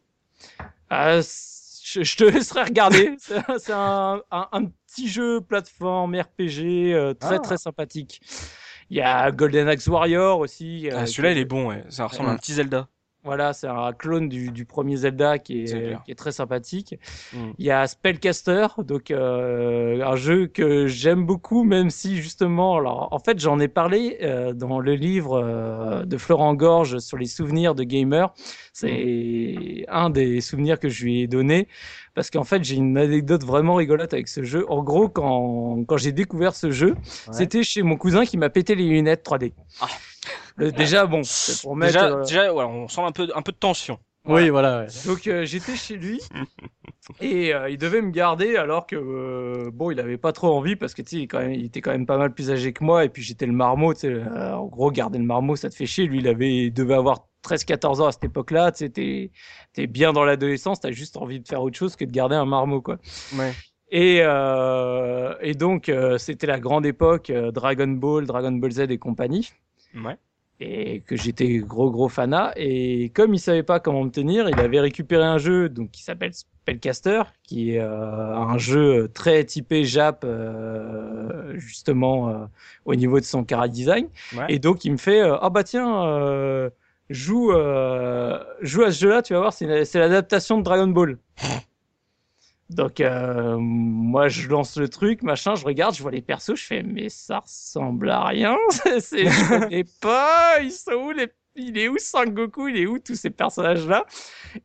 ah, 0.91 1.21
je, 1.93 2.17
te 2.17 2.25
laisserai 2.25 2.65
regarder. 2.65 3.17
c'est 3.59 3.73
un, 3.73 4.23
un, 4.31 4.65
petit 4.87 5.09
jeu 5.09 5.41
plateforme 5.41 6.15
RPG 6.15 6.93
euh, 6.93 7.15
très 7.15 7.37
ah. 7.37 7.39
très 7.41 7.59
sympathique. 7.59 8.21
Il 8.91 8.97
y 8.97 9.01
a 9.01 9.31
Golden 9.31 9.69
Axe 9.69 9.87
Warrior 9.87 10.39
aussi. 10.41 10.89
Euh, 10.89 11.01
ah, 11.01 11.07
celui-là, 11.07 11.33
il 11.33 11.39
est 11.39 11.45
bon, 11.45 11.69
ouais. 11.69 11.85
ça 11.89 12.07
ressemble 12.07 12.31
à 12.31 12.33
un 12.33 12.37
petit 12.37 12.55
Zelda. 12.55 12.89
Voilà, 13.25 13.53
c'est 13.53 13.67
un 13.67 13.93
clone 13.93 14.29
du, 14.29 14.53
du, 14.53 14.65
premier 14.65 14.97
Zelda 14.97 15.39
qui 15.39 15.65
est, 15.65 16.03
qui 16.05 16.11
est 16.13 16.15
très 16.15 16.31
sympathique. 16.31 16.95
Mm. 17.33 17.51
Il 17.59 17.67
y 17.67 17.71
a 17.71 17.87
Spellcaster, 17.89 18.69
donc 18.79 19.11
euh, 19.11 20.01
un 20.03 20.15
jeu 20.15 20.47
que 20.47 20.87
j'aime 20.87 21.27
beaucoup, 21.27 21.65
même 21.65 21.91
si 21.91 22.17
justement, 22.23 22.77
alors 22.77 23.09
en 23.11 23.19
fait 23.19 23.41
j'en 23.41 23.59
ai 23.59 23.67
parlé 23.67 24.19
euh, 24.23 24.53
dans 24.53 24.79
le 24.79 24.95
livre 24.95 25.35
euh, 25.35 26.05
de 26.05 26.17
Florent 26.17 26.55
Gorge 26.55 27.01
sur 27.01 27.19
les 27.19 27.27
souvenirs 27.27 27.75
de 27.75 27.83
gamer. 27.83 28.33
C'est 28.73 28.89
mm. 28.89 29.85
un 29.89 30.11
des 30.11 30.41
souvenirs 30.41 30.79
que 30.79 30.89
je 30.89 31.05
lui 31.05 31.23
ai 31.23 31.27
donné 31.27 31.67
parce 32.15 32.31
qu'en 32.31 32.45
fait 32.45 32.63
j'ai 32.63 32.77
une 32.77 32.97
anecdote 32.97 33.45
vraiment 33.45 33.75
rigolote 33.75 34.15
avec 34.15 34.29
ce 34.29 34.45
jeu. 34.45 34.65
En 34.69 34.85
gros, 34.85 35.09
quand, 35.09 35.85
quand 35.89 35.97
j'ai 35.97 36.13
découvert 36.13 36.55
ce 36.55 36.71
jeu, 36.71 36.95
c'était 37.33 37.65
chez 37.65 37.83
mon 37.83 37.97
cousin 37.97 38.25
qui 38.25 38.37
m'a 38.39 38.49
pété 38.49 38.77
les 38.77 38.87
lunettes 38.89 39.27
3D. 39.27 39.55
Ah 39.81 39.89
déjà, 40.59 41.07
bon, 41.07 41.23
pour 41.63 41.77
mettre. 41.77 41.93
Déjà, 41.93 42.11
euh, 42.11 42.23
déjà 42.23 42.53
voilà, 42.53 42.69
on 42.69 42.89
sent 42.89 43.01
un 43.01 43.13
peu, 43.13 43.29
un 43.35 43.43
peu 43.43 43.53
de 43.53 43.57
tension. 43.57 43.99
Oui, 44.25 44.51
voilà. 44.51 44.87
Donc 45.07 45.27
euh, 45.27 45.47
j'étais 45.47 45.75
chez 45.75 45.97
lui 45.97 46.21
et 47.21 47.55
euh, 47.55 47.71
il 47.71 47.79
devait 47.79 48.03
me 48.03 48.11
garder 48.11 48.57
alors 48.57 48.87
que 48.87 49.71
bon, 49.71 49.91
il 49.91 49.99
avait 50.01 50.19
pas 50.19 50.33
trop 50.33 50.55
envie 50.55 50.77
parce 50.77 50.93
que 50.93 51.01
tu 51.01 51.21
sais, 51.21 51.27
quand 51.27 51.39
même, 51.39 51.53
il 51.53 51.65
était 51.65 51.81
quand 51.81 51.93
même 51.93 52.05
pas 52.05 52.19
mal 52.19 52.35
plus 52.35 52.51
âgé 52.51 52.73
que 52.75 52.85
moi 52.85 53.05
et 53.05 53.09
puis 53.09 53.23
j'étais 53.23 53.47
le 53.47 53.53
marmot. 53.53 53.95
Tu 53.95 54.01
sais, 54.01 54.23
en 54.23 54.67
gros, 54.67 54.91
garder 54.91 55.19
le 55.19 55.25
marmot, 55.25 55.57
ça 55.57 55.71
te 55.71 55.75
fait 55.75 55.87
chier. 55.87 56.07
Lui, 56.07 56.19
il 56.19 56.29
avait, 56.29 56.67
il 56.67 56.73
devait 56.73 56.95
avoir 56.95 57.27
13-14 57.47 58.03
ans 58.03 58.07
à 58.07 58.13
cette 58.13 58.25
époque-là. 58.25 58.73
Tu 58.73 58.79
sais, 58.79 58.91
t'es, 58.91 59.31
t'es 59.73 59.87
bien 59.87 60.13
dans 60.13 60.25
l'adolescence, 60.25 60.81
t'as 60.81 60.93
juste 60.93 61.17
envie 61.17 61.41
de 61.41 61.49
faire 61.49 61.63
autre 61.63 61.79
chose 61.79 61.97
que 61.97 62.05
de 62.05 62.13
garder 62.13 62.37
un 62.37 62.45
marmot, 62.45 62.83
quoi. 62.83 62.99
Ouais. 63.35 63.55
Et, 63.91 64.19
euh, 64.21 65.35
et 65.41 65.55
donc, 65.55 65.91
c'était 66.19 66.47
la 66.47 66.61
grande 66.61 66.85
époque 66.85 67.33
Dragon 67.33 67.89
Ball, 67.89 68.27
Dragon 68.27 68.53
Ball 68.53 68.73
Z 68.73 68.81
et 68.91 68.99
compagnie. 68.99 69.51
Ouais 69.95 70.19
et 70.61 71.01
que 71.01 71.17
j'étais 71.17 71.59
gros 71.59 71.91
gros 71.91 72.09
fanat. 72.09 72.53
Et 72.57 73.11
comme 73.11 73.35
il 73.35 73.39
savait 73.39 73.63
pas 73.63 73.81
comment 73.81 74.05
me 74.05 74.11
tenir, 74.11 74.49
il 74.49 74.59
avait 74.59 74.81
récupéré 74.81 75.25
un 75.25 75.39
jeu 75.39 75.69
donc 75.69 75.91
qui 75.91 76.03
s'appelle 76.03 76.33
Spellcaster 76.35 77.23
qui 77.43 77.75
est 77.75 77.81
euh, 77.81 78.35
un 78.35 78.59
jeu 78.59 79.09
très 79.13 79.45
typé 79.45 79.85
Jap 79.85 80.25
euh, 80.25 81.55
justement 81.57 82.29
euh, 82.29 82.45
au 82.85 82.95
niveau 82.95 83.21
de 83.21 83.25
son 83.25 83.45
cara 83.45 83.69
design. 83.69 84.09
Et 84.49 84.59
donc 84.59 84.85
il 84.85 84.93
me 84.93 84.99
fait 84.99 85.23
ah 85.23 85.41
oh 85.43 85.51
bah 85.51 85.65
tiens 85.65 86.71
joue 87.09 87.53
joue 87.53 88.83
à 88.83 88.93
ce 88.93 88.99
jeu-là, 89.01 89.23
tu 89.23 89.33
vas 89.35 89.41
voir 89.41 89.53
c'est 89.53 89.95
l'adaptation 89.95 90.59
de 90.59 90.63
Dragon 90.63 90.89
Ball. 90.89 91.19
Donc 92.71 93.01
euh, 93.01 93.57
moi 93.59 94.29
je 94.29 94.47
lance 94.49 94.77
le 94.77 94.89
truc, 94.89 95.23
machin, 95.23 95.55
je 95.55 95.65
regarde, 95.65 95.95
je 95.95 96.03
vois 96.03 96.11
les 96.11 96.21
persos, 96.21 96.55
je 96.55 96.65
fais 96.65 96.83
mais 96.83 97.09
ça 97.09 97.41
ressemble 97.41 98.11
à 98.11 98.27
rien, 98.27 98.57
c'est 99.01 99.27
je 99.27 99.49
connais 99.49 99.85
pas, 100.01 100.61
ils 100.61 100.73
sont 100.73 100.93
où 100.93 101.11
les 101.13 101.29
il 101.59 101.77
est 101.79 101.89
où 101.89 101.99
Sangoku, 101.99 102.69
il 102.69 102.77
est 102.77 102.87
où 102.87 102.99
tous 102.99 103.17
ces 103.17 103.31
personnages 103.31 103.87
là 103.87 104.07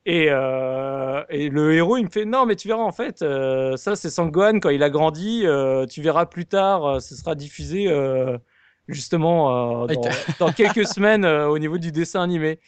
et, 0.06 0.28
euh, 0.30 1.24
et 1.30 1.50
le 1.50 1.74
héros 1.74 1.98
il 1.98 2.06
me 2.06 2.10
fait 2.10 2.26
non 2.26 2.46
mais 2.46 2.56
tu 2.56 2.68
verras 2.68 2.84
en 2.84 2.92
fait 2.92 3.22
euh, 3.22 3.76
ça 3.78 3.96
c'est 3.96 4.10
Sangohan 4.10 4.60
quand 4.60 4.70
il 4.70 4.84
a 4.84 4.90
grandi, 4.90 5.44
euh, 5.46 5.86
tu 5.86 6.02
verras 6.02 6.26
plus 6.26 6.46
tard, 6.46 6.86
euh, 6.86 7.00
ce 7.00 7.16
sera 7.16 7.36
diffusé 7.36 7.88
justement 8.88 9.88
dans, 9.88 10.10
dans, 10.40 10.52
quelques 10.52 10.88
semaines 10.94 11.26
au 11.26 11.58
niveau 11.58 11.78
du 11.78 11.92
dessin 11.92 12.22
animé. 12.22 12.60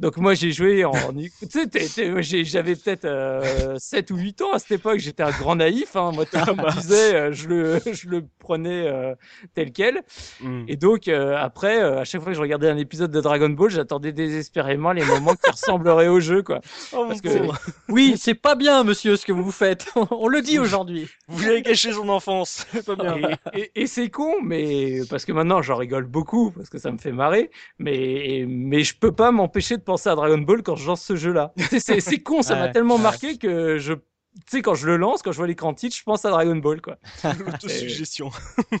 Donc 0.00 0.16
moi 0.16 0.32
j'ai 0.32 0.50
joué 0.50 0.82
en 0.86 0.92
tu 0.92 1.48
sais 1.50 2.44
j'avais 2.44 2.74
peut-être 2.74 3.04
euh, 3.04 3.74
7 3.76 4.10
ou 4.10 4.16
8 4.16 4.40
ans 4.40 4.52
à 4.54 4.58
cette 4.58 4.72
époque, 4.72 4.98
j'étais 4.98 5.22
un 5.22 5.30
grand 5.30 5.56
naïf 5.56 5.94
hein. 5.94 6.10
moi 6.14 6.24
comme 6.24 6.62
je 6.68 6.76
disais 6.80 7.14
euh, 7.14 7.32
je 7.32 7.48
le 7.48 7.80
je 7.92 8.08
le 8.08 8.24
prenais 8.38 8.86
euh, 8.86 9.14
tel 9.54 9.72
quel. 9.72 10.02
Mm. 10.40 10.64
Et 10.68 10.76
donc 10.76 11.06
euh, 11.06 11.36
après 11.36 11.82
à 11.82 12.04
chaque 12.04 12.22
fois 12.22 12.32
que 12.32 12.36
je 12.36 12.40
regardais 12.40 12.70
un 12.70 12.78
épisode 12.78 13.10
de 13.10 13.20
Dragon 13.20 13.50
Ball, 13.50 13.68
j'attendais 13.68 14.12
désespérément 14.12 14.92
les 14.92 15.04
moments 15.04 15.34
qui 15.34 15.50
ressembleraient 15.50 16.08
au 16.08 16.20
jeu 16.20 16.42
quoi. 16.42 16.60
Oh, 16.92 17.04
Parce 17.06 17.20
que 17.20 17.28
oui, 17.88 18.14
c'est 18.16 18.34
pas 18.34 18.54
bien 18.54 18.84
monsieur 18.84 19.16
ce 19.16 19.26
que 19.26 19.32
vous 19.32 19.52
faites. 19.52 19.86
On 20.10 20.28
le 20.28 20.40
dit 20.40 20.58
aujourd'hui. 20.58 21.08
Vous 21.28 21.44
avez 21.46 21.62
caché 21.62 21.92
son 21.92 22.08
enfance, 22.08 22.66
c'est 22.72 22.84
pas 22.84 22.96
bien. 22.96 23.16
Et, 23.52 23.70
et, 23.74 23.86
c'est 23.86 24.08
con 24.08 24.34
mais 24.42 25.00
parce 25.10 25.24
que 25.24 25.32
maintenant 25.32 25.60
j'en 25.60 25.76
rigole 25.76 26.06
beaucoup 26.06 26.50
parce 26.52 26.70
que 26.70 26.78
ça 26.78 26.90
me 26.90 26.98
fait 26.98 27.12
marrer 27.12 27.50
mais 27.78 28.44
mais 28.48 28.82
je 28.82 28.96
peux 28.96 29.12
pas 29.12 29.30
m'empêcher 29.30 29.76
de 29.76 29.82
penser 29.90 30.08
à 30.08 30.14
Dragon 30.14 30.38
Ball 30.38 30.62
quand 30.62 30.76
je 30.76 30.86
lance 30.86 31.02
ce 31.02 31.16
jeu-là. 31.16 31.52
C'est 31.78 32.22
con, 32.22 32.42
ça 32.42 32.54
m'a 32.54 32.68
tellement 32.68 32.98
marqué 32.98 33.38
que 33.38 33.78
je 33.78 33.94
tu 34.34 34.42
sais, 34.46 34.62
quand 34.62 34.74
je 34.74 34.86
le 34.86 34.96
lance, 34.96 35.22
quand 35.22 35.32
je 35.32 35.38
vois 35.38 35.48
l'écran 35.48 35.74
titre, 35.74 35.96
je 35.96 36.04
pense 36.04 36.24
à 36.24 36.30
Dragon 36.30 36.54
Ball, 36.54 36.80
quoi. 36.80 36.98
L'autosuggestion. 37.44 38.30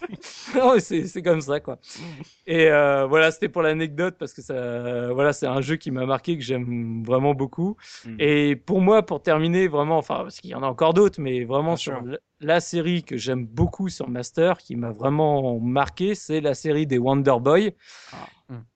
non, 0.54 0.74
c'est 0.78 1.22
comme 1.22 1.40
ça, 1.40 1.58
quoi. 1.58 1.78
Et 2.46 2.70
euh, 2.70 3.06
voilà, 3.06 3.32
c'était 3.32 3.48
pour 3.48 3.62
l'anecdote 3.62 4.14
parce 4.16 4.32
que 4.32 4.42
ça, 4.42 5.12
voilà, 5.12 5.32
c'est 5.32 5.48
un 5.48 5.60
jeu 5.60 5.74
qui 5.74 5.90
m'a 5.90 6.06
marqué, 6.06 6.38
que 6.38 6.44
j'aime 6.44 7.02
vraiment 7.04 7.34
beaucoup. 7.34 7.76
Mm. 8.04 8.16
Et 8.20 8.56
pour 8.56 8.80
moi, 8.80 9.04
pour 9.04 9.22
terminer, 9.22 9.66
vraiment, 9.66 9.98
enfin, 9.98 10.18
parce 10.22 10.40
qu'il 10.40 10.50
y 10.50 10.54
en 10.54 10.62
a 10.62 10.66
encore 10.66 10.94
d'autres, 10.94 11.20
mais 11.20 11.44
vraiment 11.44 11.76
sur 11.76 12.00
la 12.38 12.60
série 12.60 13.02
que 13.02 13.16
j'aime 13.16 13.44
beaucoup 13.44 13.88
sur 13.88 14.08
Master, 14.08 14.58
qui 14.58 14.76
m'a 14.76 14.92
vraiment 14.92 15.58
marqué, 15.58 16.14
c'est 16.14 16.40
la 16.40 16.54
série 16.54 16.86
des 16.86 16.98
Wonder 16.98 17.36
Boy. 17.40 17.74
Ah 18.12 18.16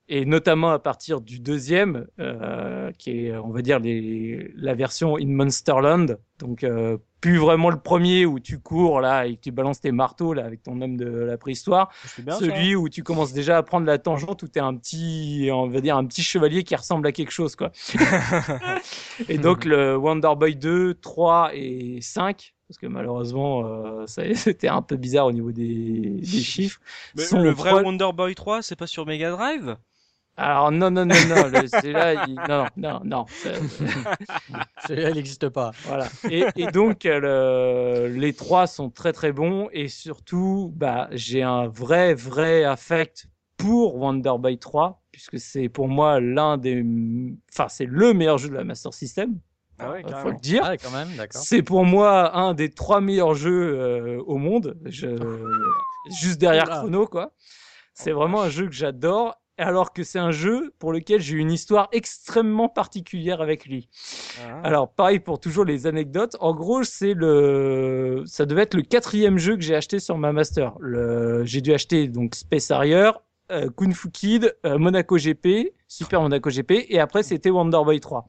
et 0.09 0.27
notamment 0.27 0.71
à 0.71 0.79
partir 0.79 1.21
du 1.21 1.38
deuxième, 1.38 2.07
euh, 2.21 2.93
qui 2.99 3.27
est, 3.27 3.37
on 3.37 3.51
va 3.51 3.62
dire, 3.62 3.79
les, 3.79 4.53
la 4.55 4.75
version 4.75 5.17
in 5.17 5.27
Monsterland. 5.27 6.19
Donc, 6.38 6.62
euh, 6.62 6.99
plus 7.21 7.38
vraiment 7.38 7.71
le 7.71 7.79
premier 7.79 8.27
où 8.27 8.38
tu 8.38 8.59
cours 8.59 9.01
là 9.01 9.27
et 9.27 9.37
que 9.37 9.40
tu 9.40 9.51
balances 9.51 9.81
tes 9.81 9.93
marteaux 9.93 10.35
là 10.35 10.45
avec 10.45 10.62
ton 10.62 10.79
homme 10.83 10.99
de 10.99 11.07
la 11.07 11.38
préhistoire. 11.38 11.90
Celui 12.38 12.77
où 12.77 12.90
tu 12.90 13.03
commences 13.03 13.33
déjà 13.33 13.57
à 13.57 13.62
prendre 13.62 13.87
la 13.87 13.97
tangente 13.97 14.43
où 14.43 14.49
tu 14.49 14.59
es 14.59 14.62
un 14.62 14.77
petit, 14.77 15.49
on 15.51 15.69
va 15.69 15.81
dire, 15.81 15.97
un 15.97 16.05
petit 16.05 16.23
chevalier 16.23 16.64
qui 16.64 16.77
ressemble 16.77 17.07
à 17.07 17.12
quelque 17.12 17.33
chose, 17.33 17.57
quoi. 17.57 17.73
et 19.29 19.38
donc, 19.38 19.64
le 19.64 19.97
Wonder 19.97 20.33
Boy 20.37 20.55
2, 20.57 20.95
3 20.95 21.53
et 21.55 22.01
5 22.03 22.55
parce 22.69 22.79
que 22.79 22.87
malheureusement, 22.87 23.67
euh, 23.67 24.07
c'était 24.35 24.69
un 24.69 24.83
peu 24.83 24.97
bizarre 24.97 25.27
au 25.27 25.33
niveau 25.33 25.53
des, 25.53 26.19
des 26.21 26.27
chiffres. 26.27 26.81
Mais 27.14 27.25
le 27.33 27.51
vrai 27.51 27.73
Wonder 27.73 28.11
Boy 28.14 28.35
3, 28.35 28.62
c'est 28.62 28.77
pas 28.77 28.87
sur 28.87 29.07
Mega 29.07 29.31
Drive? 29.31 29.77
Alors 30.37 30.73
non, 30.73 30.90
non, 30.90 31.07
non, 31.07 31.14
non, 31.29 31.49
le- 31.49 31.68
celui-là, 31.68 32.27
il- 32.27 32.35
non, 32.49 32.66
non, 32.77 33.01
non. 33.05 33.27
ça- 33.29 33.51
Celui-là, 34.88 35.11
il 35.11 35.14
n'existe 35.14 35.49
pas. 35.49 35.70
Voilà. 35.85 36.09
Et, 36.29 36.44
et 36.57 36.66
donc, 36.66 37.07
euh, 37.07 38.09
le- 38.09 38.14
les 38.18 38.33
trois 38.33 38.66
sont 38.66 38.90
très 38.90 39.12
très 39.12 39.33
bons 39.33 39.68
et 39.73 39.88
surtout, 39.88 40.73
bah, 40.75 41.09
j'ai 41.12 41.42
un 41.42 41.68
vrai 41.68 42.14
vrai 42.14 42.64
affect 42.64 43.27
pour 43.57 43.97
Wonder 43.97 44.33
Boy 44.38 44.59
3 44.59 45.01
puisque 45.12 45.38
c'est 45.38 45.68
pour 45.68 45.87
moi 45.87 46.18
l'un 46.18 46.59
des, 46.59 46.85
enfin 47.53 47.68
c'est 47.68 47.87
le 47.87 48.12
meilleur 48.12 48.37
jeu 48.37 48.49
de 48.49 48.55
la 48.55 48.64
Master 48.64 48.92
System, 48.92 49.38
Ah 49.79 49.92
ouais, 49.92 50.05
euh, 50.05 50.23
faut 50.23 50.31
le 50.31 50.37
dire. 50.40 50.62
Ah, 50.64 50.77
quand 50.77 50.90
même, 50.90 51.14
d'accord. 51.16 51.40
C'est 51.44 51.62
pour 51.62 51.85
moi 51.85 52.37
un 52.37 52.53
des 52.55 52.70
trois 52.70 53.01
meilleurs 53.01 53.35
jeux 53.35 53.79
euh, 53.79 54.20
au 54.27 54.38
monde, 54.38 54.77
Je- 54.85 55.16
juste 56.20 56.40
derrière. 56.40 56.64
Chrono 56.68 57.07
quoi. 57.07 57.31
C'est 57.94 58.11
vraiment 58.11 58.42
un 58.42 58.49
jeu 58.49 58.66
que 58.66 58.73
j'adore. 58.75 59.37
Alors 59.57 59.93
que 59.93 60.03
c'est 60.03 60.19
un 60.19 60.33
jeu 60.33 60.75
pour 60.79 60.93
lequel 60.93 61.21
j'ai 61.21 61.37
eu 61.37 61.38
une 61.38 61.53
histoire 61.53 61.88
extrêmement 61.93 62.69
particulière 62.69 63.40
avec 63.40 63.67
lui. 63.67 63.88
Ah. 64.43 64.61
Alors, 64.64 64.93
pareil 64.93 65.21
pour 65.21 65.38
toujours 65.38 65.64
les 65.64 65.87
anecdotes. 65.87 66.37
En 66.40 66.55
gros, 66.55 66.83
c'est 66.83 67.14
le, 67.14 68.25
ça 68.27 68.47
devait 68.47 68.62
être 68.62 68.75
le 68.75 68.83
quatrième 68.83 69.38
jeu 69.38 69.55
que 69.57 69.62
j'ai 69.62 69.77
acheté 69.77 70.01
sur 70.01 70.19
ma 70.19 70.33
master. 70.33 70.75
Le... 70.81 71.45
J'ai 71.45 71.61
dû 71.61 71.73
acheter 71.73 72.09
donc 72.09 72.35
Space 72.35 72.71
Harrier, 72.73 73.12
euh, 73.53 73.71
Kung 73.77 73.95
Fu 73.95 74.11
Kid, 74.11 74.57
euh, 74.67 74.77
Monaco 74.79 75.17
GP, 75.17 75.73
Super 75.87 76.21
Monaco 76.21 76.51
GP, 76.51 76.87
et 76.88 76.99
après 76.99 77.23
c'était 77.23 77.51
Wonder 77.51 77.81
Boy 77.85 78.01
3. 78.01 78.27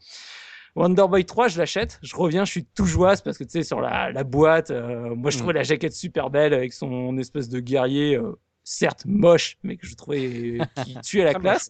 Wonder 0.76 1.06
Boy 1.08 1.24
3, 1.24 1.48
je 1.48 1.58
l'achète, 1.58 2.00
je 2.04 2.16
reviens, 2.16 2.44
je 2.44 2.52
suis 2.52 2.66
tout 2.66 2.86
joyeuse 2.86 3.22
parce 3.22 3.38
que 3.38 3.46
tu 3.46 3.52
sais, 3.52 3.64
sur 3.64 3.80
la, 3.80 4.12
la 4.12 4.24
boîte, 4.26 4.72
euh, 4.72 5.16
moi 5.16 5.32
je 5.32 5.38
trouvais 5.38 5.54
la 5.54 5.64
jaquette 5.64 5.94
super 5.94 6.30
belle 6.30 6.54
avec 6.54 6.74
son 6.74 7.18
espèce 7.18 7.48
de 7.48 7.62
guerrier, 7.62 8.18
euh, 8.18 8.38
certes 8.66 9.06
moche, 9.06 9.58
mais 9.64 9.78
que 9.78 9.88
je 9.88 9.96
trouvais 9.96 10.60
qui 10.84 11.00
tuait 11.00 11.24
la 11.24 11.34
classe. 11.36 11.70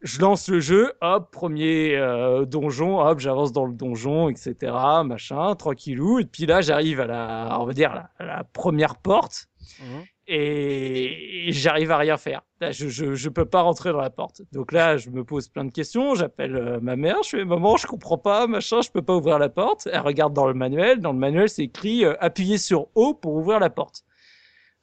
Je 0.00 0.20
lance 0.20 0.48
le 0.48 0.58
jeu, 0.58 0.92
hop, 1.00 1.30
premier 1.30 1.94
euh, 1.96 2.44
donjon, 2.44 2.98
hop, 3.00 3.20
j'avance 3.20 3.52
dans 3.52 3.66
le 3.66 3.74
donjon, 3.74 4.30
etc., 4.30 4.72
machin, 5.04 5.54
tranquillou. 5.54 6.18
Et 6.18 6.24
puis 6.24 6.46
là, 6.46 6.60
j'arrive 6.60 7.00
à 7.00 7.06
la, 7.06 7.56
on 7.60 7.66
va 7.66 7.72
dire, 7.72 7.94
la, 7.94 8.10
à 8.18 8.24
la 8.24 8.44
première 8.44 8.96
porte 8.96 9.48
Mhm. 9.78 10.04
et, 10.26 11.48
et 11.48 11.52
j'arrive 11.52 11.90
à 11.92 11.98
rien 11.98 12.16
faire. 12.16 12.42
Là, 12.60 12.72
je, 12.72 12.88
je, 12.88 13.14
je 13.14 13.28
peux 13.28 13.44
pas 13.44 13.62
rentrer 13.62 13.92
dans 13.92 14.00
la 14.00 14.10
porte. 14.10 14.42
Donc 14.52 14.72
là, 14.72 14.96
je 14.96 15.10
me 15.10 15.24
pose 15.24 15.48
plein 15.48 15.64
de 15.64 15.70
questions. 15.70 16.14
J'appelle 16.16 16.56
euh, 16.56 16.80
ma 16.80 16.96
mère. 16.96 17.22
Je 17.22 17.30
fais 17.30 17.44
maman, 17.44 17.76
je 17.76 17.86
comprends 17.86 18.18
pas, 18.18 18.46
machin, 18.48 18.80
je 18.82 18.90
peux 18.90 19.02
pas 19.02 19.14
ouvrir 19.16 19.38
la 19.38 19.48
porte. 19.48 19.88
Elle 19.92 20.00
regarde 20.00 20.34
dans 20.34 20.46
le 20.46 20.54
manuel. 20.54 21.00
Dans 21.00 21.12
le 21.12 21.18
manuel, 21.18 21.48
c'est 21.48 21.62
écrit 21.64 22.04
euh, 22.04 22.14
appuyez 22.20 22.58
sur 22.58 22.88
O 22.96 23.14
pour 23.14 23.34
ouvrir 23.34 23.60
la 23.60 23.70
porte. 23.70 24.04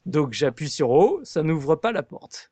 Donc 0.05 0.33
j'appuie 0.33 0.69
sur 0.69 0.89
O, 0.91 1.19
ça 1.23 1.43
n'ouvre 1.43 1.75
pas 1.75 1.91
la 1.91 2.03
porte. 2.03 2.51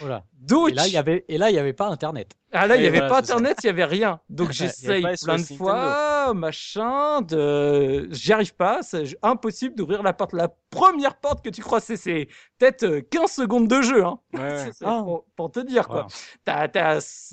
Voilà. 0.00 0.24
Donc 0.40 0.70
Et 0.70 0.74
là, 0.74 0.86
il 0.86 0.92
y 0.92 0.96
avait, 0.96 1.24
et 1.28 1.38
là, 1.38 1.50
il 1.50 1.54
y 1.56 1.58
avait 1.58 1.72
pas 1.72 1.86
Internet. 1.86 2.32
ah 2.52 2.66
là, 2.66 2.76
il 2.76 2.80
n'y 2.82 2.86
avait 2.88 2.98
voilà, 2.98 3.12
pas 3.12 3.18
internet, 3.18 3.56
il 3.62 3.66
n'y 3.66 3.70
avait 3.70 3.84
rien. 3.84 4.20
Donc 4.28 4.50
j'essaye 4.52 5.06
plein 5.24 5.36
de 5.38 5.42
fois, 5.56 6.34
machin, 6.34 7.22
de... 7.22 8.08
j'y 8.10 8.32
arrive 8.32 8.54
pas, 8.54 8.82
c'est 8.82 9.04
impossible 9.22 9.74
d'ouvrir 9.76 10.02
la 10.02 10.12
porte. 10.12 10.32
La 10.32 10.48
première 10.70 11.16
porte 11.16 11.42
que 11.44 11.50
tu 11.50 11.62
crois, 11.62 11.80
c'est- 11.80 12.28
peut-être 12.58 12.82
euh, 12.84 13.00
15 13.10 13.30
secondes 13.30 13.68
de 13.68 13.80
jeu, 13.80 14.04
hein. 14.04 14.18
Ouais, 14.34 14.70
Ah. 14.84 15.00
pour, 15.04 15.24
pour 15.36 15.50
te 15.52 15.60
dire, 15.60 15.86
quoi. 15.86 16.08
T'as 16.44 16.68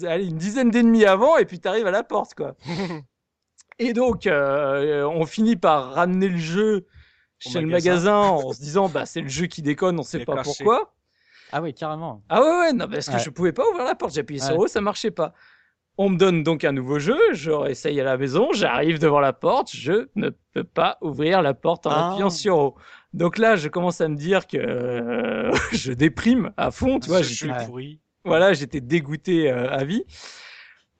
allez, 0.07 0.25
une 0.27 0.37
dizaine 0.37 0.69
d'ennemis 0.69 1.05
avant 1.05 1.37
et 1.37 1.45
puis 1.45 1.59
t'arrives 1.59 1.87
à 1.87 1.91
la 1.91 2.03
porte, 2.03 2.35
quoi. 2.35 2.55
Et 3.79 3.93
donc, 3.93 4.27
euh, 4.27 5.03
on 5.05 5.25
finit 5.25 5.55
par 5.55 5.93
ramener 5.93 6.29
le 6.29 6.37
jeu 6.37 6.85
Chez 7.51 7.61
le 7.61 7.67
magasin. 7.67 8.17
en 8.19 8.53
se 8.53 8.59
disant, 8.59 8.89
bah, 8.89 9.05
c'est 9.05 9.21
le 9.21 9.27
jeu 9.29 9.45
qui 9.47 9.61
déconne, 9.61 9.99
on 9.99 10.03
sait 10.03 10.19
Les 10.19 10.25
pas 10.25 10.41
pourquoi. 10.43 10.93
Ah 11.51 11.61
oui, 11.61 11.73
carrément. 11.73 12.21
Ah 12.29 12.41
ouais, 12.41 12.59
ouais, 12.59 12.73
non, 12.73 12.87
parce 12.87 13.07
que 13.07 13.13
Ouais. 13.13 13.19
je 13.19 13.29
pouvais 13.29 13.51
pas 13.53 13.63
ouvrir 13.69 13.85
la 13.85 13.95
porte. 13.95 14.13
J'ai 14.13 14.21
appuyé 14.21 14.39
sur 14.41 14.57
Ouais. 14.57 14.63
O, 14.63 14.67
ça 14.67 14.81
marchait 14.81 15.11
pas. 15.11 15.33
On 15.99 16.09
me 16.09 16.17
donne 16.17 16.41
donc 16.41 16.63
un 16.63 16.71
nouveau 16.71 16.97
jeu, 16.97 17.19
je 17.33 17.51
réessaye 17.51 18.01
à 18.01 18.03
la 18.03 18.17
maison, 18.17 18.49
j'arrive 18.51 18.97
devant 18.97 19.19
la 19.19 19.31
porte, 19.33 19.69
je 19.75 20.07
ne 20.15 20.29
peux 20.53 20.63
pas 20.63 20.97
ouvrir 21.01 21.43
la 21.43 21.53
porte 21.53 21.85
en 21.85 21.91
Ah. 21.91 22.09
appuyant 22.09 22.31
sur 22.31 22.57
O. 22.57 22.75
Donc 23.13 23.37
là, 23.37 23.55
je 23.55 23.69
commence 23.69 24.01
à 24.01 24.07
me 24.07 24.15
dire 24.15 24.47
que 24.47 24.57
euh, 24.57 25.51
je 25.71 25.93
déprime 25.93 26.51
à 26.57 26.71
fond, 26.71 26.99
tu 26.99 27.09
vois, 27.09 27.21
jeu 27.21 27.51
Ouais. 27.51 27.65
pourri. 27.67 27.99
voilà, 28.25 28.53
j'étais 28.53 28.81
dégoûté 28.81 29.51
euh, 29.51 29.69
à 29.69 29.83
vie. 29.83 30.03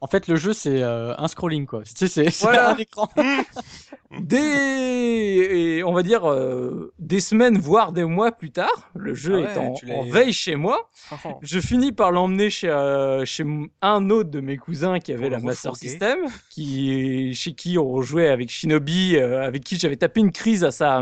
En 0.03 0.07
fait, 0.07 0.27
le 0.27 0.35
jeu, 0.35 0.51
c'est 0.51 0.83
euh, 0.83 1.15
un 1.17 1.29
scrolling, 1.29 1.65
quoi. 1.65 1.83
Tu 1.83 1.93
sais, 1.95 2.07
c'est 2.09 2.29
c'est 2.29 2.43
Voilà. 2.43 2.71
un 2.71 2.75
écran. 2.77 3.07
Des, 4.19 4.37
et 4.37 5.83
on 5.83 5.93
va 5.93 6.03
dire, 6.03 6.29
euh, 6.29 6.93
des 6.99 7.21
semaines, 7.21 7.57
voire 7.57 7.93
des 7.93 8.03
mois 8.03 8.33
plus 8.33 8.51
tard, 8.51 8.91
le 8.95 9.13
jeu 9.13 9.45
Ah 9.47 9.57
ouais, 9.57 9.89
est 9.89 9.93
en, 9.95 10.03
veille 10.03 10.33
chez 10.33 10.55
moi, 10.57 10.89
Je 11.41 11.59
finis 11.61 11.93
par 11.93 12.11
l'emmener 12.11 12.49
chez, 12.49 12.69
euh, 12.69 13.23
chez 13.25 13.45
un 13.81 14.09
autre 14.09 14.29
de 14.29 14.41
mes 14.41 14.57
cousins 14.57 14.99
qui 14.99 15.13
avait 15.13 15.21
Pour 15.21 15.31
la 15.31 15.37
le 15.37 15.43
Master. 15.45 15.75
System, 15.77 16.19
qui, 16.49 17.33
chez 17.33 17.53
qui 17.53 17.77
on 17.79 18.01
jouait 18.01 18.27
avec 18.27 18.49
Shinobi, 18.51 19.15
euh, 19.15 19.41
avec 19.41 19.63
qui 19.63 19.79
j'avais 19.79 19.95
tapé 19.95 20.19
une 20.19 20.31
crise 20.33 20.63
à 20.65 20.71
sa. 20.71 21.01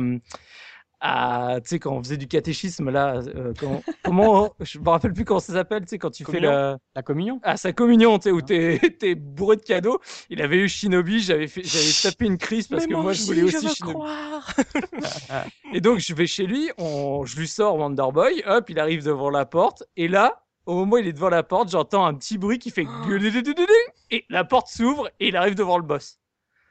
À, 1.04 1.56
tu 1.64 1.70
sais, 1.70 1.80
quand 1.80 1.94
on 1.94 2.04
faisait 2.04 2.18
du 2.18 2.28
catéchisme, 2.28 2.92
là, 2.92 3.16
euh, 3.36 3.54
quand- 3.60 3.82
comment, 4.04 4.54
je 4.60 4.78
me 4.78 4.88
rappelle 4.88 5.14
plus 5.14 5.26
comment 5.26 5.40
ça 5.40 5.52
s'appelle, 5.54 5.82
tu 5.82 5.88
sais, 5.90 5.98
quand 5.98 6.12
tu 6.12 6.24
fais 6.24 6.40
la, 6.40 6.78
La 6.96 7.02
communion. 7.02 7.40
à 7.42 7.58
sa 7.58 7.74
communion, 7.74 8.20
tu 8.20 8.26
sais, 8.26 8.32
où 8.32 8.40
t'es, 8.42 8.80
t'es 9.00 9.16
bourré 9.16 9.56
de 9.56 9.64
cadeaux. 9.64 10.00
Il 10.30 10.44
avait 10.44 10.58
eu 10.58 10.70
Shinobi, 10.70 11.20
j'avais 11.22 11.48
fait, 11.48 11.64
j'avais 11.64 11.92
tapé 12.12 12.26
une 12.28 12.38
crise 12.38 12.68
parce 12.68 12.86
que 12.86 12.94
moi, 12.94 13.14
je 13.14 13.24
voulais 13.24 13.42
aussi 13.42 13.68
Shinobi. 13.76 14.00
Et 15.74 15.82
donc, 15.82 15.98
je 16.00 16.14
vais 16.14 16.28
chez 16.28 16.46
lui, 16.46 16.70
on, 16.78 17.26
je 17.26 17.36
lui 17.40 17.48
sors 17.48 17.76
Wonder 17.78 18.06
Boy, 18.14 18.44
hop, 18.46 18.70
il 18.70 18.80
arrive 18.80 19.04
devant 19.04 19.30
la 19.32 19.46
porte, 19.46 19.84
et 19.98 20.08
là, 20.08 20.44
au 20.68 20.76
moment 20.76 20.94
où 20.94 20.98
il 21.00 21.08
est 21.08 21.14
devant 21.14 21.30
la 21.30 21.42
porte, 21.44 21.70
j'entends 21.72 22.06
un 22.06 22.14
petit 22.14 22.38
bruit 22.38 22.60
qui 22.60 22.70
fait 22.70 22.86
gueuludududududung, 23.08 23.68
et 24.12 24.26
la 24.30 24.44
porte 24.44 24.68
s'ouvre 24.68 25.10
et 25.20 25.30
il 25.30 25.36
arrive 25.36 25.56
devant 25.56 25.78
le 25.78 25.84
boss. 25.84 26.20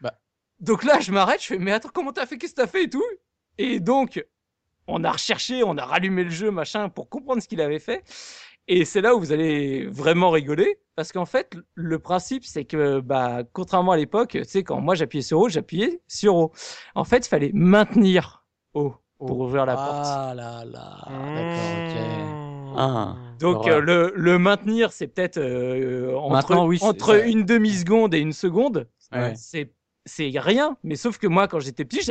Bah. 0.00 0.14
Donc 0.60 0.84
là, 0.84 1.00
je 1.00 1.10
m'arrête, 1.10 1.40
je 1.42 1.46
fais, 1.48 1.58
mais 1.58 1.72
attends, 1.72 1.90
comment 1.92 2.12
t'as 2.12 2.26
fait, 2.26 2.38
qu'est-ce 2.38 2.54
que 2.54 2.60
t'as 2.60 2.66
fait 2.68 2.84
et 2.84 2.90
tout? 2.90 3.02
Et 3.62 3.78
donc, 3.78 4.24
on 4.86 5.04
a 5.04 5.12
recherché, 5.12 5.62
on 5.62 5.76
a 5.76 5.84
rallumé 5.84 6.24
le 6.24 6.30
jeu, 6.30 6.50
machin, 6.50 6.88
pour 6.88 7.10
comprendre 7.10 7.42
ce 7.42 7.46
qu'il 7.48 7.60
avait 7.60 7.78
fait. 7.78 8.02
Et 8.68 8.86
c'est 8.86 9.00
là 9.02 9.14
où 9.14 9.18
vous 9.20 9.32
allez 9.32 9.86
vraiment 9.86 10.30
rigoler, 10.30 10.78
parce 10.96 11.12
qu'en 11.12 11.26
fait, 11.26 11.54
le 11.74 11.98
principe, 11.98 12.44
c'est 12.44 12.64
que, 12.64 13.00
bah, 13.00 13.42
contrairement 13.52 13.92
à 13.92 13.96
l'époque, 13.98 14.30
tu 14.30 14.44
sais, 14.44 14.62
quand 14.62 14.80
moi 14.80 14.94
j'appuyais 14.94 15.22
sur 15.22 15.40
O, 15.40 15.48
j'appuyais 15.50 16.00
sur 16.08 16.36
O. 16.36 16.52
En 16.94 17.04
fait, 17.04 17.26
il 17.26 17.28
fallait 17.28 17.50
maintenir 17.52 18.44
O 18.72 18.94
pour 19.18 19.38
Oh. 19.40 19.44
ouvrir 19.44 19.66
la 19.66 19.74
porte. 19.74 20.06
Ah 20.06 20.32
là 20.34 20.64
là. 20.64 21.04
D'accord, 21.34 21.76
ok. 21.76 21.94
Mmh. 22.00 22.74
Ah. 22.78 23.16
Donc 23.40 23.66
euh, 23.68 23.80
le, 23.80 24.12
le 24.14 24.38
maintenir, 24.38 24.92
c'est 24.92 25.08
peut-être 25.08 25.36
euh, 25.38 26.14
entre, 26.16 26.56
oui, 26.64 26.78
une 27.30 27.44
demi-seconde 27.44 28.14
et 28.14 28.20
une 28.20 28.32
seconde. 28.32 28.88
Ouais. 29.12 29.34
C'est 29.36 29.72
c'est 30.10 30.32
rien, 30.38 30.76
mais 30.82 30.96
sauf 30.96 31.18
que 31.18 31.26
moi, 31.26 31.46
quand 31.48 31.60
j'étais 31.60 31.84
petit, 31.84 32.02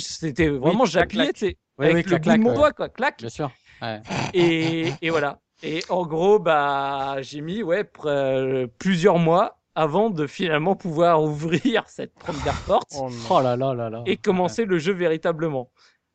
c'était 0.00 0.48
vraiment, 0.48 0.84
clac, 0.84 1.10
j'appuyais, 1.10 1.32
tu 1.32 1.40
sais, 1.40 1.58
Oui, 1.78 1.86
avec 1.86 2.06
oui, 2.06 2.12
le 2.12 2.18
clac, 2.18 2.40
bout 2.40 2.44
de 2.44 2.48
mon 2.48 2.54
doigt, 2.54 2.72
quoi, 2.72 2.88
clac. 2.88 3.18
Bien 3.18 3.28
sûr. 3.28 3.50
Ouais. 3.80 4.00
Et, 4.32 4.92
et 5.02 5.10
voilà. 5.10 5.40
Et 5.62 5.84
en 5.88 6.06
gros, 6.06 6.38
bah, 6.38 7.16
j'ai 7.22 7.40
mis 7.40 7.62
ouais, 7.62 7.88
euh, 8.04 8.66
plusieurs 8.78 9.18
mois 9.18 9.60
avant 9.74 10.10
de 10.10 10.26
finalement 10.26 10.76
pouvoir 10.76 11.22
ouvrir 11.24 11.84
cette 11.88 12.14
première 12.18 12.58
porte 12.60 12.90
Oh. 12.94 13.08
Oh 13.30 13.40
là 13.40 13.56
là 13.56 13.74
là 13.74 13.90
là. 13.90 14.02
et 14.06 14.16
commencer 14.16 14.64
le 14.64 14.78
jeu 14.78 14.92
véritablement. 14.92 15.70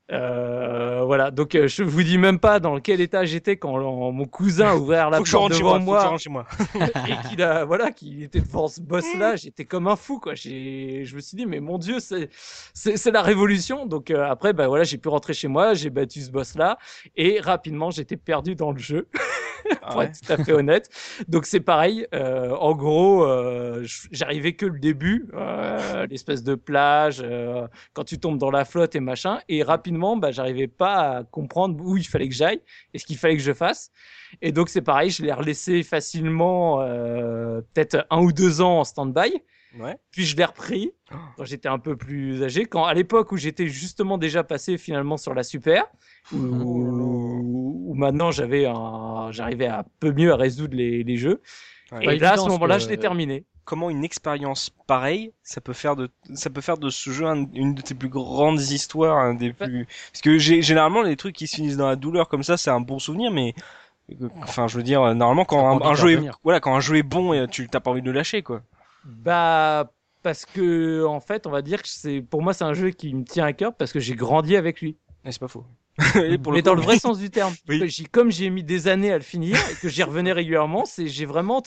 Euh, 0.09 1.03
voilà, 1.03 1.31
donc 1.31 1.53
euh, 1.53 1.67
je 1.67 1.83
vous 1.83 2.01
dis 2.01 2.17
même 2.17 2.39
pas 2.39 2.61
dans 2.61 2.79
quel 2.79 3.01
état 3.01 3.25
j'étais 3.25 3.57
quand 3.57 3.77
mon 3.77 4.25
cousin 4.25 4.73
ouvert 4.77 5.09
la 5.09 5.17
porte 5.17 5.51
devant 5.51 5.79
moi. 5.79 6.15
Et 7.09 7.27
qu'il 7.27 7.41
a 7.41 7.65
voilà 7.65 7.91
qu'il 7.91 8.23
était 8.23 8.39
devant 8.39 8.69
ce 8.69 8.79
boss 8.79 9.03
là 9.19 9.35
j'étais 9.35 9.65
comme 9.65 9.87
un 9.87 9.97
fou 9.97 10.19
quoi. 10.19 10.33
J'ai 10.33 11.03
je 11.03 11.13
me 11.13 11.19
suis 11.19 11.35
dit 11.35 11.45
mais 11.45 11.59
mon 11.59 11.77
dieu 11.77 11.99
c'est 11.99 12.29
c'est 12.73 12.95
c'est 12.95 13.11
la 13.11 13.21
révolution. 13.21 13.85
Donc 13.85 14.09
euh, 14.09 14.23
après 14.23 14.53
bah 14.53 14.67
voilà 14.67 14.85
j'ai 14.85 14.97
pu 14.97 15.09
rentrer 15.09 15.33
chez 15.33 15.49
moi 15.49 15.73
j'ai 15.73 15.89
battu 15.89 16.21
ce 16.21 16.31
boss 16.31 16.55
là 16.55 16.77
et 17.17 17.41
rapidement 17.41 17.91
j'étais 17.91 18.17
perdu 18.17 18.55
dans 18.55 18.71
le 18.71 18.79
jeu 18.79 19.09
Ah 19.81 19.87
pour 19.89 19.97
ouais. 19.97 20.05
être 20.05 20.21
tout 20.21 20.31
à 20.31 20.37
fait 20.37 20.53
honnête. 20.53 20.89
Donc 21.27 21.45
c'est 21.45 21.59
pareil 21.59 22.07
euh, 22.13 22.51
en 22.51 22.73
gros 22.75 23.25
euh, 23.25 23.85
j'arrivais 24.11 24.53
que 24.53 24.65
le 24.65 24.79
début 24.79 25.27
euh, 25.33 26.05
l'espèce 26.07 26.43
de 26.43 26.55
plage 26.55 27.21
euh, 27.21 27.67
quand 27.93 28.05
tu 28.05 28.19
tombes 28.19 28.37
dans 28.37 28.51
la 28.51 28.63
flotte 28.63 28.95
et 28.95 29.01
machin 29.01 29.39
et 29.49 29.63
rapidement 29.63 29.96
bah 30.17 30.31
j'arrivais 30.31 30.67
pas 30.67 31.17
à 31.17 31.23
comprendre 31.23 31.83
où 31.83 31.97
il 31.97 32.05
fallait 32.07 32.29
que 32.29 32.35
j'aille 32.35 32.61
et 32.93 32.99
ce 32.99 33.05
qu'il 33.05 33.17
fallait 33.17 33.35
que 33.37 33.43
je 33.43 33.53
fasse 33.53 33.91
et 34.41 34.51
donc 34.51 34.69
c'est 34.69 34.81
pareil, 34.81 35.09
je 35.09 35.23
l'ai 35.23 35.33
relaissé 35.33 35.83
facilement, 35.83 36.81
euh, 36.81 37.61
peut-être 37.73 38.05
un 38.09 38.19
ou 38.21 38.31
deux 38.33 38.61
ans 38.61 38.79
en 38.79 38.83
stand-by. 38.83 39.41
Ouais. 39.79 39.95
Puis 40.11 40.25
je 40.25 40.35
l'ai 40.35 40.45
repris 40.45 40.91
quand 41.35 41.43
j'étais 41.45 41.67
un 41.69 41.77
peu 41.79 41.95
plus 41.95 42.43
âgé, 42.43 42.65
quand 42.65 42.85
à 42.85 42.93
l'époque 42.93 43.31
où 43.31 43.37
j'étais 43.37 43.67
justement 43.67 44.17
déjà 44.17 44.43
passé 44.43 44.77
finalement 44.77 45.17
sur 45.17 45.33
la 45.33 45.43
super, 45.43 45.85
où, 46.33 46.37
où- 46.37 47.91
où 47.91 47.93
maintenant 47.95 48.31
j'avais 48.31 48.65
un, 48.65 49.29
j'arrivais 49.31 49.67
un 49.67 49.83
peu 49.99 50.11
mieux 50.11 50.31
à 50.31 50.35
résoudre 50.35 50.75
les, 50.75 51.03
les 51.03 51.17
jeux. 51.17 51.41
Ouais. 51.91 52.15
Et 52.15 52.19
là, 52.19 52.33
à 52.33 52.37
ce 52.37 52.41
moment-là, 52.49 52.79
je 52.79 52.87
l'ai 52.89 52.97
terminé. 52.97 53.43
Comment 53.65 53.89
une 53.89 54.03
expérience 54.05 54.69
pareille, 54.87 55.33
ça 55.43 55.59
peut 55.59 55.73
faire 55.73 55.95
de, 55.97 56.09
ça 56.33 56.49
peut 56.49 56.61
faire 56.61 56.77
de 56.77 56.89
ce 56.89 57.09
jeu 57.09 57.25
un- 57.25 57.45
une 57.53 57.73
de 57.75 57.81
tes 57.81 57.95
plus 57.95 58.07
grandes 58.07 58.61
histoires, 58.61 59.17
un 59.17 59.33
des 59.33 59.51
plus, 59.51 59.85
parce 60.13 60.21
que 60.21 60.37
j'ai- 60.37 60.61
généralement 60.61 61.01
les 61.01 61.17
trucs 61.17 61.35
qui 61.35 61.47
se 61.47 61.55
finissent 61.57 61.75
dans 61.77 61.87
la 61.89 61.97
douleur 61.97 62.29
comme 62.29 62.43
ça, 62.43 62.55
c'est 62.55 62.69
un 62.69 62.79
bon 62.79 62.97
souvenir, 62.99 63.31
mais 63.31 63.53
Enfin, 64.41 64.67
je 64.67 64.77
veux 64.77 64.83
dire, 64.83 65.01
normalement, 65.15 65.43
T'as 65.43 65.57
quand 65.57 65.81
un, 65.85 65.93
jeu 65.95 66.11
est, 66.13 66.29
voilà, 66.43 66.61
quand 66.61 66.73
un 66.73 66.79
jeu 66.79 66.95
est 66.95 67.03
bon, 67.03 67.33
et 67.33 67.45
tu 67.49 67.67
t'as 67.67 67.81
pas 67.81 67.91
envie 67.91 68.01
de 68.01 68.05
le 68.05 68.13
lâcher, 68.13 68.41
quoi. 68.41 68.61
Bah 69.03 69.91
parce 70.23 70.45
que 70.45 71.05
en 71.05 71.19
fait, 71.19 71.45
on 71.45 71.49
va 71.49 71.61
dire 71.61 71.81
que 71.81 71.89
c'est 71.89 72.21
pour 72.21 72.41
moi 72.41 72.53
c'est 72.53 72.63
un 72.63 72.73
jeu 72.73 72.89
qui 72.91 73.13
me 73.13 73.23
tient 73.23 73.45
à 73.45 73.53
cœur 73.53 73.73
parce 73.73 73.91
que 73.91 73.99
j'ai 73.99 74.15
grandi 74.15 74.55
avec 74.55 74.81
lui. 74.81 74.95
Et 75.25 75.31
c'est 75.31 75.39
pas 75.39 75.47
faux. 75.47 75.65
Et 76.15 76.37
pour 76.37 76.53
mais 76.53 76.59
coup, 76.59 76.65
dans 76.65 76.75
le 76.75 76.81
vrai 76.81 76.99
sens 76.99 77.17
du 77.17 77.29
terme. 77.29 77.53
Oui. 77.67 77.91
Comme 78.11 78.31
j'ai 78.31 78.49
mis 78.49 78.63
des 78.63 78.87
années 78.87 79.11
à 79.11 79.17
le 79.17 79.23
finir 79.23 79.57
et 79.71 79.75
que 79.75 79.89
j'y 79.89 80.03
revenais 80.03 80.31
régulièrement, 80.31 80.85
c'est 80.85 81.07
j'ai 81.07 81.25
vraiment, 81.25 81.61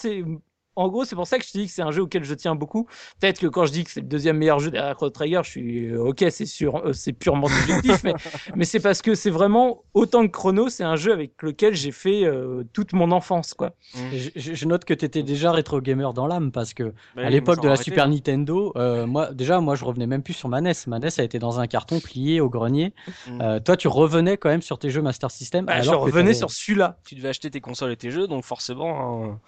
en 0.77 0.89
gros, 0.89 1.05
c'est 1.05 1.17
pour 1.17 1.27
ça 1.27 1.39
que 1.39 1.45
je 1.45 1.51
te 1.51 1.59
dis 1.59 1.67
que 1.67 1.73
c'est 1.73 1.83
un 1.83 1.91
jeu 1.91 2.03
auquel 2.03 2.25
je 2.25 2.35
tiens 2.35 2.55
beaucoup. 2.55 2.87
Peut-être 3.21 3.41
que 3.41 3.47
quand 3.47 3.67
je 3.67 3.73
dis 3.73 3.85
que 3.85 3.91
c'est 3.91 4.01
le 4.01 4.07
deuxième 4.07 4.39
meilleur 4.39 4.61
jeu 4.61 4.71
derrière 4.71 4.95
Chrono 4.97 5.11
Trigger, 5.11 5.41
je 5.45 5.51
suis 5.51 5.87
euh, 5.89 6.03
ok, 6.05 6.25
c'est 6.31 6.47
sûr, 6.47 6.77
euh, 6.87 6.93
c'est 6.93 7.13
purement 7.13 7.49
subjectif, 7.49 8.03
mais, 8.05 8.15
mais 8.55 8.65
c'est 8.65 8.81
parce 8.81 9.03
que 9.03 9.15
c'est 9.15 9.31
vraiment 9.31 9.83
autant 9.95 10.27
que 10.27 10.31
Chrono, 10.33 10.69
c'est 10.69 10.85
un 10.85 10.97
jeu 10.97 11.13
avec 11.13 11.43
lequel 11.43 11.75
j'ai 11.75 11.93
fait 11.93 12.25
euh, 12.25 12.63
toute 12.73 12.93
mon 12.93 13.11
enfance, 13.13 13.55
quoi. 13.55 13.73
Je, 14.13 14.31
je- 14.37 14.55
je 14.55 14.67
note 14.67 14.85
que 14.85 14.95
tu 14.95 15.05
étais 15.05 15.23
déjà 15.25 15.51
rétro 15.53 15.81
gamer 15.81 16.13
dans 16.15 16.27
l'âme 16.29 16.53
parce 16.53 16.75
que 16.75 16.95
Bah 17.17 17.23
à 17.25 17.31
l'époque 17.31 17.61
de 17.61 17.69
la 17.69 17.77
Super. 17.77 18.09
Nintendo, 18.09 18.73
euh, 18.77 19.07
moi 19.07 19.33
déjà 19.33 19.61
moi 19.61 19.75
je 19.75 19.85
revenais 19.85 20.07
même 20.07 20.23
plus 20.23 20.35
sur 20.35 20.49
ma 20.49 20.61
NES. 20.61 20.73
Ma 20.87 20.99
NES 21.01 21.09
a 21.19 21.23
été 21.25 21.39
dans 21.41 21.59
un 21.61 21.67
carton 21.67 21.99
plié 21.99 22.41
au 22.41 22.49
grenier. 22.49 22.95
Mm. 23.27 23.41
Euh, 23.43 23.61
toi 23.61 23.77
tu 23.77 23.89
revenais 23.89 24.37
quand 24.37 24.49
même 24.49 24.63
sur 24.63 24.79
tes 24.79 24.91
jeux 24.91 25.03
Master 25.03 25.31
System. 25.31 25.65
Bah, 25.67 25.81
je 25.83 25.89
alors 25.91 26.05
que 26.05 26.11
revenais 26.11 26.35
sur 26.35 26.51
celui-là. 26.51 26.99
Tu 27.05 27.17
devais 27.17 27.29
acheter 27.31 27.51
tes 27.51 27.61
consoles 27.61 27.91
et 27.93 27.97
tes 27.97 28.11
jeux, 28.11 28.27
donc 28.29 28.45
forcément. 28.45 29.25
hein, 29.25 29.41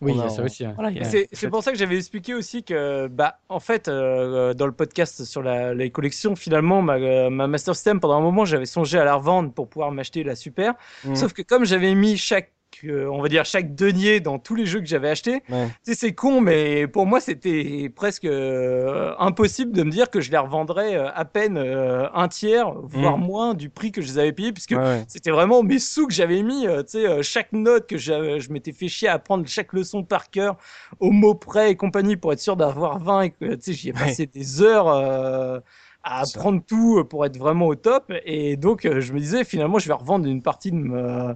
Oui, 0.00 0.12
on 0.12 0.14
il 0.14 0.18
y 0.18 0.22
a- 0.22 0.24
a 0.26 0.28
ça 0.30 0.42
aussi. 0.42 0.64
Voilà, 0.74 0.90
Ouais. 0.90 1.28
C'est 1.32 1.48
pour 1.48 1.62
ça 1.62 1.70
que 1.72 1.78
j'avais 1.78 1.96
expliqué 1.96 2.34
aussi 2.34 2.64
que, 2.64 3.06
bah, 3.06 3.38
en 3.48 3.60
fait, 3.60 3.86
euh, 3.88 4.52
dans 4.54 4.66
le 4.66 4.72
podcast 4.72 5.24
sur 5.24 5.42
la, 5.42 5.72
les 5.72 5.90
collections, 5.90 6.34
finalement, 6.34 6.82
ma, 6.82 6.94
euh, 6.94 7.30
ma 7.30 7.46
Master 7.46 7.74
System, 7.74 8.00
pendant 8.00 8.16
un 8.16 8.20
moment, 8.20 8.44
j'avais 8.44 8.66
songé 8.66 8.98
à 8.98 9.04
la 9.04 9.14
revendre 9.14 9.52
pour 9.52 9.68
pouvoir 9.68 9.92
m'acheter 9.92 10.24
la 10.24 10.34
Super. 10.34 10.74
Mm. 11.04 11.14
Sauf 11.14 11.32
que 11.32 11.42
comme 11.42 11.64
j'avais 11.64 11.94
mis 11.94 12.16
chaque, 12.16 12.50
on 12.84 13.20
va 13.22 13.28
dire, 13.28 13.44
chaque 13.44 13.74
denier 13.74 14.20
dans 14.20 14.38
tous 14.38 14.54
les 14.54 14.66
jeux 14.66 14.80
que 14.80 14.86
j'avais 14.86 15.10
achetés, 15.10 15.42
Ouais. 15.48 15.68
tu 15.84 15.92
sais, 15.92 15.94
c'est 15.94 16.14
con, 16.14 16.40
mais 16.40 16.86
pour 16.86 17.06
moi, 17.06 17.20
c'était 17.20 17.90
presque 17.94 18.24
euh, 18.24 19.14
impossible 19.18 19.72
de 19.72 19.82
me 19.82 19.90
dire 19.90 20.10
que 20.10 20.20
je 20.20 20.30
les 20.30 20.38
revendrais 20.38 20.96
euh, 20.96 21.10
à 21.14 21.24
peine 21.24 21.56
euh, 21.58 22.08
un 22.14 22.28
tiers, 22.28 22.72
voire 22.82 23.18
Mm. 23.18 23.24
moins 23.26 23.54
du 23.54 23.70
prix 23.70 23.92
que 23.92 24.02
je 24.02 24.06
les 24.08 24.18
avais 24.18 24.32
payés, 24.32 24.52
puisque 24.52 24.72
Ouais, 24.72 25.04
c'était 25.08 25.30
vraiment 25.30 25.62
mes 25.62 25.78
sous 25.78 26.06
que 26.06 26.12
j'avais 26.14 26.42
mis, 26.42 26.66
euh, 26.66 26.82
tu 26.82 26.98
sais, 27.00 27.22
chaque 27.22 27.52
note 27.52 27.86
que 27.86 27.96
je 27.98 28.52
m'étais 28.52 28.72
fait 28.72 28.88
chier 28.88 29.08
à 29.08 29.14
apprendre 29.14 29.46
chaque 29.46 29.72
leçon 29.72 30.02
par 30.02 30.30
cœur, 30.30 30.56
au 31.00 31.10
mot 31.10 31.34
près 31.34 31.70
et 31.70 31.76
compagnie, 31.76 32.16
pour 32.16 32.32
être 32.32 32.40
sûr 32.40 32.56
d'avoir 32.56 32.98
20 32.98 33.22
et 33.22 33.30
que, 33.30 33.54
tu 33.54 33.62
sais, 33.62 33.72
j'y 33.72 33.88
ai 33.90 33.92
Ouais. 33.92 33.98
passé 33.98 34.26
des 34.26 34.62
heures 34.62 34.88
à 34.88 36.20
apprendre 36.20 36.62
tout 36.66 37.02
pour 37.04 37.24
être 37.24 37.36
vraiment 37.38 37.66
au 37.66 37.74
top. 37.74 38.12
Et 38.26 38.56
donc, 38.56 38.82
je 38.82 39.12
me 39.12 39.18
disais, 39.20 39.44
finalement, 39.44 39.78
je 39.78 39.88
vais 39.88 39.94
revendre 39.94 40.26
une 40.26 40.42
partie 40.42 40.70
de, 40.70 40.76
me- 40.76 41.34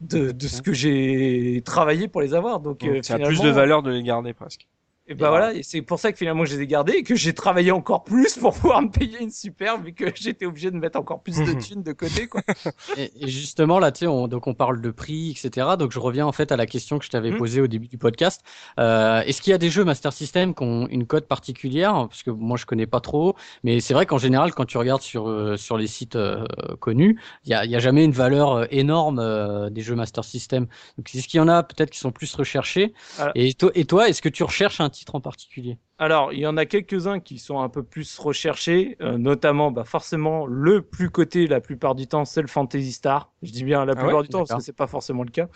de, 0.00 0.30
de 0.32 0.48
ce 0.48 0.62
que 0.62 0.72
j'ai 0.72 1.62
travaillé 1.64 2.08
pour 2.08 2.20
les 2.20 2.34
avoir. 2.34 2.60
Donc, 2.60 2.84
euh, 2.84 3.02
Ça 3.02 3.14
a 3.14 3.18
plus 3.18 3.40
de 3.40 3.48
valeur 3.50 3.82
de 3.82 3.90
les 3.90 4.02
garder 4.02 4.32
presque. 4.32 4.66
Et 5.08 5.14
bah 5.14 5.28
voilà, 5.30 5.54
et 5.54 5.62
c'est 5.62 5.82
pour 5.82 6.00
ça 6.00 6.10
que 6.10 6.18
finalement 6.18 6.44
je 6.44 6.56
les 6.56 6.62
ai 6.62 6.66
gardés 6.66 6.94
et 6.94 7.02
que 7.04 7.14
j'ai 7.14 7.32
travaillé 7.32 7.70
encore 7.70 8.02
plus 8.04 8.36
pour 8.36 8.54
pouvoir 8.54 8.82
me 8.82 8.90
payer 8.90 9.20
une 9.20 9.30
super 9.30 9.80
vu 9.80 9.92
que 9.94 10.06
j'étais 10.16 10.46
obligé 10.46 10.70
de 10.70 10.76
mettre 10.76 10.98
encore 10.98 11.22
plus 11.22 11.42
de 11.42 11.52
thunes 11.52 11.82
de 11.84 11.92
côté 11.92 12.26
quoi. 12.26 12.42
Et, 12.96 13.12
et 13.24 13.28
justement, 13.28 13.78
là, 13.78 13.92
tu 13.92 14.00
sais, 14.00 14.06
on, 14.06 14.26
donc 14.26 14.46
on 14.46 14.54
parle 14.54 14.80
de 14.80 14.90
prix, 14.90 15.30
etc. 15.32 15.76
Donc 15.78 15.92
je 15.92 15.98
reviens 15.98 16.26
en 16.26 16.32
fait 16.32 16.50
à 16.50 16.56
la 16.56 16.66
question 16.66 16.98
que 16.98 17.04
je 17.04 17.10
t'avais 17.10 17.30
Mhm. 17.30 17.36
posée 17.38 17.60
au 17.60 17.66
début 17.66 17.88
du 17.88 17.98
podcast. 17.98 18.42
Euh, 18.80 19.20
Est-ce 19.22 19.42
qu'il 19.42 19.50
y 19.50 19.54
a 19.54 19.58
des 19.58 19.70
jeux 19.70 19.84
Master 19.84 20.12
System 20.12 20.54
qui 20.54 20.62
ont 20.62 20.86
une 20.88 21.06
cote 21.06 21.26
particulière? 21.28 21.92
Parce 22.08 22.22
que 22.22 22.30
moi, 22.30 22.56
je 22.56 22.64
connais 22.66 22.86
pas 22.86 23.00
trop. 23.00 23.36
Mais 23.64 23.80
c'est 23.80 23.92
vrai 23.94 24.06
qu'en 24.06 24.18
général, 24.18 24.52
quand 24.54 24.64
tu 24.64 24.78
regardes 24.78 25.02
sur, 25.02 25.28
euh, 25.28 25.56
sur 25.56 25.76
les 25.76 25.86
sites 25.86 26.16
euh, 26.16 26.46
connus, 26.80 27.20
il 27.44 27.50
y 27.50 27.54
a, 27.54 27.64
il 27.64 27.70
y 27.70 27.76
a 27.76 27.80
jamais 27.80 28.04
une 28.04 28.12
valeur 28.12 28.52
euh, 28.52 28.66
énorme 28.70 29.18
euh, 29.18 29.68
des 29.70 29.82
jeux 29.82 29.94
Master 29.94 30.24
System. 30.24 30.66
Donc 30.96 31.14
est-ce 31.14 31.28
qu'il 31.28 31.38
y 31.38 31.40
en 31.40 31.48
a 31.48 31.62
peut-être 31.62 31.90
qui 31.90 31.98
sont 31.98 32.12
plus 32.12 32.34
recherchés? 32.34 32.94
Et 33.34 33.54
toi, 33.54 33.70
et 33.74 33.84
toi 33.84 34.08
est-ce 34.08 34.22
que 34.22 34.28
tu 34.28 34.42
recherches 34.42 34.80
un 34.80 34.88
titre 34.96 35.14
en 35.14 35.20
particulier 35.20 35.78
Alors 35.98 36.32
il 36.32 36.40
y 36.40 36.46
en 36.46 36.56
a 36.56 36.66
quelques-uns 36.66 37.20
qui 37.20 37.38
sont 37.38 37.60
un 37.60 37.68
peu 37.68 37.82
plus 37.82 38.18
recherchés, 38.18 38.96
euh, 39.00 39.18
notamment 39.18 39.70
bah, 39.70 39.84
forcément 39.84 40.46
le 40.46 40.82
plus 40.82 41.10
coté 41.10 41.46
la 41.46 41.60
plupart 41.60 41.94
du 41.94 42.06
temps 42.06 42.24
c'est 42.24 42.42
le 42.42 42.48
Fantasy 42.48 42.92
Star. 42.92 43.32
Je 43.42 43.52
dis 43.52 43.64
bien 43.64 43.84
la 43.84 43.94
Ah 43.96 43.96
plupart 43.96 44.16
ouais 44.16 44.22
du 44.22 44.28
temps 44.28 44.44
parce 44.44 44.54
que 44.54 44.60
c'est 44.60 44.72
pas 44.72 44.86
forcément 44.86 45.22
le 45.22 45.30
cas. 45.30 45.48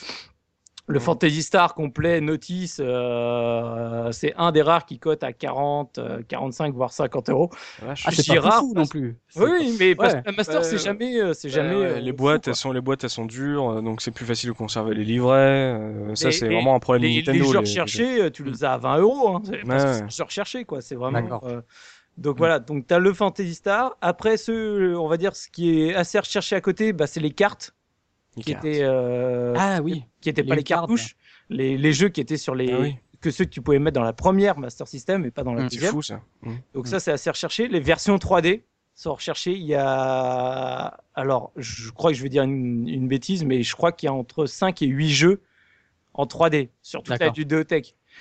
Le 0.90 0.98
Mhm. 0.98 1.05
Fantasy 1.05 1.42
Star 1.44 1.74
complet 1.74 2.20
Notice, 2.20 2.81
euh, 2.81 4.11
c'est 4.12 4.35
un 4.37 4.50
des 4.50 4.62
rares 4.62 4.85
qui 4.87 4.98
cote 4.98 5.22
à 5.22 5.33
40, 5.33 5.98
euh, 5.98 6.20
45 6.26 6.74
voire 6.74 6.92
50 6.92 7.31
euros. 7.31 7.48
Ah, 7.87 7.94
Je 7.94 8.11
c'est 8.22 8.35
pas 8.35 8.40
rare, 8.40 8.61
fou 8.61 8.72
non 8.74 8.87
plus. 8.87 9.16
Oui, 9.37 9.76
mais 9.79 9.94
parce 9.94 10.14
Ouais. 10.14 10.22
que 10.22 10.26
la 10.26 10.33
Master 10.37 10.57
Euh, 10.59 10.62
c'est 10.62 10.79
jamais, 10.79 11.20
euh, 11.20 11.33
c'est 11.33 11.48
jamais. 11.48 11.74
Ouais, 11.74 11.81
ouais, 11.83 11.87
euh, 11.92 12.00
les 12.00 12.12
boîtes, 12.12 12.48
elles 12.48 12.57
sont, 12.57 12.72
les 12.72 12.81
boîtes, 12.81 13.05
elles 13.05 13.11
sont 13.11 13.24
dures, 13.26 13.70
euh, 13.70 13.81
donc 13.83 14.00
c'est 14.03 14.11
plus 14.11 14.26
facile 14.26 14.48
de 14.50 14.55
conserver 14.55 14.94
les 14.94 15.05
livrets. 15.05 15.31
euh, 15.79 16.14
ça, 16.16 16.31
c'est 16.33 16.46
vraiment 16.48 16.74
un 16.74 16.81
problème 16.81 17.03
les, 17.05 17.18
Nintendo. 17.18 17.44
les 17.44 17.50
jeux 17.53 17.59
recherchés, 17.61 18.22
euh, 18.22 18.31
tu 18.31 18.42
les 18.42 18.64
as 18.64 18.72
à 18.72 18.79
20 18.79 18.98
euros. 18.98 19.29
Hein, 19.37 19.42
c'est- 19.44 19.64
parce 19.66 19.85
que 19.85 20.03
Ouais. 20.03 20.07
c'est 20.11 20.22
recherchés, 20.24 20.64
quoi. 20.64 20.81
C'est 20.81 20.96
vraiment. 20.96 21.40
Euh, 21.44 21.61
donc 22.18 22.37
voilà. 22.38 22.59
Donc 22.59 22.87
t'as 22.87 22.98
le 22.98 23.12
Fantasy 23.14 23.55
Star. 23.55 23.96
Après, 24.00 24.37
ceux, 24.37 24.98
on 24.98 25.07
va 25.09 25.16
dire, 25.16 25.37
ce 25.37 25.48
qui 25.48 25.83
est 25.83 25.94
assez 25.94 26.18
recherché 26.18 26.57
à 26.57 26.61
côté, 26.61 26.92
bah, 26.92 27.07
c'est 27.07 27.20
les 27.20 27.31
cartes 27.31 27.72
qui 28.40 28.53
étaient, 28.53 28.81
euh, 28.83 29.55
Ah 29.57 29.81
oui. 29.83 30.05
qui 30.20 30.29
étaient 30.29 30.42
pas 30.44 30.55
les 30.55 30.62
cartouches, 30.64 31.16
les, 31.48 31.76
les 31.79 31.92
jeux 31.92 32.09
qui 32.09 32.20
étaient 32.20 32.37
sur 32.37 32.55
les, 32.55 32.72
Ah 32.72 32.79
oui. 32.81 32.96
que 33.20 33.31
ceux 33.31 33.44
que 33.44 33.50
tu 33.50 33.61
pouvais 33.62 33.79
mettre 33.79 33.94
dans 33.96 34.05
la 34.05 34.12
première 34.12 34.59
Master 34.59 34.87
System 34.88 35.24
et 35.24 35.31
pas 35.31 35.42
dans 35.44 35.55
la 35.55 35.64
Mm. 35.64 35.68
C'est 35.70 35.76
deuxième. 35.76 35.92
fou 35.92 36.03
ça. 36.03 36.20
Mm. 36.42 36.53
Donc 36.74 36.87
ça, 36.88 37.00
c'est 37.00 37.12
assez 37.12 37.31
recherché. 37.31 37.68
Les 37.68 37.81
versions 37.81 38.16
3D 38.16 38.62
sont 38.94 39.14
recherchées. 39.14 39.53
Il 39.53 39.64
y 39.66 39.74
a, 39.74 40.98
alors, 41.14 41.53
je 41.57 41.90
crois 41.90 42.11
que 42.12 42.16
je 42.16 42.22
vais 42.22 42.29
dire 42.29 42.42
une, 42.42 42.88
une 42.88 43.09
bêtise, 43.09 43.44
mais 43.44 43.62
je 43.62 43.74
crois 43.74 43.92
qu'il 43.92 44.07
y 44.07 44.11
a 44.11 44.12
entre 44.14 44.46
5 44.46 44.83
et 44.83 44.87
8 44.87 45.11
jeux 45.11 45.42
en 46.14 46.24
3D 46.26 46.68
sur 46.83 47.03
toute 47.03 47.11
la. 47.18 47.31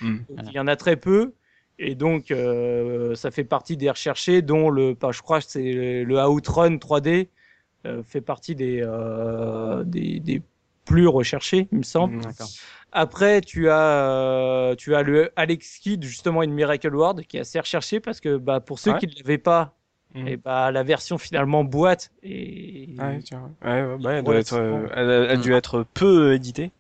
Mm. 0.02 0.18
Donc, 0.18 0.26
Voilà. 0.30 0.50
il 0.52 0.56
y 0.56 0.60
en 0.60 0.68
a 0.68 0.76
très 0.76 0.96
peu. 0.96 1.34
Et 1.82 1.96
donc, 1.96 2.30
euh, 2.32 3.16
ça 3.16 3.32
fait 3.32 3.46
partie 3.46 3.78
des 3.78 3.90
recherchés, 3.90 4.42
dont 4.42 4.70
le, 4.70 4.96
pas, 4.96 5.12
je 5.14 5.22
crois 5.22 5.40
que 5.40 5.46
c'est 5.48 6.04
le, 6.04 6.28
Outrun 6.28 6.76
3D 6.76 7.08
euh, 7.08 7.26
fait 8.08 8.22
partie 8.22 8.56
des, 8.56 8.82
euh, 8.84 9.84
des, 9.84 10.20
des 10.20 10.42
plus 10.86 11.08
recherchés, 11.08 11.68
il 11.72 11.78
me 11.80 11.84
semble. 11.84 12.16
Mm. 12.18 12.22
D'accord. 12.22 12.48
Après, 12.92 13.42
tu 13.42 13.70
as, 13.70 13.78
euh, 13.80 14.76
tu 14.76 14.96
as 14.96 15.04
le 15.04 15.32
Alex 15.36 15.78
Kidd, 15.78 16.04
justement, 16.04 16.42
une 16.44 16.52
Miracle 16.54 16.94
World, 16.96 17.26
qui 17.28 17.38
est 17.38 17.42
assez 17.42 17.60
recherché 17.60 18.00
parce 18.00 18.20
que 18.20 18.38
bah, 18.38 18.60
pour 18.60 18.80
ceux 18.80 18.92
Ouais. 18.94 18.98
qui 19.00 19.08
ne 19.08 19.12
l'avaient 19.16 19.38
pas, 19.38 19.76
Mm. 20.16 20.28
et 20.28 20.38
bah, 20.38 20.72
la 20.72 20.82
version 20.82 21.20
finalement 21.20 21.64
boîte 21.64 22.12
et, 22.24 22.96
Ah 22.98 23.10
ouais, 23.10 23.20
tiens. 23.20 23.52
Ouais, 23.64 23.84
ouais, 23.84 23.98
bah, 24.00 24.14
elle, 24.14 24.24
doit 24.24 24.36
être, 24.38 24.54
euh, 24.56 24.88
elle, 24.96 25.10
a- 25.12 25.14
elle 25.26 25.30
a 25.30 25.38
dû 25.38 25.54
être 25.54 25.86
peu 25.94 26.34
éditée. 26.34 26.72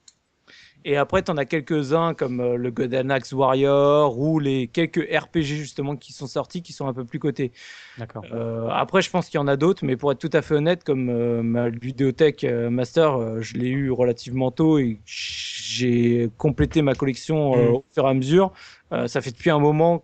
Et 0.85 0.95
après, 0.97 1.21
tu 1.23 1.29
en 1.31 1.37
as 1.37 1.45
quelques-uns 1.45 2.13
comme 2.13 2.39
euh, 2.39 2.55
le 2.55 2.71
Golden 2.71 3.11
Axe 3.11 3.33
Warrior 3.33 4.17
ou 4.17 4.39
les 4.39 4.67
quelques 4.67 5.07
RPG 5.13 5.43
justement 5.43 5.95
qui 5.95 6.13
sont 6.13 6.27
sortis 6.27 6.61
qui 6.61 6.71
sont 6.73 6.87
un 6.87 6.93
peu 6.93 7.03
plus 7.05 7.19
cotés. 7.19 7.51
D'accord. 7.97 8.23
Euh, 8.31 8.67
après, 8.69 9.01
je 9.01 9.09
pense 9.09 9.27
qu'il 9.27 9.37
y 9.39 9.43
en 9.43 9.47
a 9.47 9.57
d'autres, 9.57 9.83
mais 9.85 9.97
pour 9.97 10.11
être 10.11 10.19
tout 10.19 10.29
à 10.31 10.41
fait 10.41 10.55
honnête, 10.55 10.83
comme 10.83 11.09
euh, 11.09 11.43
ma 11.43 11.69
vidéothèque 11.69 12.43
euh, 12.45 12.69
Master, 12.69 13.15
euh, 13.15 13.41
je 13.41 13.55
l'ai 13.57 13.67
eu 13.69 13.91
relativement 13.91 14.51
tôt 14.51 14.79
et 14.79 14.99
j'ai 15.05 16.29
complété 16.37 16.81
ma 16.81 16.95
collection 16.95 17.55
euh, 17.55 17.69
Mm. 17.69 17.75
au 17.75 17.85
fur 17.93 18.05
et 18.05 18.09
à 18.09 18.13
mesure. 18.13 18.51
Euh, 18.93 19.07
ça 19.07 19.21
fait 19.21 19.31
depuis 19.31 19.49
un 19.49 19.59
moment 19.59 20.03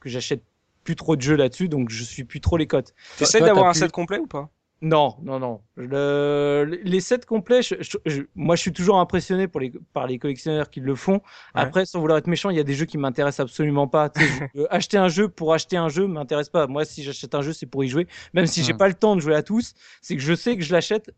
que 0.00 0.08
j'achète 0.08 0.42
plus 0.84 0.96
trop 0.96 1.16
de 1.16 1.22
jeux 1.22 1.36
là-dessus, 1.36 1.68
donc 1.68 1.90
je 1.90 2.02
suis 2.02 2.24
plus 2.24 2.40
trop 2.40 2.56
les 2.56 2.66
cotes. 2.66 2.94
T'essayes 3.16 3.40
d'avoir 3.42 3.66
un 3.68 3.74
set 3.74 3.90
complet 3.92 4.18
ou 4.18 4.26
pas? 4.26 4.50
Non, 4.86 5.16
non, 5.22 5.38
non. 5.38 5.62
Le- 5.76 6.78
les 6.82 7.00
sets 7.00 7.20
complets, 7.26 7.62
je- 7.62 7.76
je- 7.80 7.96
je- 8.04 8.22
moi 8.34 8.54
je 8.54 8.60
suis 8.60 8.72
toujours 8.72 8.98
impressionné 8.98 9.48
pour 9.48 9.60
les, 9.60 9.72
par 9.94 10.06
les 10.06 10.18
collectionneurs 10.18 10.68
qui 10.68 10.80
le 10.80 10.94
font. 10.94 11.22
Après, 11.54 11.86
sans 11.86 12.00
vouloir 12.00 12.18
être 12.18 12.26
méchant, 12.26 12.50
il 12.50 12.56
y 12.58 12.60
a 12.60 12.64
des 12.64 12.74
jeux 12.74 12.84
qui 12.84 12.98
m'intéressent 12.98 13.44
absolument 13.46 13.88
pas. 13.88 14.10
Acheter 14.70 14.98
un 14.98 15.08
jeu 15.08 15.28
pour 15.30 15.54
acheter 15.54 15.78
un 15.78 15.88
jeu 15.88 16.06
m'intéresse 16.06 16.50
pas. 16.50 16.66
Moi, 16.66 16.84
si 16.84 17.02
j'achète 17.02 17.34
un 17.34 17.40
jeu, 17.40 17.54
c'est 17.54 17.64
pour 17.66 17.82
y 17.82 17.88
jouer. 17.88 18.06
Même 18.34 18.46
si 18.46 18.62
j'ai 18.62 18.74
Hmm. 18.74 18.76
pas 18.76 18.88
le 18.88 18.94
temps 18.94 19.16
de 19.16 19.20
jouer 19.22 19.34
à 19.34 19.42
tous, 19.42 19.72
c'est 20.02 20.16
que 20.16 20.22
je 20.22 20.34
sais 20.34 20.54
que 20.58 20.62
je 20.62 20.72
l'achète 20.72 21.10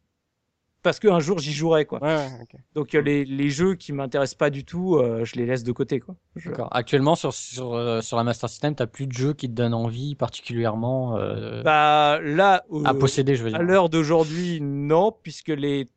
parce 0.86 1.00
qu'un 1.00 1.18
jour 1.18 1.40
j'y 1.40 1.52
jouerai. 1.52 1.84
Quoi. 1.84 2.00
Ouais. 2.00 2.28
Donc 2.76 2.94
euh, 2.94 3.00
les, 3.00 3.24
les 3.24 3.50
jeux 3.50 3.74
qui 3.74 3.92
m'intéressent 3.92 4.36
pas 4.36 4.50
du 4.50 4.64
tout, 4.64 4.94
euh, 4.94 5.24
je 5.24 5.34
les 5.34 5.44
laisse 5.44 5.64
de 5.64 5.72
côté. 5.72 5.98
Quoi. 5.98 6.14
Je-. 6.36 6.48
Actuellement, 6.70 7.16
sur, 7.16 7.34
sur, 7.34 7.74
euh, 7.74 8.00
sur 8.02 8.16
la 8.16 8.22
Master 8.22 8.48
System, 8.48 8.76
tu 8.76 8.84
n'as 8.84 8.86
plus 8.86 9.08
de 9.08 9.12
jeux 9.12 9.32
qui 9.32 9.48
te 9.48 9.52
donnent 9.52 9.74
envie 9.74 10.14
particulièrement 10.14 11.16
euh, 11.16 11.64
Bah, 11.64 12.20
là, 12.22 12.64
à 12.84 12.94
posséder, 12.94 13.34
je 13.34 13.42
veux 13.42 13.50
dire. 13.50 13.58
À 13.58 13.64
l'heure 13.64 13.88
d'aujourd'hui, 13.88 14.60
non, 14.60 15.10
puisque 15.10 15.48
les, 15.48 15.88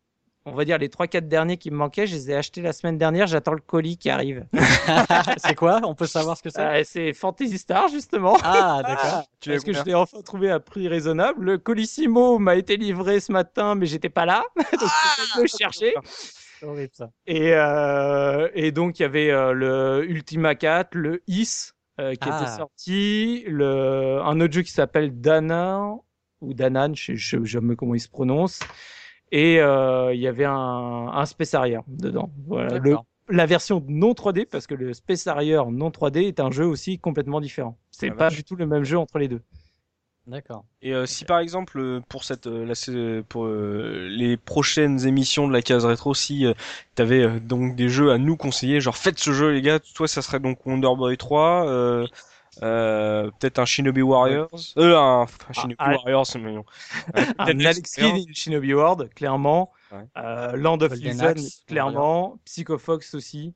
on 0.51 0.55
va 0.55 0.65
dire 0.65 0.77
les 0.77 0.87
3-4 0.89 1.27
derniers 1.27 1.57
qui 1.57 1.71
me 1.71 1.75
manquaient, 1.77 2.07
je 2.07 2.15
les 2.15 2.31
ai 2.31 2.35
achetés 2.35 2.61
la 2.61 2.73
semaine 2.73 2.97
dernière. 2.97 3.27
J'attends 3.27 3.53
le 3.53 3.61
colis 3.61 3.97
qui 3.97 4.09
arrive. 4.09 4.45
c'est 5.37 5.55
quoi? 5.55 5.81
On 5.83 5.95
peut 5.95 6.07
savoir 6.07 6.37
ce 6.37 6.43
que 6.43 6.49
c'est? 6.49 6.61
Euh, 6.61 6.81
c'est 6.83 7.13
Fantasy 7.13 7.57
Star, 7.57 7.87
justement. 7.89 8.37
Ah, 8.43 8.81
d'accord. 8.85 9.23
Parce 9.45 9.63
que 9.63 9.73
je 9.73 9.83
l'ai 9.83 9.93
enfin 9.95 10.21
trouvé 10.21 10.49
à 10.51 10.59
prix 10.59 10.87
raisonnable. 10.87 11.43
Le 11.45 11.57
Colissimo 11.57 12.39
m'a 12.39 12.55
été 12.55 12.77
livré 12.77 13.19
ce 13.19 13.31
matin, 13.31 13.75
mais 13.75 13.85
j'étais 13.85 14.09
pas 14.09 14.25
là. 14.25 14.43
donc 14.57 14.89
je 15.35 15.41
le 15.41 15.47
chercher. 15.47 15.93
C'est 16.59 16.65
horrible 16.65 16.91
ça. 16.93 17.09
Et, 17.25 17.53
euh, 17.53 18.49
et 18.53 18.71
donc, 18.71 18.99
il 18.99 19.03
y 19.03 19.05
avait 19.05 19.31
euh, 19.31 19.53
le 19.53 20.05
Ultima 20.09 20.55
4, 20.55 20.89
le 20.93 21.21
Is 21.27 21.71
euh, 21.99 22.13
qui 22.15 22.29
Ah. 22.29 22.41
était 22.41 22.51
sorti, 22.57 23.43
le, 23.47 24.19
un 24.21 24.39
autre 24.41 24.53
jeu 24.53 24.61
qui 24.61 24.71
s'appelle 24.71 25.19
Dana, 25.21 25.81
ou 26.41 26.53
Danan, 26.53 26.93
je 26.95 27.15
je 27.15 27.37
sais 27.37 27.45
jamais 27.45 27.75
comment 27.75 27.95
il 27.95 27.99
se 28.01 28.09
prononce. 28.09 28.59
Et 29.31 29.59
euh, 29.61 30.13
il 30.13 30.19
y 30.19 30.27
avait 30.27 30.45
un, 30.45 30.53
un 31.13 31.25
Space 31.25 31.53
Harrier 31.53 31.79
dedans. 31.87 32.31
Voilà. 32.47 32.79
Le, 32.79 32.97
la 33.29 33.45
version 33.45 33.83
non 33.87 34.13
3D, 34.13 34.45
parce 34.45 34.65
que 34.67 34.73
le 34.73 34.93
Space 34.93 35.27
Harrier 35.27 35.61
non 35.71 35.89
3D 35.91 36.27
est 36.27 36.39
un 36.39 36.51
jeu 36.51 36.65
aussi 36.65 36.99
complètement 36.99 37.39
différent. 37.41 37.77
C'est 37.91 38.09
Ah, 38.09 38.15
pas 38.15 38.25
vache. 38.25 38.37
du 38.37 38.43
tout 38.43 38.55
le 38.55 38.65
même 38.65 38.83
jeu 38.83 38.97
entre 38.97 39.19
les 39.19 39.27
deux. 39.27 39.41
D'accord. 40.27 40.63
Et 40.83 40.93
euh, 40.93 41.07
si 41.07 41.25
par 41.25 41.39
exemple 41.39 41.79
euh, 41.79 42.01
pour 42.07 42.23
cette 42.23 42.45
euh, 42.45 42.63
la 42.63 43.23
pour 43.23 43.45
euh, 43.45 44.07
les 44.11 44.37
prochaines 44.37 45.07
émissions 45.07 45.47
de 45.47 45.53
la 45.53 45.63
case 45.63 45.85
rétro, 45.85 46.13
si 46.13 46.45
euh, 46.45 46.53
t'avais 46.93 47.23
euh, 47.23 47.39
donc 47.39 47.75
des 47.75 47.89
jeux 47.89 48.11
à 48.11 48.19
nous 48.19 48.37
conseiller, 48.37 48.79
genre 48.79 48.95
faites 48.95 49.17
ce 49.17 49.31
jeu 49.31 49.49
les 49.51 49.61
gars, 49.63 49.79
toi 49.79 50.07
ça 50.07 50.21
serait 50.21 50.39
donc 50.39 50.63
Wonder 50.67 50.89
Boy 50.95 51.17
3, 51.17 52.05
euh, 52.61 53.29
peut-être 53.39 53.59
un 53.59 53.65
Shinobi 53.65 54.01
Warriors, 54.01 54.49
euh, 54.77 54.95
un, 54.97 55.21
un 55.23 55.53
Shinobi 55.53 55.75
ah, 55.79 55.91
Warriors, 55.91 56.25
mais 56.35 56.51
non. 56.51 56.65
Euh, 57.15 57.21
Un 57.39 57.59
Alex 57.59 57.91
Kidd 57.95 58.27
in 58.29 58.33
Shinobi 58.33 58.73
World, 58.73 59.09
clairement. 59.13 59.71
Ouais. 59.91 60.05
Euh, 60.17 60.55
Land 60.55 60.81
of 60.81 60.95
Illusion, 60.97 61.33
clairement. 61.67 62.39
Psycho 62.45 62.77
Fox 62.77 63.13
aussi. 63.13 63.53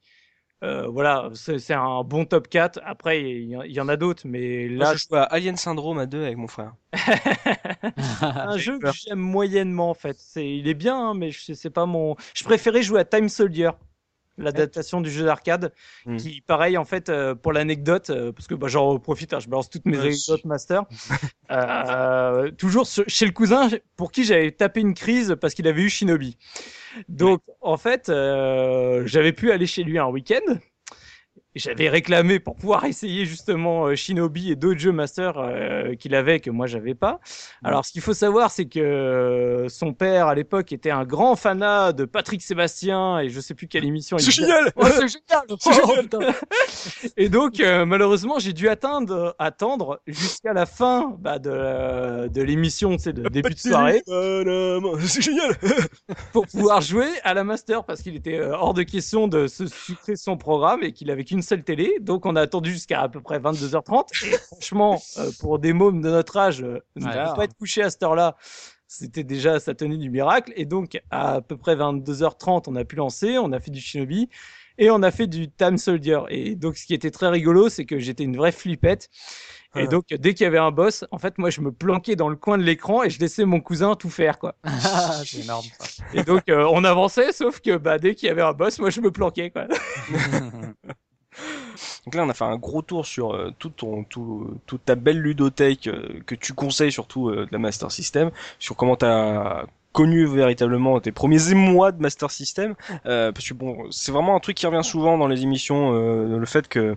Euh, 0.64 0.88
voilà, 0.88 1.30
c'est 1.34 1.60
c'est 1.60 1.74
un 1.74 2.04
bon 2.06 2.24
top 2.26 2.48
4. 2.48 2.80
Après, 2.86 3.22
il 3.22 3.50
y, 3.50 3.58
en- 3.58 3.64
il 3.64 3.74
y 3.74 3.82
en 3.82 3.90
a 3.90 3.98
d'autres, 3.98 4.24
mais 4.26 4.70
Moi, 4.70 4.86
là, 4.86 4.94
je 4.96 5.00
joue 5.10 5.16
à 5.16 5.24
Alien 5.24 5.58
Syndrome 5.58 5.98
à 6.00 6.06
deux 6.06 6.24
avec 6.24 6.38
mon 6.38 6.48
frère. 6.48 6.74
un 8.22 8.58
jeu 8.58 8.80
que 8.80 8.90
j'aime 8.94 9.20
moyennement 9.20 9.90
en 9.90 9.94
fait. 9.94 10.16
C'est, 10.18 10.50
il 10.50 10.68
est 10.70 10.74
bien, 10.74 10.98
hein, 10.98 11.14
mais 11.16 11.32
je 11.32 11.54
c'est 11.54 11.70
pas 11.70 11.86
mon. 11.86 12.16
Je 12.34 12.46
préférais 12.46 12.82
jouer 12.82 13.02
à 13.02 13.06
Time 13.06 13.28
Soldier, 13.28 13.72
l'adaptation 14.38 15.02
du 15.02 15.10
jeu 15.12 15.26
d'arcade, 15.26 15.72
Hmm. 16.06 16.18
qui, 16.18 16.42
pareil 16.42 16.78
en 16.78 16.86
fait, 16.86 17.10
euh, 17.10 17.36
pour 17.36 17.54
l'anecdote, 17.54 18.10
euh, 18.10 18.32
parce 18.32 18.48
que 18.48 18.56
bah, 18.56 18.68
j'en 18.68 18.98
profite, 19.00 19.34
hein, 19.34 19.40
je 19.40 19.48
balance 19.48 19.70
toutes 19.70 19.86
mes 19.86 19.98
anecdotes 20.00 20.46
master. 20.46 20.84
Euh, 21.52 22.50
toujours 22.52 22.88
ce- 22.88 23.02
chez 23.08 23.26
le 23.28 23.32
cousin 23.32 23.70
pour 23.96 24.12
qui 24.12 24.24
j'avais 24.24 24.52
tapé 24.52 24.80
une 24.82 24.96
crise 24.96 25.36
parce 25.40 25.54
qu'il 25.54 25.68
avait 25.68 25.84
eu 25.84 25.90
Shinobi. 25.90 26.38
Donc 27.10 27.42
en 27.62 27.78
fait, 27.78 28.08
j'avais 28.08 29.34
pu 29.34 29.52
aller 29.52 29.68
chez 29.68 29.84
lui 29.84 30.00
un 30.00 30.08
week-end. 30.08 30.56
J'avais 31.56 31.90
réclamé 31.90 32.40
pour 32.40 32.56
pouvoir 32.56 32.86
essayer 32.86 33.26
justement 33.26 33.86
euh, 33.88 33.96
Shinobi 33.96 34.52
et 34.52 34.56
d'autres 34.56 34.80
jeux 34.80 34.92
master 34.92 35.38
euh, 35.38 35.96
qu'il 35.96 36.16
avait 36.16 36.40
que 36.40 36.50
moi 36.50 36.68
j'avais 36.68 36.96
pas. 36.96 37.20
Alors 37.64 37.86
ce 37.86 37.92
qu'il 37.92 38.02
faut 38.02 38.14
savoir 38.14 38.52
c'est 38.52 38.66
que 38.66 38.80
euh, 38.80 39.70
son 39.70 39.94
père 39.94 40.28
à 40.28 40.36
l'époque 40.36 40.72
était 40.72 40.92
un 40.92 41.06
grand 41.06 41.36
fanat 41.36 41.94
de 41.94 42.06
Patrick 42.06 42.42
Sébastien 42.42 43.20
et 43.20 43.30
je 43.30 43.40
sais 43.40 43.54
plus 43.54 43.68
quelle 43.68 43.86
émission 43.86 44.18
C'est 44.18 44.32
génial. 44.32 44.72
Ouais, 44.76 44.92
c'est 44.92 45.08
génial. 45.08 45.44
C'est 45.60 45.74
génial. 45.74 46.34
Et 47.18 47.30
donc, 47.30 47.60
euh, 47.60 47.86
malheureusement, 47.86 48.40
j'ai 48.40 48.54
dû 48.54 48.68
atteindre, 48.68 49.36
attendre 49.40 50.02
jusqu'à 50.08 50.54
la 50.54 50.66
fin 50.66 51.16
bah, 51.20 51.40
de, 51.40 52.28
de 52.28 52.42
l'émission, 52.42 52.98
sais, 52.98 53.14
de 53.14 53.28
début 53.30 53.54
de 53.54 53.60
soirée, 53.60 54.02
C'est 54.06 55.22
génial. 55.22 55.56
Pour 56.32 56.48
pouvoir 56.48 56.82
jouer 56.82 57.08
à 57.24 57.34
la 57.34 57.44
master, 57.44 57.84
parce 57.84 58.02
qu'il 58.02 58.16
était 58.16 58.42
hors 58.42 58.74
de 58.74 58.84
question 58.84 59.28
de 59.28 59.48
se 59.48 59.68
sucrer 59.68 60.16
son 60.16 60.38
programme 60.38 60.84
et 60.84 60.92
qu'il 60.92 61.12
avait 61.12 61.24
qu'une 61.24 61.43
seule 61.44 61.64
télé. 61.64 61.98
Donc, 62.02 62.26
on 62.26 62.36
a 62.36 62.42
attendu 62.42 62.72
jusqu'à 62.72 63.02
à 63.02 63.10
peu 63.10 63.22
près 63.22 63.40
22h30. 63.40 64.26
Et 64.26 64.38
franchement, 64.38 65.02
euh, 65.18 65.30
pour 65.40 65.60
des 65.60 65.74
mômes 65.74 66.02
de 66.02 66.10
notre 66.10 66.38
âge, 66.38 66.62
euh, 66.62 66.80
ne 66.96 67.06
pas 67.06 67.44
être 67.44 67.56
couché 67.56 67.84
à 67.84 67.90
cette 67.90 68.04
heure-là, 68.04 68.36
c'était 68.88 69.24
déjà 69.24 69.60
ça 69.60 69.74
tenait 69.74 69.98
du 69.98 70.10
miracle. 70.10 70.54
Et 70.56 70.66
donc, 70.66 71.00
à, 71.12 71.36
à 71.36 71.42
peu 71.42 71.58
près 71.58 71.76
22h30, 71.76 72.64
on 72.68 72.76
a 72.76 72.86
pu 72.86 72.96
lancer, 72.96 73.38
on 73.38 73.52
a 73.52 73.60
fait 73.60 73.72
du 73.72 73.82
Shinobi. 73.82 74.30
Et 74.80 74.90
on 74.90 75.04
a 75.04 75.12
fait 75.12 75.28
du 75.28 75.52
Time 75.52 75.78
Soldier. 75.78 76.22
Et 76.30 76.56
donc, 76.56 76.78
ce 76.78 76.86
qui 76.86 76.96
était 76.96 77.12
très 77.12 77.30
rigolo, 77.30 77.70
c'est 77.70 77.86
que 77.86 78.00
j'étais 78.00 78.24
une 78.24 78.36
vraie 78.36 78.52
flippette. 78.52 79.10
Et 79.76 79.88
donc, 79.88 80.06
dès 80.08 80.36
qu'il 80.36 80.44
y 80.44 80.48
avait 80.48 80.60
un 80.60 80.70
boss, 80.70 81.04
en 81.10 81.18
fait, 81.18 81.40
moi, 81.40 81.50
je 81.50 81.60
me 81.62 81.72
planquais 81.72 82.16
dans 82.16 82.30
le 82.30 82.36
coin 82.36 82.60
de 82.60 82.64
l'écran 82.64 83.04
et 83.04 83.10
je 83.10 83.20
laissais 83.20 83.44
mon 83.44 83.60
cousin 83.60 83.96
tout 83.96 84.10
faire, 84.10 84.38
quoi. 84.38 84.56
Ah, 84.64 85.22
c'est 85.26 85.40
énorme 85.40 85.66
ça. 85.80 86.04
Et 86.14 86.24
donc, 86.24 86.48
euh, 86.50 86.68
on 86.72 86.84
avançait, 86.84 87.32
sauf 87.32 87.60
que 87.60 87.78
bah, 87.78 87.98
dès 87.98 88.14
qu'il 88.14 88.28
y 88.28 88.30
avait 88.30 88.44
un 88.44 88.54
boss, 88.54 88.78
moi, 88.78 88.92
je 88.92 89.02
me 89.02 89.12
planquais, 89.12 89.50
quoi. 89.50 89.68
Donc 92.06 92.16
là, 92.16 92.24
on 92.24 92.30
a 92.30 92.34
fait 92.34 92.44
un 92.44 92.58
gros 92.58 92.82
tour 92.82 93.06
sur 93.06 93.34
euh, 93.34 93.52
tout 93.60 93.70
ton, 93.70 94.04
tout, 94.04 94.60
toute 94.66 94.86
ta 94.86 94.96
belle 94.96 95.20
ludothèque 95.20 95.88
euh, 95.88 96.22
que 96.26 96.36
tu 96.36 96.54
conseilles 96.54 96.92
surtout 96.92 97.30
euh, 97.30 97.46
de 97.46 97.50
la 97.52 97.60
Master 97.60 97.92
System, 97.92 98.32
sur 98.60 98.76
comment 98.76 98.96
t'as 98.96 99.66
connu 99.92 100.26
véritablement 100.26 101.00
tes 101.00 101.12
premiers 101.12 101.52
émois 101.52 101.92
de 101.92 102.02
Master 102.02 102.32
System, 102.32 102.76
euh, 103.06 103.32
parce 103.32 103.48
que 103.48 103.54
bon, 103.54 103.78
c'est 103.92 104.12
vraiment 104.12 104.36
un 104.36 104.40
truc 104.40 104.58
qui 104.58 104.66
revient 104.66 104.84
souvent 104.84 105.18
dans 105.18 105.28
les 105.28 105.44
émissions, 105.44 105.92
le 105.92 106.46
fait 106.46 106.68
que 106.68 106.96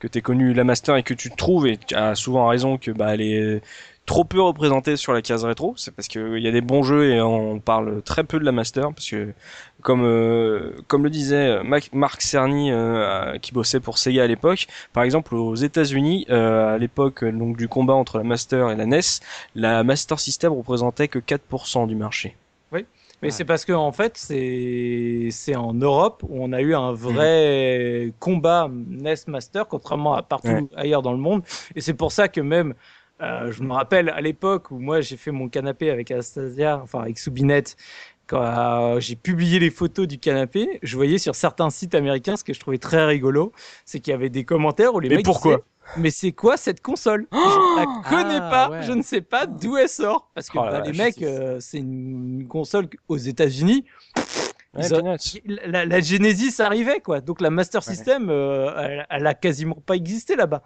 que 0.00 0.08
t'aies 0.08 0.20
connu 0.20 0.52
la 0.52 0.64
Master 0.64 0.96
et 0.96 1.02
que 1.02 1.14
tu 1.14 1.30
trouves 1.30 1.66
et 1.66 1.78
tu 1.78 1.94
as 1.94 2.14
souvent 2.14 2.48
raison 2.48 2.76
que 2.76 2.90
bah 2.90 3.14
elle 3.14 3.22
est 3.22 3.62
trop 4.06 4.24
peu 4.24 4.40
représentée 4.42 4.96
sur 4.96 5.12
la 5.14 5.22
case 5.22 5.44
rétro, 5.44 5.74
c'est 5.76 5.94
parce 5.94 6.08
qu'il 6.08 6.38
y 6.38 6.46
a 6.46 6.50
des 6.50 6.60
bons 6.60 6.82
jeux 6.82 7.10
et 7.12 7.20
on 7.22 7.58
parle 7.58 8.02
très 8.02 8.22
peu 8.24 8.38
de 8.38 8.44
la 8.44 8.52
Master 8.52 8.92
parce 8.92 9.08
que 9.08 9.32
comme 9.80 10.02
euh, 10.04 10.72
comme 10.88 11.04
le 11.04 11.10
disait 11.10 11.62
Mac- 11.64 11.90
Marc 11.94 12.20
Cerny 12.20 12.70
euh, 12.70 13.38
qui 13.38 13.52
bossait 13.52 13.80
pour 13.80 13.96
Sega 13.98 14.24
à 14.24 14.26
l'époque, 14.26 14.66
par 14.92 15.04
exemple 15.04 15.34
aux 15.34 15.54
États-Unis 15.54 16.26
euh, 16.28 16.74
à 16.74 16.78
l'époque 16.78 17.24
euh, 17.24 17.32
donc 17.32 17.56
du 17.56 17.66
combat 17.68 17.94
entre 17.94 18.18
la 18.18 18.24
Master 18.24 18.70
et 18.70 18.76
la 18.76 18.84
NES, 18.86 19.00
la 19.54 19.82
Master 19.84 20.20
System 20.20 20.52
représentait 20.52 21.08
que 21.08 21.18
4% 21.18 21.86
du 21.86 21.94
marché. 21.94 22.36
Mais 23.22 23.28
Ouais. 23.28 23.30
c'est 23.30 23.44
parce 23.44 23.64
que 23.64 23.72
en 23.72 23.92
fait, 23.92 24.18
c'est 24.18 25.28
c'est 25.30 25.56
en 25.56 25.72
Europe 25.72 26.22
où 26.28 26.44
on 26.44 26.52
a 26.52 26.60
eu 26.60 26.74
un 26.74 26.92
vrai 26.92 28.12
combat 28.18 28.68
NES 28.70 29.14
Master, 29.28 29.66
contrairement 29.66 30.14
à 30.14 30.22
partout 30.22 30.48
Ouais. 30.48 30.64
ailleurs 30.76 31.00
dans 31.00 31.12
le 31.12 31.18
monde. 31.18 31.42
Et 31.74 31.80
c'est 31.80 31.94
pour 31.94 32.12
ça 32.12 32.28
que 32.28 32.40
même, 32.42 32.74
euh, 33.22 33.52
je 33.52 33.62
me 33.62 33.72
rappelle 33.72 34.08
à 34.10 34.20
l'époque 34.20 34.70
où 34.70 34.78
moi 34.78 35.00
j'ai 35.00 35.16
fait 35.16 35.30
mon 35.30 35.48
canapé 35.48 35.90
avec 35.90 36.10
Anastasia, 36.10 36.80
enfin 36.82 37.00
avec 37.02 37.18
Soubinette, 37.18 37.76
quand 38.26 38.42
euh, 38.42 39.00
j'ai 39.00 39.16
publié 39.16 39.58
les 39.58 39.70
photos 39.70 40.06
du 40.08 40.18
canapé, 40.18 40.78
je 40.82 40.96
voyais 40.96 41.18
sur 41.18 41.34
certains 41.34 41.70
sites 41.70 41.94
américains 41.94 42.36
ce 42.36 42.44
que 42.44 42.52
je 42.54 42.60
trouvais 42.60 42.78
très 42.78 43.04
rigolo, 43.04 43.52
c'est 43.84 44.00
qu'il 44.00 44.12
y 44.12 44.14
avait 44.14 44.30
des 44.30 44.44
commentaires 44.44 44.94
où 44.94 45.00
les 45.00 45.08
Mais 45.10 45.16
mecs 45.16 45.24
pourquoi 45.24 45.56
disaient, 45.56 45.64
mais 45.96 46.10
c'est 46.10 46.32
quoi 46.32 46.56
cette 46.56 46.80
console? 46.80 47.26
Je 47.32 47.76
la 47.76 47.86
connais 48.08 48.40
Ah, 48.40 48.48
pas, 48.50 48.70
ouais. 48.70 48.82
je 48.82 48.92
ne 48.92 49.02
sais 49.02 49.20
pas 49.20 49.46
d'où 49.46 49.76
elle 49.76 49.88
sort. 49.88 50.30
Parce 50.34 50.48
que 50.48 50.58
Oh 50.58 50.62
bah, 50.62 50.80
les 50.80 50.92
mecs, 50.92 51.22
euh, 51.22 51.58
c'est 51.60 51.78
une 51.78 52.46
console 52.48 52.88
aux 53.08 53.18
États-Unis. 53.18 53.84
Ouais, 54.76 54.92
ont-. 54.92 55.16
La, 55.66 55.84
la 55.86 56.00
Genesis 56.00 56.60
arrivait, 56.60 57.00
quoi. 57.00 57.20
Donc 57.20 57.40
la 57.40 57.50
Master 57.50 57.82
Ouais. 57.86 57.94
System, 57.94 58.28
euh, 58.30 58.72
elle, 58.78 59.06
elle 59.10 59.26
a 59.26 59.34
quasiment 59.34 59.76
pas 59.86 59.94
existé 59.96 60.36
là-bas. 60.36 60.62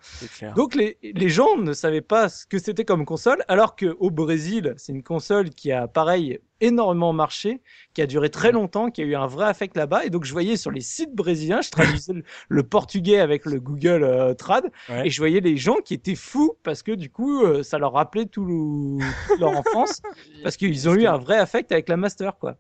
Donc 0.57 0.75
les, 0.75 0.99
les 1.03 1.29
gens 1.29 1.57
ne 1.59 1.73
savaient 1.73 2.01
pas 2.01 2.29
ce 2.29 2.47
que 2.47 2.59
c'était 2.59 2.85
comme 2.85 3.05
console, 3.05 3.43
alors 3.49 3.77
que 3.77 3.97
au 3.99 4.11
Brésil, 4.11 4.75
c'est 4.77 4.93
une 4.93 5.03
console 5.03 5.51
qui 5.51 5.73
a 5.73 5.89
pareil 5.89 6.39
énormément 6.61 7.13
marché, 7.13 7.61
qui 7.95 8.03
a 8.03 8.07
duré 8.07 8.31
très 8.31 8.53
longtemps, 8.53 8.91
qui 8.91 9.01
a 9.03 9.05
eu 9.05 9.15
un 9.15 9.27
vrai 9.27 9.47
affect 9.47 9.77
là-bas. 9.77 10.05
Et 10.05 10.11
donc 10.11 10.25
je 10.25 10.33
voyais 10.33 10.57
sur 10.57 10.71
les 10.71 10.81
sites 10.81 11.15
brésiliens, 11.15 11.61
je 11.61 11.71
traduisais 11.71 12.13
le, 12.13 12.23
le 12.49 12.63
portugais 12.63 13.19
avec 13.21 13.45
le 13.47 13.61
Google 13.61 14.05
euh, 14.05 14.35
Trad, 14.35 14.65
Ouais. 14.89 15.07
et 15.07 15.11
je 15.11 15.19
voyais 15.21 15.41
les 15.41 15.57
gens 15.57 15.77
qui 15.85 15.95
étaient 15.95 16.15
fous 16.15 16.55
parce 16.63 16.83
que 16.83 16.93
du 16.93 17.11
coup, 17.11 17.43
euh, 17.45 17.63
ça 17.63 17.79
leur 17.79 17.93
rappelait 17.93 18.27
tout 18.27 18.45
le- 18.45 18.99
toute 19.29 19.41
leur 19.41 19.57
enfance, 19.57 20.01
parce 20.43 20.57
qu'ils 20.57 20.89
ont 20.89 20.95
eu 20.95 21.07
un 21.07 21.17
vrai 21.19 21.39
affect 21.39 21.71
avec 21.73 21.89
la 21.89 21.97
Master, 21.97 22.37
quoi. 22.39 22.57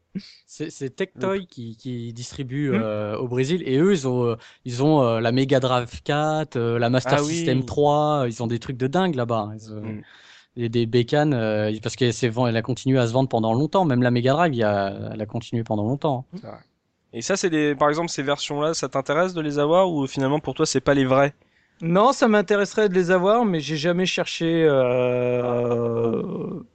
C'est 0.46 0.96
Tectoy 0.96 1.46
qui, 1.46 1.76
qui 1.76 2.12
distribue 2.12 2.70
Hmm. 2.70 2.80
euh, 2.82 3.16
au 3.18 3.28
Brésil 3.28 3.62
et 3.66 3.78
eux 3.78 3.92
ils 3.92 4.08
ont 4.08 4.36
ils 4.64 4.82
ont 4.82 5.02
euh, 5.02 5.20
la 5.20 5.30
Mega 5.32 5.60
Drive 5.60 6.02
4, 6.02 6.56
euh, 6.56 6.78
la 6.78 6.90
Master 6.90 7.18
Ah 7.18 7.22
oui. 7.22 7.28
System 7.34 7.64
3, 7.64 8.24
ils 8.28 8.42
ont 8.42 8.46
des 8.46 8.58
trucs 8.58 8.76
de 8.76 8.86
dingue 8.86 9.14
là-bas. 9.14 9.50
Ils, 9.54 9.72
euh, 9.72 9.80
Hmm. 9.80 10.02
Des, 10.58 10.68
des 10.68 10.86
bécanes 10.86 11.34
euh, 11.34 11.72
parce 11.80 11.94
qu'elle 11.94 12.12
elle 12.20 12.56
a 12.56 12.62
continué 12.62 12.98
à 12.98 13.06
se 13.06 13.12
vendre 13.12 13.28
pendant 13.28 13.54
longtemps. 13.54 13.84
Même 13.84 14.02
la 14.02 14.10
Mega 14.10 14.32
Drive, 14.32 14.52
il 14.52 14.58
y 14.58 14.64
a, 14.64 15.12
elle 15.12 15.20
a 15.20 15.26
continué 15.26 15.62
pendant 15.62 15.84
longtemps. 15.84 16.24
Et 17.12 17.22
ça, 17.22 17.36
c'est 17.36 17.48
des, 17.48 17.76
par 17.76 17.88
exemple, 17.88 18.08
ces 18.10 18.24
versions-là, 18.24 18.74
ça 18.74 18.88
t'intéresse 18.88 19.34
de 19.34 19.40
les 19.40 19.60
avoir 19.60 19.88
ou 19.88 20.08
finalement 20.08 20.40
pour 20.40 20.54
toi, 20.54 20.66
c'est 20.66 20.80
pas 20.80 20.94
les 20.94 21.04
vrais? 21.04 21.32
Non, 21.80 22.12
ça 22.12 22.26
m'intéresserait 22.26 22.88
de 22.88 22.94
les 22.94 23.12
avoir, 23.12 23.44
mais 23.44 23.60
j'ai 23.60 23.76
jamais 23.76 24.04
cherché, 24.04 24.66
euh, 24.68 26.22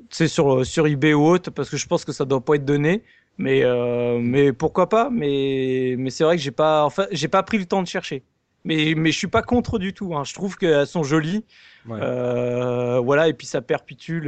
tu 0.09 0.15
sais, 0.15 0.27
sur, 0.29 0.65
sur 0.65 0.87
eBay 0.87 1.13
ou 1.13 1.25
autre, 1.25 1.51
parce 1.51 1.69
que 1.69 1.75
je 1.75 1.85
pense 1.85 2.05
que 2.05 2.13
ça 2.13 2.23
doit 2.23 2.39
pas 2.39 2.55
être 2.55 2.63
donné. 2.63 3.03
Mais, 3.37 3.63
euh, 3.65 4.17
mais 4.21 4.53
pourquoi 4.53 4.87
pas? 4.87 5.09
Mais, 5.11 5.95
mais 5.97 6.09
c'est 6.09 6.23
vrai 6.23 6.37
que 6.37 6.41
j'ai 6.41 6.51
pas, 6.51 6.85
enfin, 6.85 7.05
j'ai 7.11 7.27
pas 7.27 7.43
pris 7.43 7.57
le 7.57 7.65
temps 7.65 7.81
de 7.83 7.87
chercher. 7.87 8.23
Mais, 8.65 8.93
mais 8.95 9.11
je 9.11 9.17
suis 9.17 9.27
pas 9.27 9.41
contre 9.41 9.77
du 9.79 9.93
tout. 9.93 10.15
Hein. 10.15 10.23
Je 10.23 10.33
trouve 10.33 10.55
qu'elles 10.57 10.87
sont 10.87 11.03
jolies. 11.03 11.43
Ouais. 11.87 11.99
Euh, 12.01 12.99
voilà, 12.99 13.27
et 13.27 13.33
puis 13.33 13.45
ça 13.45 13.61
perpétue 13.61 14.21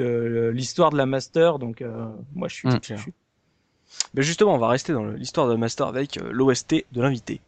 l'histoire 0.51 0.89
de 0.91 0.97
la 0.97 1.05
master. 1.05 1.57
Donc, 1.59 1.81
euh, 1.81 2.05
moi, 2.33 2.47
je 2.49 2.55
suis. 2.55 2.67
Mm. 2.67 2.79
je 2.83 2.95
suis- 2.95 3.13
Ben 4.13 4.21
justement, 4.23 4.55
on 4.55 4.57
va 4.57 4.67
rester 4.67 4.91
dans 4.93 5.05
l'histoire 5.05 5.47
de 5.47 5.53
la 5.53 5.57
Master 5.57 5.87
avec 5.87 6.17
euh, 6.17 6.29
l'OST 6.31 6.85
de 6.91 7.01
l'invité. 7.01 7.39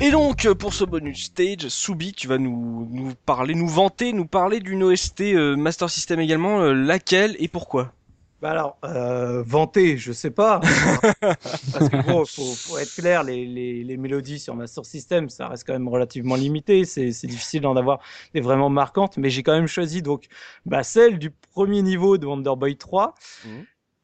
Et 0.00 0.10
donc, 0.12 0.48
pour 0.54 0.74
ce 0.74 0.84
bonus 0.84 1.24
stage, 1.24 1.68
Soubi, 1.68 2.12
tu 2.12 2.28
vas 2.28 2.38
nous, 2.38 2.88
nous 2.92 3.12
parler, 3.26 3.54
nous 3.54 3.66
vanter, 3.66 4.12
nous 4.12 4.26
parler 4.26 4.60
d'une 4.60 4.84
OST 4.84 5.22
euh, 5.34 5.56
Master 5.56 5.90
System 5.90 6.20
également, 6.20 6.60
euh, 6.60 6.72
laquelle 6.72 7.34
et 7.40 7.48
pourquoi? 7.48 7.92
Bah 8.40 8.50
alors, 8.50 8.78
euh, 8.84 9.42
vanter, 9.44 9.96
je 9.98 10.12
sais 10.12 10.30
pas. 10.30 10.60
Parce 11.20 11.88
que 11.88 12.06
bon, 12.06 12.24
faut, 12.24 12.52
faut 12.54 12.78
être 12.78 12.94
clair, 12.94 13.24
les, 13.24 13.44
les, 13.46 13.82
les, 13.82 13.96
mélodies 13.96 14.38
sur 14.38 14.54
Master 14.54 14.84
System, 14.84 15.28
ça 15.28 15.48
reste 15.48 15.66
quand 15.66 15.72
même 15.72 15.88
relativement 15.88 16.36
limité. 16.36 16.84
C'est 16.84 17.10
difficile 17.26 17.62
d'en 17.62 17.76
avoir 17.76 17.98
des 18.34 18.40
vraiment 18.40 18.70
marquantes, 18.70 19.16
mais 19.16 19.28
j'ai 19.28 19.42
quand 19.42 19.54
même 19.54 19.66
choisi 19.66 20.02
donc 20.02 20.26
bah, 20.66 20.84
celle 20.84 21.18
du 21.18 21.30
premier 21.30 21.82
niveau 21.82 22.16
de 22.16 22.26
Wonder 22.26 22.54
Boy 22.56 22.76
3. 22.76 23.14
Mmh. 23.44 23.48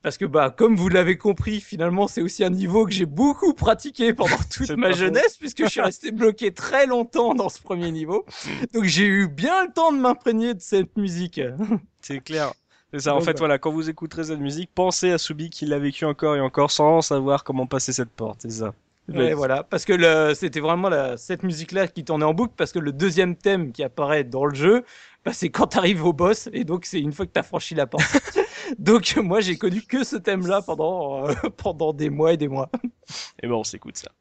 Parce 0.03 0.19
que 0.19 0.27
bah 0.27 0.51
comme 0.51 0.77
vous 0.77 0.91
l'avez 0.91 1.17
compris, 1.17 1.63
finalement 1.63 2.09
c'est 2.09 2.21
aussi 2.21 2.45
un 2.45 2.51
niveau 2.51 2.85
que 2.85 2.93
j'ai 2.93 3.07
beaucoup 3.07 3.55
pratiqué 3.55 4.13
pendant 4.13 4.37
toute 4.51 4.69
ma 4.73 4.91
jeunesse, 4.93 5.39
puisque 5.39 5.65
je 5.65 5.71
suis 5.71 5.81
resté 5.81 6.11
bloqué 6.11 6.53
très 6.53 6.87
longtemps 6.87 7.35
dans 7.35 7.49
ce 7.49 7.59
premier 7.63 7.91
niveau. 7.91 8.27
Donc 8.75 8.85
j'ai 8.85 9.07
eu 9.07 9.29
bien 9.29 9.65
le 9.65 9.73
temps 9.73 9.93
de 9.93 9.99
m'imprégner 9.99 10.53
de 10.53 10.61
cette 10.61 10.99
musique. 10.99 11.41
C'est 12.03 12.21
clair. 12.21 12.53
C'est 12.95 13.01
ça, 13.01 13.17
en 13.17 13.21
fait, 13.21 13.37
voilà, 13.39 13.59
quand 13.59 13.73
vous 13.73 13.91
écouterez 13.91 14.23
cette 14.23 14.39
musique, 14.39 14.71
pensez 14.73 15.11
à 15.11 15.19
Subi 15.19 15.51
qui 15.51 15.67
l'a 15.67 15.81
vécu 15.81 16.05
encore 16.05 16.37
et 16.37 16.41
encore 16.41 16.71
sans 16.71 17.03
savoir 17.03 17.43
comment 17.43 17.67
passer 17.67 17.93
cette 17.93 18.11
porte, 18.11 18.43
c'est 18.43 18.51
ça. 18.51 18.73
Ouais, 19.09 19.35
voilà, 19.35 19.65
parce 19.65 19.85
que 19.85 20.33
c'était 20.35 20.61
vraiment 20.61 20.89
la... 20.89 21.17
cette 21.17 21.43
musique-là 21.43 21.89
qui 21.89 22.05
tournait 22.05 22.25
en 22.25 22.35
boucle, 22.35 22.55
parce 22.57 22.71
que 22.71 22.79
le 22.79 22.93
deuxième 22.93 23.35
thème 23.35 23.73
qui 23.73 23.83
apparaît 23.83 24.23
dans 24.23 24.47
le 24.47 24.55
jeu, 24.55 24.85
bah, 25.25 25.33
c'est 25.33 25.51
quand 25.51 25.67
tu 25.67 25.79
arrives 25.79 26.07
au 26.07 26.13
boss, 26.13 26.49
et 26.53 26.63
donc 26.63 26.85
c'est 26.85 27.01
une 27.01 27.13
fois 27.13 27.27
que 27.27 27.33
tu 27.33 27.41
as 27.41 27.43
franchi 27.43 27.75
la 27.75 27.89
porte. 27.89 28.05
donc 28.79 29.17
moi, 29.17 29.41
j'ai 29.41 29.57
connu 29.57 29.83
que 29.83 30.05
ce 30.05 30.15
thème-là 30.15 30.63
pendant, 30.63 31.29
euh, 31.29 31.35
pendant 31.57 31.93
des 31.93 32.11
mois 32.11 32.35
et 32.35 32.37
des 32.37 32.49
mois. 32.49 32.71
et 33.43 33.49
bon, 33.49 33.59
on 33.59 33.65
s'écoute 33.65 33.97
ça. 33.97 34.13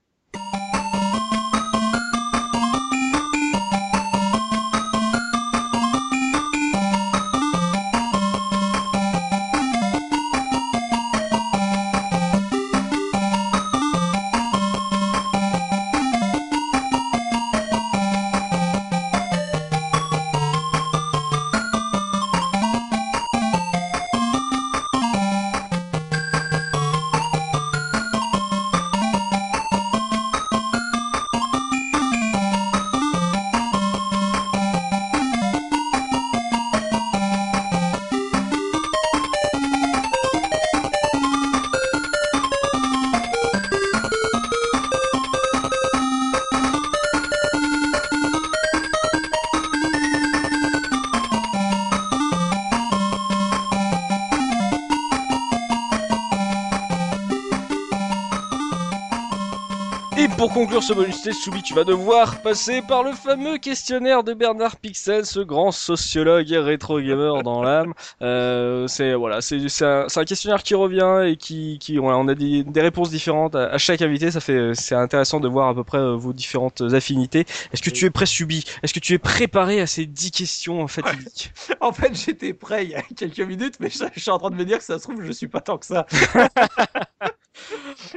Conclure 60.54 60.84
ce 60.84 60.93
bonus 60.93 61.24
test, 61.24 61.41
Soubi, 61.41 61.64
tu 61.64 61.74
vas 61.74 61.84
devoir 61.84 62.41
passer 62.43 62.84
par 62.84 63.01
le 63.01 63.14
fameux 63.14 63.58
questionnaire 63.58 64.24
de 64.24 64.36
Bernard 64.36 64.76
Pixel, 64.76 65.26
ce 65.26 65.39
grand 65.39 65.72
sociologue 65.72 66.51
et 66.51 66.60
rétro 66.60 66.99
gamer 67.01 67.41
dans 67.41 67.64
l'âme. 67.64 67.93
Euh, 68.22 68.86
c'est 68.88 69.16
voilà, 69.16 69.41
c'est 69.41 69.58
un, 69.82 70.06
un, 70.16 70.26
questionnaire 70.26 70.62
qui 70.62 70.76
revient 70.76 71.24
et 71.26 71.38
qui, 71.38 71.80
qui 71.80 71.97
on 71.99 72.28
a 72.28 72.36
des, 72.36 72.64
des 72.64 72.82
réponses 72.82 73.10
différentes 73.10 73.56
à, 73.56 73.80
chaque 73.80 74.04
invité. 74.04 74.30
Ça 74.30 74.41
fait 74.41 74.76
c'est 74.76 74.93
intéressant 74.93 75.39
de 75.39 75.47
voir 75.47 75.70
à 75.70 75.74
peu 75.74 75.84
près 75.84 75.97
euh, 75.97 76.16
vos 76.16 76.34
différentes 76.34 76.82
affinités. 76.82 77.45
Est-ce 77.74 77.82
que 77.82 77.89
tu 77.89 78.06
es 78.06 78.12
prêt, 78.12 78.28
Subi 78.28 78.64
Est-ce 78.84 78.93
que 78.93 78.99
tu 78.99 79.14
es 79.14 79.20
préparé 79.20 79.82
à 79.82 79.88
ces 79.88 80.06
10 80.06 80.30
questions 80.32 80.88
fatidiques 80.88 81.51
En 81.82 81.93
fait, 81.93 82.14
j'étais 82.14 82.54
prêt 82.54 82.86
il 82.86 82.91
y 82.91 82.95
a 82.95 83.01
quelques 83.01 83.39
minutes, 83.39 83.78
mais 83.80 83.89
je, 83.89 84.04
je, 84.14 84.20
suis 84.20 84.32
en 84.32 84.38
train 84.38 84.51
de 84.51 84.56
me 84.56 84.66
dire 84.66 84.78
que 84.78 84.84
ça 84.84 84.99
se 84.99 85.04
trouve 85.04 85.24
je 85.24 85.32
suis 85.32 85.47
pas 85.47 85.62
tant 85.62 85.80
que 85.80 85.88
ça. 85.88 86.06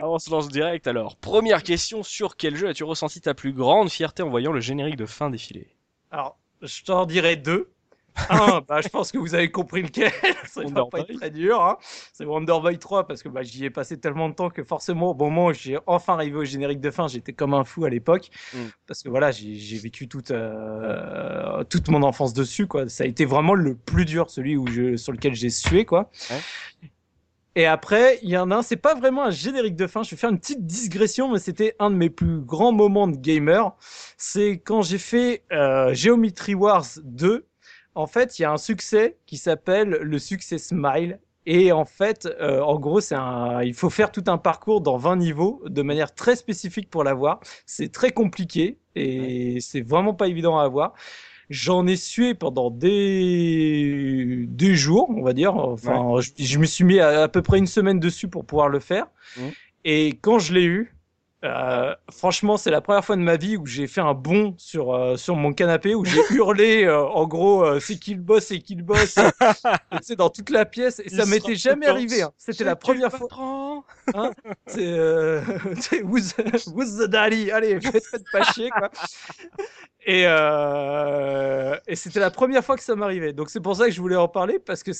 on 0.02 0.18
se 0.18 0.30
lance 0.30 0.48
direct 0.48 0.86
alors. 0.86 1.16
Première 1.16 1.62
question, 1.62 2.02
sur 2.02 2.36
quel 2.36 2.56
jeu 2.56 2.68
as-tu 2.68 2.84
ressenti 2.84 3.20
ta 3.20 3.34
plus 3.34 3.52
grande 3.52 3.90
fierté 3.90 4.22
en 4.22 4.28
voyant 4.28 4.52
le 4.52 4.60
générique 4.60 4.96
de 4.96 5.06
fin 5.06 5.30
défiler? 5.30 5.68
Alors, 6.10 6.38
je 6.62 6.82
t'en 6.82 7.06
dirais 7.06 7.36
deux. 7.36 7.70
Un, 8.30 8.60
bah, 8.68 8.80
je 8.80 8.88
pense 8.88 9.12
que 9.12 9.18
vous 9.18 9.34
avez 9.34 9.50
compris 9.50 9.82
lequel. 9.82 10.10
ça 10.46 10.62
va 10.64 10.86
pas 10.86 11.00
être 11.00 11.14
très 11.14 11.30
dur. 11.30 11.62
Hein. 11.62 11.76
C'est 12.12 12.24
Wonder 12.24 12.58
Boy 12.60 12.78
3 12.78 13.06
parce 13.06 13.22
que 13.22 13.28
bah, 13.28 13.42
j'y 13.42 13.64
ai 13.64 13.70
passé 13.70 13.98
tellement 13.98 14.28
de 14.28 14.34
temps 14.34 14.50
que 14.50 14.64
forcément, 14.64 15.10
au 15.10 15.14
moment 15.14 15.46
où 15.46 15.52
j'ai 15.52 15.78
enfin 15.86 16.14
arrivé 16.14 16.36
au 16.36 16.44
générique 16.44 16.80
de 16.80 16.90
fin, 16.90 17.08
j'étais 17.08 17.32
comme 17.32 17.54
un 17.54 17.64
fou 17.64 17.84
à 17.84 17.90
l'époque. 17.90 18.30
Mm. 18.54 18.58
Parce 18.86 19.02
que 19.02 19.08
voilà, 19.08 19.30
j'ai 19.30 19.78
vécu 19.78 20.08
toute, 20.08 20.30
euh, 20.30 21.64
toute 21.64 21.88
mon 21.88 22.02
enfance 22.02 22.32
dessus. 22.32 22.66
Quoi. 22.66 22.88
Ça 22.88 23.04
a 23.04 23.06
été 23.06 23.24
vraiment 23.24 23.54
le 23.54 23.74
plus 23.74 24.04
dur, 24.04 24.30
celui 24.30 24.56
où 24.56 24.66
je, 24.66 24.96
sur 24.96 25.12
lequel 25.12 25.34
j'ai 25.34 25.50
sué. 25.50 25.84
Quoi. 25.84 26.10
Et 27.56 27.64
après, 27.64 28.18
il 28.22 28.28
y 28.28 28.36
en 28.36 28.50
a 28.50 28.56
un, 28.56 28.62
c'est 28.62 28.76
pas 28.76 28.94
vraiment 28.94 29.24
un 29.24 29.30
générique 29.30 29.76
de 29.76 29.86
fin, 29.86 30.02
je 30.02 30.10
vais 30.10 30.16
faire 30.18 30.28
une 30.28 30.38
petite 30.38 30.66
digression, 30.66 31.32
mais 31.32 31.38
c'était 31.38 31.74
un 31.78 31.90
de 31.90 31.96
mes 31.96 32.10
plus 32.10 32.40
grands 32.40 32.70
moments 32.70 33.08
de 33.08 33.16
gamer. 33.16 33.74
C'est 34.18 34.58
quand 34.58 34.82
j'ai 34.82 34.98
fait 34.98 35.42
euh, 35.52 35.94
Geometry 35.94 36.54
Wars 36.54 36.84
2. 37.02 37.46
En 37.94 38.06
fait, 38.06 38.38
il 38.38 38.42
y 38.42 38.44
a 38.44 38.52
un 38.52 38.58
succès 38.58 39.16
qui 39.24 39.38
s'appelle 39.38 39.88
le 39.88 40.18
succès 40.18 40.58
Smile. 40.58 41.18
Et 41.46 41.72
en 41.72 41.86
fait, 41.86 42.26
euh, 42.26 42.60
en 42.60 42.78
gros, 42.78 43.00
c'est 43.00 43.14
un, 43.14 43.62
il 43.62 43.72
faut 43.72 43.88
faire 43.88 44.12
tout 44.12 44.24
un 44.26 44.36
parcours 44.36 44.82
dans 44.82 44.98
20 44.98 45.16
niveaux 45.16 45.62
de 45.64 45.80
manière 45.80 46.14
très 46.14 46.36
spécifique 46.36 46.90
pour 46.90 47.04
l'avoir. 47.04 47.40
C'est 47.64 47.90
très 47.90 48.10
compliqué 48.10 48.78
et 48.96 49.60
c'est 49.60 49.80
vraiment 49.80 50.12
pas 50.12 50.28
évident 50.28 50.58
à 50.58 50.64
avoir. 50.64 50.92
J'en 51.48 51.86
ai 51.86 51.96
sué 51.96 52.34
pendant 52.34 52.70
des, 52.70 54.46
des 54.48 54.74
jours, 54.74 55.10
on 55.10 55.22
va 55.22 55.32
dire. 55.32 55.54
Enfin, 55.54 56.18
je, 56.36 56.58
me 56.58 56.66
suis 56.66 56.84
mis 56.84 56.98
à, 56.98 57.22
à, 57.22 57.28
peu 57.28 57.42
près 57.42 57.58
une 57.58 57.68
semaine 57.68 58.00
dessus 58.00 58.28
pour 58.28 58.44
pouvoir 58.44 58.68
le 58.68 58.80
faire. 58.80 59.06
Mmh. 59.36 59.42
Et 59.84 60.18
quand 60.20 60.40
je 60.40 60.52
l'ai 60.52 60.64
eu, 60.64 60.95
euh, 61.44 61.94
franchement, 62.10 62.56
c'est 62.56 62.70
la 62.70 62.80
première 62.80 63.04
fois 63.04 63.14
de 63.14 63.20
ma 63.20 63.36
vie 63.36 63.58
où 63.58 63.66
j'ai 63.66 63.86
fait 63.86 64.00
un 64.00 64.14
bond 64.14 64.54
sur 64.56 64.94
euh, 64.94 65.16
sur 65.16 65.36
mon 65.36 65.52
canapé 65.52 65.94
où 65.94 66.04
j'ai 66.04 66.20
hurlé 66.30 66.84
euh, 66.84 67.04
en 67.04 67.26
gros 67.26 67.78
c'est 67.78 67.96
qui 67.96 68.14
le 68.14 68.22
boss, 68.22 68.46
c'est 68.46 68.58
qui 68.58 68.74
le 68.74 68.82
boss, 68.82 69.16
c'est 70.02 70.16
dans 70.16 70.30
toute 70.30 70.48
la 70.48 70.64
pièce 70.64 71.00
et 71.04 71.10
ça 71.10 71.26
m'était 71.26 71.54
jamais 71.54 71.86
arrivé. 71.86 72.22
Hein. 72.22 72.32
C'était 72.38 72.64
la 72.64 72.74
première 72.74 73.12
fois. 73.12 73.28
Hein 74.14 74.30
c'est 74.66 76.02
who's, 76.02 76.34
who's, 76.68 76.96
the 76.96 77.08
daddy 77.08 77.50
Allez, 77.50 77.80
faites 77.82 78.24
pas 78.32 78.42
chier 78.52 78.70
quoi. 78.70 78.90
Et, 80.06 80.22
et 81.86 81.96
c'était 81.96 82.20
la 82.20 82.30
première 82.30 82.64
fois 82.64 82.76
que 82.76 82.82
ça 82.82 82.96
m'arrivait. 82.96 83.34
Donc 83.34 83.50
c'est 83.50 83.60
pour 83.60 83.76
ça 83.76 83.86
que 83.86 83.92
je 83.92 84.00
voulais 84.00 84.16
en 84.16 84.28
parler 84.28 84.58
parce 84.58 84.82
que 84.82 84.92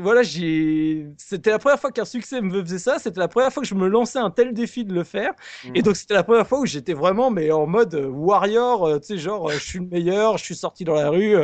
voilà, 0.00 0.22
j'ai. 0.22 1.06
C'était 1.18 1.50
la 1.50 1.58
première 1.58 1.78
fois 1.78 1.90
qu'un 1.90 2.04
succès 2.04 2.40
me 2.40 2.62
faisait 2.62 2.78
ça. 2.78 2.98
C'était 2.98 3.20
la 3.20 3.28
première 3.28 3.52
fois 3.52 3.62
que 3.62 3.68
je 3.68 3.74
me 3.74 3.88
lançais 3.88 4.18
un 4.18 4.30
tel 4.30 4.52
défi 4.52 4.84
de 4.84 4.92
le 4.94 5.04
faire. 5.04 5.32
Et 5.74 5.80
mm. 5.80 5.82
donc 5.82 5.96
c'était 5.96 6.14
la 6.14 6.24
première 6.24 6.46
fois 6.46 6.60
où 6.60 6.66
j'étais 6.66 6.94
vraiment, 6.94 7.30
mais 7.30 7.50
en 7.50 7.66
mode 7.66 7.94
euh, 7.94 8.06
warrior, 8.06 8.86
euh, 8.86 8.98
tu 8.98 9.06
sais, 9.06 9.18
genre, 9.18 9.48
euh, 9.48 9.54
je 9.54 9.64
suis 9.64 9.78
le 9.78 9.86
meilleur, 9.86 10.38
je 10.38 10.44
suis 10.44 10.56
sorti 10.56 10.84
dans 10.84 10.94
la 10.94 11.10
rue, 11.10 11.36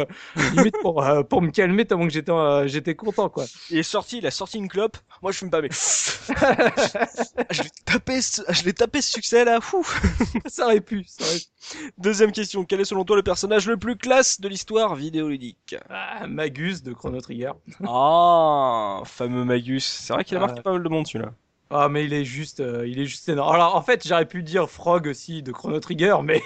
limite 0.54 0.76
pour, 0.80 1.04
pour 1.28 1.42
me 1.42 1.50
calmer 1.50 1.84
tellement 1.84 2.06
que 2.06 2.12
j'étais, 2.12 2.32
j'étais 2.66 2.94
content, 2.94 3.28
quoi. 3.28 3.44
Il 3.70 3.78
est 3.78 3.82
sorti, 3.82 4.18
il 4.18 4.26
a 4.26 4.30
sorti 4.30 4.58
une 4.58 4.68
clope. 4.68 4.96
Moi, 5.22 5.32
je 5.32 5.38
fume 5.38 5.50
pas, 5.50 5.60
mais 5.60 5.68
je 7.50 7.62
l'ai 7.62 7.70
tapé, 7.84 8.22
ce... 8.22 8.42
je 8.48 8.64
l'ai 8.64 8.72
tapé 8.72 9.02
ce 9.02 9.10
succès 9.10 9.44
là. 9.44 9.58
Ça 10.46 10.64
aurait 10.64 10.80
pu. 10.80 11.04
Ça 11.06 11.24
aurait 11.24 11.40
Deuxième 11.98 12.32
question. 12.32 12.64
Quel 12.64 12.80
est 12.80 12.84
selon 12.84 13.04
toi 13.04 13.16
le 13.16 13.22
personnage 13.22 13.66
le 13.66 13.76
plus 13.76 13.96
classe 13.96 14.40
de 14.40 14.48
l'histoire 14.48 14.94
vidéoludique? 14.94 15.76
Ah, 15.88 16.26
Magus 16.26 16.82
de 16.82 16.92
Chrono 16.92 17.20
Trigger. 17.20 17.52
Ah 18.40 19.02
fameux 19.04 19.44
Magus. 19.44 19.84
C'est 19.84 20.12
vrai 20.12 20.24
qu'il 20.24 20.36
a 20.36 20.40
marqué 20.40 20.62
pas 20.62 20.72
mal 20.72 20.82
de 20.82 20.88
monde 20.88 21.06
celui-là. 21.06 21.32
Ah, 21.70 21.88
mais 21.88 22.04
il 22.04 22.12
est 22.12 22.24
juste, 22.24 22.60
euh, 22.60 22.86
il 22.86 22.98
est 22.98 23.06
juste 23.06 23.28
énorme. 23.28 23.54
Alors, 23.54 23.76
en 23.76 23.82
fait, 23.82 24.06
j'aurais 24.06 24.26
pu 24.26 24.42
dire 24.42 24.68
Frog 24.68 25.06
aussi 25.06 25.42
de 25.42 25.52
Chrono 25.52 25.78
Trigger, 25.78 26.16
mais 26.22 26.42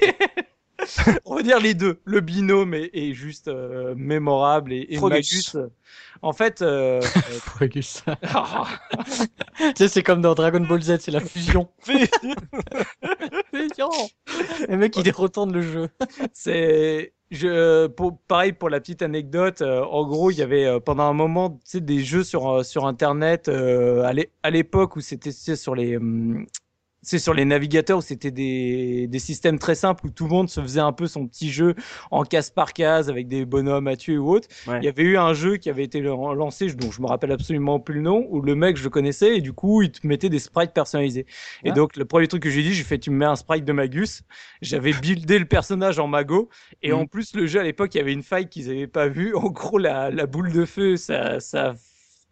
on 1.24 1.36
va 1.36 1.42
dire 1.42 1.60
les 1.60 1.74
deux. 1.74 2.00
Le 2.04 2.20
binôme 2.20 2.74
est, 2.74 3.14
juste 3.14 3.48
euh, 3.48 3.94
mémorable 3.96 4.72
et, 4.72 4.86
et 4.90 5.00
Magus. 5.00 5.56
En 6.22 6.32
fait, 6.32 6.62
euh, 6.62 7.00
Frogus. 7.00 8.04
tu 9.58 9.72
sais, 9.76 9.88
c'est 9.88 10.02
comme 10.02 10.20
dans 10.20 10.34
Dragon 10.34 10.60
Ball 10.60 10.82
Z, 10.82 10.98
c'est 11.00 11.10
la 11.10 11.20
fusion. 11.20 11.68
fusion. 11.78 12.08
Le 14.68 14.76
mec, 14.76 14.96
il 14.96 15.10
retourne 15.12 15.52
le 15.52 15.62
jeu. 15.62 15.88
C'est 16.32 17.12
je, 17.34 17.86
pour, 17.88 18.18
pareil 18.28 18.52
pour 18.52 18.70
la 18.70 18.80
petite 18.80 19.02
anecdote, 19.02 19.62
euh, 19.62 19.82
en 19.82 20.06
gros, 20.06 20.30
il 20.30 20.38
y 20.38 20.42
avait 20.42 20.66
euh, 20.66 20.80
pendant 20.80 21.04
un 21.04 21.12
moment, 21.12 21.58
des 21.74 22.04
jeux 22.04 22.24
sur 22.24 22.48
euh, 22.48 22.62
sur 22.62 22.86
internet 22.86 23.48
à 23.48 24.50
l'époque 24.50 24.96
où 24.96 25.00
c'était 25.00 25.32
sur 25.32 25.74
les 25.74 25.96
hum, 25.96 26.46
c'est 27.04 27.18
sur 27.18 27.34
les 27.34 27.44
navigateurs 27.44 27.98
où 27.98 28.02
c'était 28.02 28.30
des, 28.30 29.06
des 29.06 29.18
systèmes 29.18 29.58
très 29.58 29.74
simples 29.74 30.06
où 30.06 30.10
tout 30.10 30.24
le 30.24 30.30
monde 30.30 30.48
se 30.48 30.60
faisait 30.60 30.80
un 30.80 30.92
peu 30.92 31.06
son 31.06 31.26
petit 31.28 31.50
jeu 31.52 31.74
en 32.10 32.24
case 32.24 32.50
par 32.50 32.72
case 32.72 33.08
avec 33.08 33.28
des 33.28 33.44
bonhommes 33.44 33.86
à 33.86 33.96
tuer 33.96 34.18
ou 34.18 34.30
autre. 34.30 34.48
Ouais. 34.66 34.78
Il 34.80 34.84
y 34.84 34.88
avait 34.88 35.02
eu 35.04 35.16
un 35.16 35.34
jeu 35.34 35.56
qui 35.56 35.70
avait 35.70 35.84
été 35.84 36.00
lancé, 36.00 36.66
dont 36.74 36.90
je 36.90 37.00
me 37.00 37.06
rappelle 37.06 37.30
absolument 37.32 37.78
plus 37.80 37.94
le 37.96 38.00
nom, 38.00 38.26
où 38.30 38.40
le 38.40 38.54
mec 38.54 38.76
je 38.76 38.84
le 38.84 38.90
connaissais 38.90 39.36
et 39.36 39.40
du 39.40 39.52
coup 39.52 39.82
il 39.82 39.90
te 39.92 40.06
mettait 40.06 40.28
des 40.28 40.38
sprites 40.38 40.72
personnalisés. 40.72 41.26
Et 41.62 41.72
donc 41.72 41.96
le 41.96 42.04
premier 42.04 42.26
truc 42.28 42.42
que 42.42 42.50
j'ai 42.50 42.62
dit, 42.62 42.74
j'ai 42.74 42.84
fait 42.84 42.98
tu 42.98 43.10
me 43.10 43.16
mets 43.16 43.24
un 43.26 43.36
sprite 43.36 43.64
de 43.64 43.72
Magus. 43.72 44.22
J'avais 44.62 44.92
buildé 44.92 45.38
le 45.38 45.44
personnage 45.46 45.98
en 45.98 46.06
Mago 46.08 46.48
et 46.82 46.92
Mhm. 46.92 46.98
en 46.98 47.06
plus 47.06 47.34
le 47.34 47.46
jeu 47.46 47.60
à 47.60 47.62
l'époque 47.62 47.94
il 47.94 47.98
y 47.98 48.00
avait 48.00 48.12
une 48.12 48.22
faille 48.22 48.48
qu'ils 48.48 48.70
avaient 48.70 48.86
pas 48.86 49.08
vue. 49.08 49.34
En 49.34 49.50
gros 49.50 49.78
la, 49.78 50.10
la 50.10 50.26
boule 50.26 50.52
de 50.52 50.64
feu 50.64 50.96
ça 50.96 51.38
ça 51.40 51.74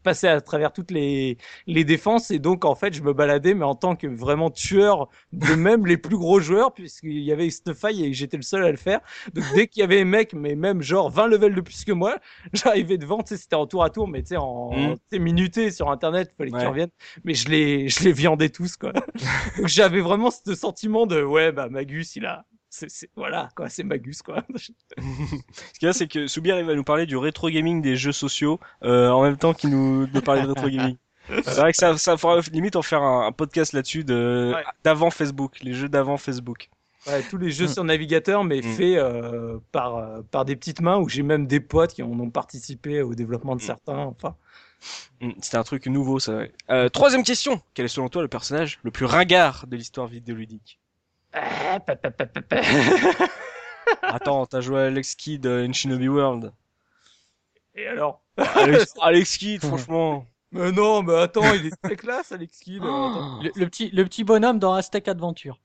passait 0.03 0.29
à 0.29 0.41
travers 0.41 0.73
toutes 0.73 0.91
les 0.91 1.39
les 1.67 1.85
défenses 1.85 2.31
et 2.31 2.39
donc 2.39 2.65
en 2.65 2.75
fait 2.75 2.95
je 2.95 3.03
me 3.03 3.13
baladais 3.13 3.55
mais 3.55 3.65
en 3.65 3.75
tant 3.75 3.97
que 3.97 4.07
vraiment 4.07 4.51
tueur 4.51 5.09
de 5.33 5.55
même 5.55 5.87
les 5.87 5.97
plus 5.97 6.17
gros 6.19 6.41
joueurs 6.41 6.73
puisqu'il 6.75 7.19
y 7.21 7.33
avait 7.33 7.51
cette 7.51 7.75
faille 7.75 8.05
et 8.05 8.13
j'étais 8.13 8.37
le 8.37 8.43
seul 8.43 8.65
à 8.65 8.71
le 8.71 8.77
faire. 8.77 9.01
Donc 9.35 9.45
dès 9.55 9.67
qu'il 9.69 9.81
y 9.81 9.85
avait 9.85 10.01
un 10.01 10.05
mec 10.05 10.33
mais 10.35 10.55
même 10.57 10.83
genre 10.83 11.11
20 11.11 11.29
levels 11.29 11.55
de 11.55 11.61
plus 11.61 11.85
que 11.85 11.93
moi 11.93 12.19
j'arrivais 12.53 12.99
devant 12.99 13.23
tu 13.23 13.35
sais 13.35 13.41
c'était 13.43 13.57
en 13.57 13.67
tour 13.67 13.85
à 13.85 13.91
tour 13.91 14.09
mais 14.09 14.23
tu 14.23 14.29
sais 14.29 14.37
en 14.37 14.97
sais, 15.11 15.19
minuté 15.19 15.71
sur 15.71 15.91
internet 15.91 16.33
fallait 16.37 16.51
Ouais. 16.53 16.59
qu'ils 16.61 16.69
reviennent 16.69 16.91
mais 17.25 17.35
je 17.35 17.49
les 17.49 17.89
je 17.89 18.03
les 18.05 18.13
viandais 18.13 18.49
tous 18.51 18.77
quoi. 18.77 18.93
Donc 19.57 19.67
j'avais 19.69 20.01
vraiment 20.01 20.31
ce 20.31 20.55
sentiment 20.55 21.07
de 21.07 21.23
ouais 21.23 21.53
bah 21.53 21.69
Magus 21.69 22.17
il 22.17 22.27
a 22.27 22.45
c'est 22.75 22.91
c'est- 22.91 23.11
voilà 23.17 23.51
quoi 23.55 23.69
c'est 23.69 23.83
Magus 23.85 24.23
quoi 24.23 24.43
Ce 24.57 25.79
qu'il 25.79 25.87
y 25.87 25.87
a, 25.87 25.93
c'est 25.93 26.09
que 26.09 26.27
Soubir 26.27 26.59
il 26.59 26.65
va 26.65 26.75
nous 26.75 26.85
parler 26.85 27.05
du 27.07 27.17
rétro 27.17 27.51
gaming 27.51 27.83
des 27.83 27.97
jeux 27.97 28.13
sociaux 28.13 28.59
euh, 28.83 29.11
en 29.11 29.23
même 29.23 29.37
temps 29.37 29.53
qu'il 29.53 29.71
nous 29.71 30.07
de 30.07 30.21
parler 30.21 30.43
de 30.43 30.49
rétro 30.49 30.69
gaming. 30.69 30.97
C'est 31.29 31.55
vrai 31.57 31.71
que 31.73 31.77
ça, 31.79 31.97
ça 31.99 32.17
fera 32.17 32.41
limite 32.51 32.75
en 32.77 32.83
faire 32.83 33.03
un, 33.03 33.27
un 33.27 33.33
podcast 33.33 33.75
là-dessus 33.75 34.05
de 34.05 34.53
Ouais. 34.55 34.65
d'avant 34.85 35.11
Facebook, 35.11 35.61
les 35.61 35.73
jeux 35.75 35.89
d'avant 35.89 36.17
Facebook. 36.17 36.69
Ouais, 37.07 37.23
tous 37.31 37.37
les 37.37 37.51
jeux 37.51 37.69
sur 37.69 37.85
navigateur, 37.85 38.43
mais 38.45 38.61
Mm. 38.61 38.63
faits 38.63 38.97
euh, 38.97 39.59
par, 39.71 39.97
euh, 39.97 40.23
par 40.31 40.45
des 40.45 40.57
petites 40.57 40.81
mains 40.81 40.99
où 40.99 41.09
j'ai 41.09 41.23
même 41.23 41.47
des 41.47 41.61
potes 41.61 41.93
qui 41.95 42.03
en 42.03 42.11
ont 42.11 42.31
participé 42.31 43.03
au 43.03 43.15
développement 43.15 43.55
de 43.57 43.63
Mm. 43.63 43.67
certains. 43.67 43.99
Enfin, 43.99 44.35
C'était 45.41 45.57
un 45.59 45.63
truc 45.63 45.87
nouveau, 45.87 46.19
ça. 46.19 46.35
Ouais. 46.39 46.53
Euh, 46.71 46.89
troisième 46.89 47.23
question. 47.23 47.61
Quel 47.75 47.85
est 47.85 47.89
selon 47.89 48.09
toi 48.09 48.21
le 48.23 48.29
personnage 48.29 48.81
le 48.83 48.91
plus 48.91 49.05
ringard 49.07 49.67
de 49.69 49.77
l'histoire 49.77 50.09
vidéoludique? 50.09 50.81
Attends, 54.03 54.47
t'as 54.47 54.61
joué 54.61 54.81
à 54.81 54.85
Alex 54.87 55.15
Kidd 55.15 55.47
euh, 55.47 55.67
in 55.67 55.73
Shinobi 55.73 56.09
World. 56.09 56.53
Et 57.75 57.87
alors 57.87 58.23
Alex, 58.37 58.95
Alex 59.01 59.37
Kidd, 59.39 59.65
franchement. 59.65 60.27
Mais 60.51 60.71
non, 60.73 61.03
mais 61.03 61.15
attends, 61.15 61.53
il 61.55 61.67
est 61.67 61.83
très 61.83 61.97
classe, 61.97 62.33
Alex 62.33 62.59
Kidd. 62.59 62.83
attends. 62.83 63.41
Le, 63.43 63.51
le 63.55 63.67
petit, 63.67 63.91
le 63.91 64.05
petit 64.05 64.25
bonhomme 64.25 64.59
dans 64.59 64.75
Aztec 64.75 65.09
Adventure. 65.09 65.59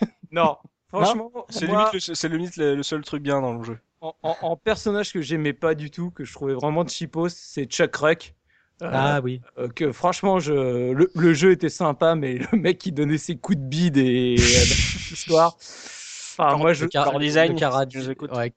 Non, 0.32 0.56
franchement, 0.88 1.30
C'est 1.48 1.68
moi, 1.68 1.90
limite, 1.92 2.08
le, 2.08 2.14
c'est 2.16 2.28
limite 2.28 2.56
le, 2.56 2.74
le 2.74 2.82
seul 2.82 3.02
truc 3.02 3.22
bien 3.22 3.40
dans 3.40 3.54
le 3.54 3.62
jeu. 3.62 3.78
en, 4.00 4.12
en- 4.24 4.36
en 4.42 4.56
personnage 4.56 5.12
que 5.12 5.22
j'aimais 5.22 5.52
pas 5.52 5.76
du 5.76 5.92
tout, 5.92 6.10
que 6.10 6.24
je 6.24 6.32
trouvais 6.32 6.54
vraiment 6.54 6.84
cheapos, 6.86 7.28
c'est 7.28 7.66
Chuck 7.66 7.94
Ruck. 7.94 8.34
Euh, 8.82 8.88
Ah 8.92 9.20
oui. 9.22 9.40
euh, 9.58 9.68
que 9.68 9.92
franchement, 9.92 10.40
je, 10.40 10.52
le, 10.92 11.10
le 11.14 11.32
jeu 11.32 11.52
était 11.52 11.68
sympa, 11.68 12.14
mais 12.14 12.38
le 12.52 12.58
mec 12.58 12.78
qui 12.78 12.92
donnait 12.92 13.18
ses 13.18 13.36
coups 13.36 13.58
de 13.58 13.62
bide 13.62 13.96
et 13.96 14.36
euh, 14.36 14.64
l'histoire. 15.10 15.54
Enfin, 15.56 16.56
moi, 16.58 16.72
je, 16.72 16.84
le, 16.84 16.90
car- 16.90 17.16
design, 17.18 17.52
le 17.52 17.58
cara, 17.58 17.84
ouais, 17.86 18.36
ouais, 18.36 18.52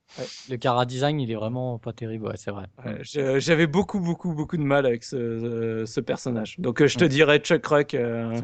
le 0.50 0.86
design, 0.86 1.20
il 1.20 1.30
est 1.32 1.36
vraiment 1.36 1.78
pas 1.78 1.94
terrible, 1.94 2.26
ouais, 2.28 2.38
c'est 2.38 2.50
vrai. 2.50 2.66
Ouais, 2.84 3.40
J'avais 3.40 3.68
beaucoup, 3.68 4.00
beaucoup, 4.00 4.34
beaucoup 4.34 4.58
de 4.58 4.64
mal 4.64 4.88
avec 4.88 5.04
ce, 5.04 5.86
personnage. 6.02 6.58
Donc, 6.58 6.84
je 6.84 6.98
te 6.98 7.06
dirais 7.06 7.38
Chuck 7.40 7.66
Ruck. 7.68 7.94
euh, 7.94 8.42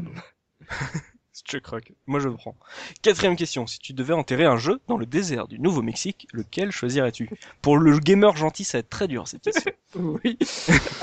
C'est 1.34 1.44
Chuck 1.48 1.66
Rock. 1.66 1.92
Moi, 2.06 2.20
je 2.20 2.28
le 2.28 2.36
prends. 2.36 2.54
Quatrième 3.02 3.34
question. 3.34 3.66
Si 3.66 3.80
tu 3.80 3.92
devais 3.92 4.14
enterrer 4.14 4.44
un 4.44 4.56
jeu 4.56 4.80
dans 4.86 4.96
le 4.96 5.04
désert 5.04 5.48
du 5.48 5.58
Nouveau-Mexique, 5.58 6.28
lequel 6.32 6.70
choisirais-tu? 6.70 7.28
Pour 7.60 7.76
le 7.76 7.98
gamer 7.98 8.36
gentil, 8.36 8.62
ça 8.62 8.78
va 8.78 8.80
être 8.80 8.88
très 8.88 9.08
dur 9.08 9.26
cette 9.26 9.42
question. 9.42 9.72
Oui. 9.96 10.36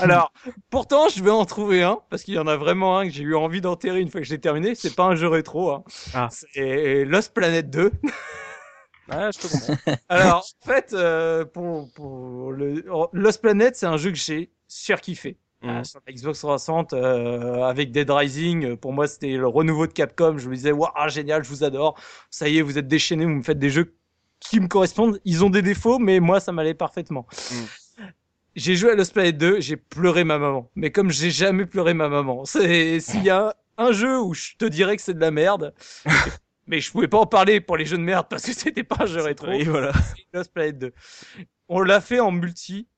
Alors, 0.00 0.34
pourtant, 0.68 1.08
je 1.08 1.24
vais 1.24 1.30
en 1.30 1.46
trouver 1.46 1.82
un 1.82 2.00
parce 2.10 2.24
qu'il 2.24 2.34
y 2.34 2.38
en 2.38 2.46
a 2.46 2.56
vraiment 2.56 2.98
un 2.98 3.06
que 3.06 3.10
j'ai 3.10 3.22
eu 3.22 3.34
envie 3.34 3.62
d'enterrer 3.62 4.00
une 4.00 4.10
fois 4.10 4.20
que 4.20 4.26
je 4.26 4.32
l'ai 4.32 4.40
terminé. 4.40 4.74
C'est 4.74 4.94
pas 4.94 5.04
un 5.04 5.14
jeu 5.14 5.28
rétro. 5.28 5.70
Hein. 5.70 5.82
Ah. 6.12 6.28
C'est 6.30 7.06
Lost 7.06 7.32
Planet 7.32 7.70
2. 7.70 7.90
Ah, 9.08 9.30
je 9.30 9.38
te 9.38 9.46
comprends. 9.46 9.76
Alors, 10.10 10.46
en 10.62 10.66
fait, 10.66 10.92
euh, 10.92 11.46
pour, 11.46 11.90
pour 11.94 12.52
le 12.52 12.84
Lost 13.12 13.40
Planet, 13.40 13.74
c'est 13.76 13.86
un 13.86 13.96
jeu 13.96 14.10
que 14.10 14.18
j'ai 14.18 14.50
surkiffé. 14.68 15.38
Mhm. 15.62 15.70
Euh, 15.70 15.84
sur 15.84 16.00
la 16.06 16.12
Xbox 16.12 16.38
360 16.40 16.92
euh, 16.92 17.62
avec 17.62 17.92
Dead 17.92 18.10
Rising. 18.10 18.64
euh, 18.64 18.76
Pour 18.76 18.92
moi, 18.92 19.06
c'était 19.06 19.32
le 19.36 19.46
renouveau 19.46 19.86
de 19.86 19.92
Capcom. 19.92 20.38
Je 20.38 20.48
me 20.48 20.54
disais, 20.54 20.72
waouh, 20.72 20.90
génial, 21.08 21.44
je 21.44 21.48
vous 21.48 21.64
adore. 21.64 21.98
Ça 22.30 22.48
y 22.48 22.58
est, 22.58 22.62
vous 22.62 22.78
êtes 22.78 22.88
déchaînés, 22.88 23.24
vous 23.24 23.30
me 23.30 23.42
faites 23.42 23.58
des 23.58 23.70
jeux 23.70 23.94
qui 24.40 24.58
me 24.60 24.66
correspondent. 24.66 25.20
Ils 25.24 25.44
ont 25.44 25.50
des 25.50 25.62
défauts, 25.62 25.98
mais 25.98 26.20
moi, 26.20 26.40
ça 26.40 26.52
m'allait 26.52 26.74
parfaitement. 26.74 27.26
Mm. 27.50 27.54
J'ai 28.54 28.76
joué 28.76 28.90
à 28.90 28.94
Lost 28.94 29.14
Planet 29.14 29.36
2, 29.38 29.60
j'ai 29.60 29.76
pleuré 29.76 30.24
ma 30.24 30.38
maman. 30.38 30.70
Mais 30.74 30.90
comme 30.90 31.10
j'ai 31.10 31.30
jamais 31.30 31.64
pleuré 31.64 31.94
ma 31.94 32.08
maman, 32.08 32.44
c'est 32.44 33.00
s'il 33.00 33.22
y 33.24 33.30
a 33.30 33.56
un 33.78 33.92
jeu 33.92 34.20
où 34.20 34.34
je 34.34 34.52
te 34.58 34.64
dirais 34.66 34.96
que 34.96 35.02
c'est 35.02 35.14
de 35.14 35.20
la 35.20 35.30
merde, 35.30 35.72
mais 36.66 36.80
je 36.80 36.90
pouvais 36.90 37.08
pas 37.08 37.18
en 37.18 37.26
parler 37.26 37.60
pour 37.60 37.76
les 37.76 37.86
jeux 37.86 37.96
de 37.96 38.02
merde 38.02 38.26
parce 38.28 38.42
que 38.44 38.52
c'était 38.52 38.84
pas 38.84 38.96
un 39.00 39.06
jeu 39.06 39.22
rétro. 39.22 39.50
Et 39.52 39.64
voilà. 39.64 39.92
Lost 40.34 40.52
Planet 40.52 40.78
2. 40.78 40.92
On 41.68 41.80
l'a 41.80 42.00
fait 42.00 42.20
en 42.20 42.30
multi. 42.32 42.88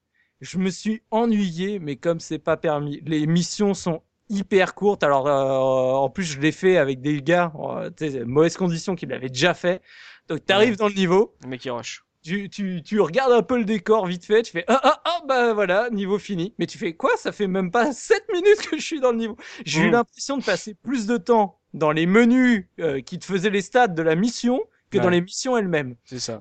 Je 0.44 0.58
me 0.58 0.70
suis 0.70 1.02
ennuyé, 1.10 1.78
mais 1.78 1.96
comme 1.96 2.20
c'est 2.20 2.38
pas 2.38 2.56
permis. 2.58 3.00
Les 3.06 3.26
missions 3.26 3.72
sont 3.74 4.02
hyper 4.28 4.74
courtes. 4.74 5.02
Alors, 5.02 5.26
euh, 5.26 5.94
en 6.04 6.10
plus, 6.10 6.24
je 6.24 6.38
l'ai 6.40 6.52
fait 6.52 6.76
avec 6.76 7.00
des 7.00 7.22
gars, 7.22 7.52
euh, 7.58 8.24
mauvaises 8.26 8.56
conditions 8.56 8.94
qui 8.94 9.06
l'avaient 9.06 9.28
déjà 9.30 9.54
fait. 9.54 9.80
Donc, 10.28 10.44
t'arrives 10.44 10.70
Ouais. 10.72 10.76
dans 10.76 10.88
le 10.88 10.94
niveau, 10.94 11.34
Le 11.42 11.48
mec 11.48 11.60
qui 11.62 11.70
rush. 11.70 12.04
tu, 12.22 12.48
tu, 12.50 12.82
tu 12.84 13.00
regardes 13.00 13.32
un 13.32 13.42
peu 13.42 13.56
le 13.58 13.64
décor 13.64 14.06
vite 14.06 14.24
fait, 14.24 14.42
tu 14.42 14.52
fais 14.52 14.64
ah 14.68 14.80
ah 14.82 15.02
ah 15.04 15.20
bah 15.26 15.52
voilà 15.54 15.88
niveau 15.90 16.18
fini. 16.18 16.54
Mais 16.58 16.66
tu 16.66 16.78
fais 16.78 16.94
quoi? 16.94 17.10
Ça 17.18 17.32
fait 17.32 17.46
même 17.46 17.70
pas 17.70 17.92
7 17.92 18.24
minutes 18.32 18.66
que 18.70 18.76
je 18.78 18.82
suis 18.84 19.00
dans 19.00 19.12
le 19.12 19.18
niveau. 19.18 19.36
J'ai 19.64 19.80
eu 19.82 19.88
Mm. 19.88 19.92
l'impression 19.92 20.36
de 20.38 20.44
passer 20.44 20.74
plus 20.74 21.06
de 21.06 21.16
temps 21.18 21.58
dans 21.74 21.90
les 21.92 22.06
menus 22.06 22.66
euh, 22.80 23.00
qui 23.00 23.18
te 23.18 23.24
faisaient 23.24 23.50
les 23.50 23.62
stats 23.62 23.88
de 23.88 24.02
la 24.02 24.14
mission 24.14 24.60
que 24.90 24.98
dans 24.98 25.10
les 25.10 25.20
missions 25.20 25.56
elles-mêmes. 25.56 25.96
C'est 26.04 26.20
ça. 26.20 26.40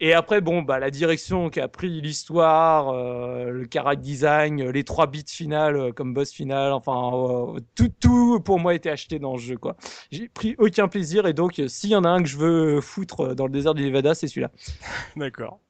Et 0.00 0.14
après, 0.14 0.40
bon, 0.40 0.62
bah, 0.62 0.80
la 0.80 0.90
direction 0.90 1.48
qu'a 1.48 1.68
pris 1.68 2.00
l'histoire, 2.00 2.88
euh, 2.88 3.50
le 3.50 3.68
character 3.72 4.02
design, 4.02 4.60
euh, 4.60 4.72
les 4.72 4.82
trois 4.82 5.06
bits 5.06 5.24
finales 5.28 5.76
euh, 5.76 5.92
comme 5.92 6.12
boss 6.12 6.32
final, 6.32 6.72
enfin, 6.72 7.12
euh, 7.14 7.60
tout, 7.76 7.88
tout 8.00 8.40
pour 8.40 8.58
moi 8.58 8.74
était 8.74 8.90
acheté 8.90 9.20
dans 9.20 9.36
ce 9.36 9.42
jeu, 9.42 9.56
quoi. 9.56 9.76
J'ai 10.10 10.28
pris 10.28 10.56
aucun 10.58 10.88
plaisir 10.88 11.26
et 11.28 11.32
donc, 11.34 11.62
s'il 11.68 11.90
y 11.90 11.96
en 11.96 12.02
a 12.04 12.08
un 12.08 12.22
que 12.22 12.28
je 12.28 12.36
veux 12.36 12.80
foutre 12.80 13.36
dans 13.36 13.46
le 13.46 13.52
désert 13.52 13.74
du 13.74 13.84
Nevada, 13.84 14.14
c'est 14.14 14.26
celui-là. 14.26 14.50
D'accord. 15.16 15.60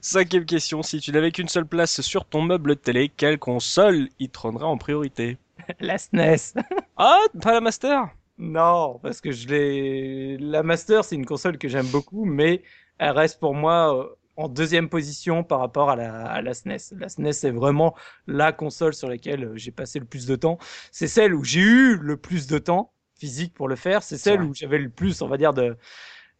Cinquième 0.00 0.46
question. 0.46 0.82
Si 0.82 1.00
tu 1.00 1.12
n'avais 1.12 1.32
qu'une 1.32 1.48
seule 1.48 1.66
place 1.66 2.00
sur 2.00 2.24
ton 2.24 2.42
meuble 2.42 2.70
de 2.70 2.74
télé, 2.74 3.08
quelle 3.08 3.38
console 3.38 4.08
y 4.18 4.28
trônerait 4.30 4.64
en 4.64 4.78
priorité? 4.78 5.38
La 5.80 5.98
SNES. 5.98 6.54
Ah, 6.98 7.18
pas 7.42 7.52
la 7.52 7.60
Master? 7.60 8.08
Non, 8.38 8.98
parce 9.02 9.20
que 9.20 9.30
je 9.30 9.48
l'ai, 9.48 10.38
la 10.38 10.62
Master, 10.62 11.04
c'est 11.04 11.14
une 11.14 11.26
console 11.26 11.58
que 11.58 11.68
j'aime 11.68 11.88
beaucoup, 11.88 12.24
mais 12.24 12.62
elle 12.98 13.10
reste 13.10 13.40
pour 13.40 13.54
moi 13.54 13.96
euh, 13.98 14.08
en 14.36 14.48
deuxième 14.48 14.88
position 14.88 15.44
par 15.44 15.60
rapport 15.60 15.90
à 15.90 15.96
la, 15.96 16.26
à 16.26 16.42
la 16.42 16.54
SNES. 16.54 16.78
La 16.98 17.08
SNES, 17.08 17.32
c'est 17.32 17.50
vraiment 17.50 17.94
la 18.26 18.52
console 18.52 18.94
sur 18.94 19.08
laquelle 19.08 19.44
euh, 19.44 19.52
j'ai 19.56 19.70
passé 19.72 19.98
le 19.98 20.04
plus 20.06 20.26
de 20.26 20.36
temps. 20.36 20.58
C'est 20.92 21.08
celle 21.08 21.34
où 21.34 21.42
j'ai 21.44 21.60
eu 21.60 21.96
le 21.96 22.16
plus 22.16 22.46
de 22.46 22.58
temps 22.58 22.92
physique 23.18 23.54
pour 23.54 23.68
le 23.68 23.76
faire. 23.76 24.02
C'est 24.02 24.18
celle 24.18 24.42
où 24.42 24.54
j'avais 24.54 24.78
le 24.78 24.90
plus, 24.90 25.22
on 25.22 25.26
va 25.28 25.38
dire, 25.38 25.54
de, 25.54 25.76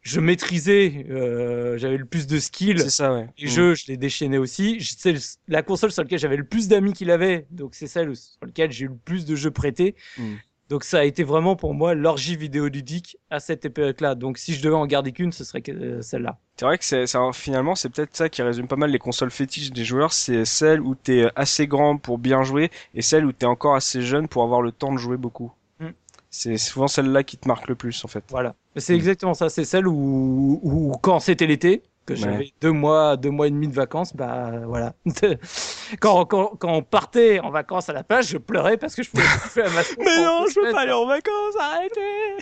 je 0.02 0.20
maîtrisais, 0.20 1.06
euh, 1.10 1.78
j'avais 1.78 1.96
le 1.96 2.04
plus 2.04 2.26
de 2.26 2.38
skills. 2.38 2.80
C'est 2.80 2.90
ça, 2.90 3.14
ouais. 3.14 3.28
Les 3.38 3.46
Mm. 3.46 3.50
jeux, 3.50 3.74
je 3.74 3.84
les 3.88 3.96
déchaînais 3.96 4.38
aussi. 4.38 4.78
C'est 4.80 5.14
la 5.48 5.62
console 5.62 5.90
sur 5.90 6.02
laquelle 6.02 6.18
j'avais 6.18 6.36
le 6.36 6.44
plus 6.46 6.68
d'amis 6.68 6.92
qui 6.92 7.04
l'avaient, 7.06 7.46
donc 7.50 7.74
c'est 7.74 7.86
celle 7.88 8.14
sur 8.14 8.38
laquelle 8.44 8.70
j'ai 8.72 8.84
eu 8.84 8.88
le 8.88 8.96
plus 8.96 9.24
de 9.24 9.34
jeux 9.36 9.50
prêtés. 9.50 9.96
Mm. 10.18 10.34
Donc 10.68 10.82
ça 10.82 10.98
a 10.98 11.04
été 11.04 11.22
vraiment 11.22 11.54
pour 11.54 11.74
moi 11.74 11.94
l'orgie 11.94 12.36
vidéoludique 12.36 13.16
à 13.30 13.38
cette 13.38 13.64
époque-là. 13.64 14.14
Donc 14.16 14.36
si 14.38 14.52
je 14.54 14.62
devais 14.62 14.74
en 14.74 14.86
garder 14.86 15.12
qu'une, 15.12 15.30
ce 15.32 15.44
serait 15.44 15.62
euh, 15.68 16.02
celle-là. 16.02 16.38
C'est 16.56 16.64
vrai 16.64 16.78
que 16.78 16.84
c'est, 16.84 17.04
finalement, 17.34 17.74
c'est 17.76 17.88
peut-être 17.88 18.16
ça 18.16 18.28
qui 18.28 18.42
résume 18.42 18.66
pas 18.66 18.76
mal 18.76 18.90
les 18.90 18.98
consoles 18.98 19.30
fétiches 19.30 19.70
des 19.70 19.84
joueurs. 19.84 20.12
C'est 20.12 20.44
celle 20.44 20.80
où 20.80 20.94
t'es 20.94 21.26
assez 21.36 21.66
grand 21.68 21.98
pour 21.98 22.18
bien 22.18 22.42
jouer 22.42 22.70
et 22.94 23.02
celle 23.02 23.26
où 23.26 23.32
t'es 23.32 23.46
encore 23.46 23.76
assez 23.76 24.02
jeune 24.02 24.26
pour 24.26 24.42
avoir 24.42 24.60
le 24.60 24.72
temps 24.72 24.92
de 24.92 24.98
jouer 24.98 25.16
beaucoup. 25.16 25.52
Mm. 25.78 25.88
C'est 26.30 26.56
souvent 26.56 26.88
celle-là 26.88 27.22
qui 27.22 27.36
te 27.38 27.46
marque 27.46 27.68
le 27.68 27.74
plus, 27.76 28.04
en 28.04 28.08
fait. 28.08 28.24
Voilà. 28.30 28.54
Mais 28.74 28.80
C'est 28.80 28.94
Mm. 28.94 28.96
exactement 28.96 29.34
ça. 29.34 29.48
C'est 29.50 29.64
celle 29.64 29.86
où, 29.86 30.58
où 30.62 30.92
quand 31.00 31.20
c'était 31.20 31.46
l'été, 31.46 31.82
que 32.06 32.14
Ouais. 32.14 32.18
j'avais 32.20 32.52
deux 32.60 32.72
mois, 32.72 33.16
deux 33.16 33.30
mois 33.30 33.48
et 33.48 33.50
demi 33.50 33.68
de 33.68 33.74
vacances, 33.74 34.14
bah 34.14 34.52
voilà. 34.66 34.94
quand, 36.00 36.24
quand, 36.26 36.56
quand 36.58 36.72
on 36.72 36.82
partait 36.82 37.40
en 37.40 37.50
vacances 37.50 37.88
à 37.88 37.92
la 37.92 38.04
plage, 38.04 38.28
je 38.28 38.38
pleurais 38.38 38.76
parce 38.76 38.94
que 38.94 39.02
je 39.02 39.10
pouvais 39.10 39.24
plus 39.24 39.50
faire 39.50 39.70
ma 39.72 39.82
Mais 39.98 40.24
non, 40.24 40.46
je 40.48 40.60
veux 40.60 40.72
pas 40.72 40.80
aller 40.82 40.92
en 40.92 41.06
vacances, 41.06 41.56
arrêtez 41.58 42.36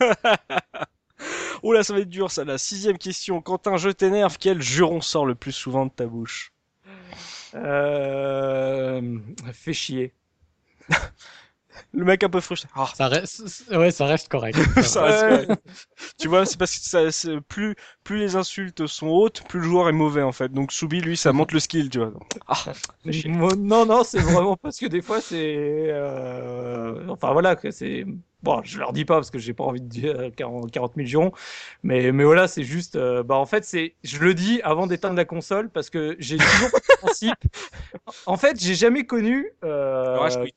Oula, 1.62 1.82
ça 1.82 1.94
va 1.94 2.00
être 2.00 2.08
dur, 2.08 2.30
ça. 2.30 2.44
La 2.44 2.58
sixième 2.58 2.98
question. 2.98 3.40
Quand 3.40 3.66
un 3.66 3.76
jeu 3.76 3.94
t'énerve, 3.94 4.36
quel 4.38 4.60
juron 4.60 5.00
sort 5.00 5.24
le 5.26 5.34
plus 5.34 5.52
souvent 5.52 5.86
de 5.86 5.90
ta 5.90 6.06
bouche? 6.06 6.52
Euh... 7.54 9.18
Fait 9.52 9.72
chier. 9.72 10.12
Le 11.92 12.04
mec 12.04 12.22
un 12.24 12.28
peu 12.28 12.40
frustré. 12.40 12.68
Ah, 12.74 12.90
Ça 12.94 13.08
reste, 13.08 13.42
ouais, 13.70 13.90
ça 13.90 14.06
reste 14.06 14.28
correct. 14.28 14.58
ça 14.82 15.02
reste 15.04 15.26
correct. 15.26 15.50
tu 16.18 16.28
vois, 16.28 16.46
c'est 16.46 16.58
parce 16.58 16.76
que 16.78 16.84
ça, 16.84 17.10
c'est- 17.12 17.40
plus, 17.40 17.74
plus 18.04 18.18
les 18.18 18.36
insultes 18.36 18.86
sont 18.86 19.08
hautes, 19.08 19.42
plus 19.48 19.60
le 19.60 19.66
joueur 19.66 19.88
est 19.88 19.92
mauvais 19.92 20.22
en 20.22 20.32
fait. 20.32 20.52
Donc 20.52 20.72
Soubi, 20.72 21.00
lui, 21.00 21.16
ça 21.16 21.32
monte 21.32 21.52
le 21.52 21.60
skill, 21.60 21.88
tu 21.90 21.98
vois. 21.98 22.12
Ah, 22.48 22.64
non, 23.56 23.86
non, 23.86 24.04
c'est 24.04 24.20
vraiment 24.20 24.56
parce 24.56 24.78
que 24.78 24.86
des 24.86 25.02
fois, 25.02 25.20
c'est. 25.20 25.56
euh, 25.90 27.06
Enfin, 27.08 27.32
voilà, 27.32 27.56
que 27.56 27.70
c'est. 27.70 28.04
Bon, 28.42 28.60
je 28.62 28.78
leur 28.78 28.92
dis 28.92 29.04
pas 29.04 29.14
parce 29.14 29.30
que 29.30 29.38
j'ai 29.38 29.54
pas 29.54 29.64
envie 29.64 29.80
de 29.80 29.88
dire 29.88 30.30
40, 30.36 30.70
40 30.70 30.94
000 30.96 31.08
jurons. 31.08 31.32
Mais, 31.82 32.12
mais 32.12 32.24
voilà, 32.24 32.48
c'est 32.48 32.62
juste. 32.64 32.96
euh, 32.96 33.22
Bah, 33.22 33.36
en 33.36 33.46
fait, 33.46 33.64
c'est. 33.64 33.94
Je 34.04 34.18
le 34.18 34.34
dis 34.34 34.60
avant 34.62 34.86
d'éteindre 34.86 35.16
la 35.16 35.24
console 35.24 35.70
parce 35.70 35.90
que 35.90 36.16
j'ai 36.18 36.36
toujours 36.36 36.70
le 36.72 36.96
principe. 36.98 37.34
En 38.26 38.36
fait, 38.36 38.60
j'ai 38.60 38.74
jamais 38.74 39.04
connu. 39.06 39.50
euh, 39.64 40.14
le 40.14 40.20
rage 40.20 40.38
quit. 40.38 40.54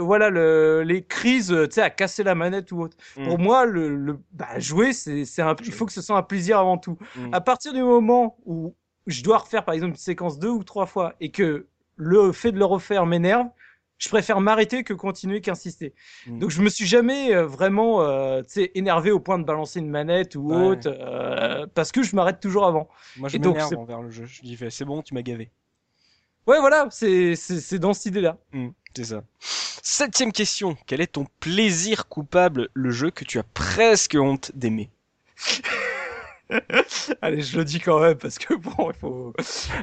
Voilà, 0.00 0.30
le, 0.30 0.82
les 0.82 1.02
crises, 1.04 1.48
tu 1.48 1.74
sais, 1.74 1.82
à 1.82 1.90
casser 1.90 2.22
la 2.22 2.34
manette 2.34 2.72
ou 2.72 2.80
autre. 2.82 2.96
Mm. 3.16 3.24
Pour 3.24 3.38
moi, 3.38 3.66
le, 3.66 3.94
le 3.96 4.18
bah, 4.32 4.58
jouer, 4.58 4.92
c'est, 4.92 5.24
un, 5.40 5.56
il 5.64 5.72
faut 5.72 5.86
que 5.86 5.92
ce 5.92 6.02
soit 6.02 6.16
un 6.16 6.22
plaisir 6.22 6.58
avant 6.58 6.78
tout. 6.78 6.98
Mm. 7.16 7.34
À 7.34 7.40
partir 7.40 7.72
du 7.72 7.82
moment 7.82 8.36
où 8.44 8.74
je 9.06 9.22
dois 9.22 9.38
refaire, 9.38 9.64
par 9.64 9.74
exemple, 9.74 9.92
une 9.92 9.96
séquence 9.96 10.38
deux 10.38 10.50
ou 10.50 10.64
trois 10.64 10.86
fois 10.86 11.14
et 11.20 11.30
que 11.30 11.66
le 11.96 12.32
fait 12.32 12.52
de 12.52 12.58
le 12.58 12.64
refaire 12.64 13.06
m'énerve, 13.06 13.46
je 13.98 14.08
préfère 14.08 14.40
m'arrêter 14.40 14.82
que 14.82 14.94
continuer 14.94 15.42
qu'insister. 15.42 15.94
Mm. 16.26 16.38
Donc, 16.38 16.50
je 16.50 16.62
me 16.62 16.70
suis 16.70 16.86
jamais 16.86 17.34
euh, 17.34 17.46
vraiment, 17.46 18.00
euh, 18.02 18.40
tu 18.42 18.48
sais, 18.48 18.70
énervé 18.74 19.10
au 19.10 19.20
point 19.20 19.38
de 19.38 19.44
balancer 19.44 19.78
une 19.78 19.90
manette 19.90 20.36
ou 20.36 20.48
Ouais. 20.50 20.56
autre, 20.56 20.88
euh, 20.88 21.66
parce 21.74 21.92
que 21.92 22.02
je 22.02 22.16
m'arrête 22.16 22.40
toujours 22.40 22.66
avant. 22.66 22.88
Moi, 23.18 23.28
je 23.28 23.36
m'énerve 23.36 23.76
envers 23.76 24.00
le 24.00 24.10
jeu. 24.10 24.24
Je 24.24 24.40
dis, 24.40 24.58
c'est 24.70 24.84
bon, 24.86 25.02
tu 25.02 25.12
m'as 25.14 25.22
gavé. 25.22 25.50
Ouais, 26.46 26.58
voilà, 26.58 26.88
c'est, 26.90 27.34
dans 27.78 27.92
cette 27.92 28.06
idée-là. 28.06 28.38
Hmm, 28.52 28.68
c'est 28.96 29.04
ça. 29.04 29.22
Septième 29.82 30.32
question. 30.32 30.76
Quel 30.86 31.00
est 31.00 31.12
ton 31.12 31.26
plaisir 31.40 32.06
coupable, 32.08 32.68
le 32.74 32.90
jeu 32.90 33.10
que 33.10 33.24
tu 33.24 33.38
as 33.38 33.42
presque 33.42 34.16
honte 34.18 34.50
d'aimer 34.54 34.90
Allez, 37.22 37.42
je 37.42 37.56
le 37.58 37.64
dis 37.64 37.78
quand 37.78 38.00
même 38.00 38.16
parce 38.16 38.36
que 38.36 38.54
bon, 38.54 38.90
il 38.90 38.98
faut. 38.98 39.32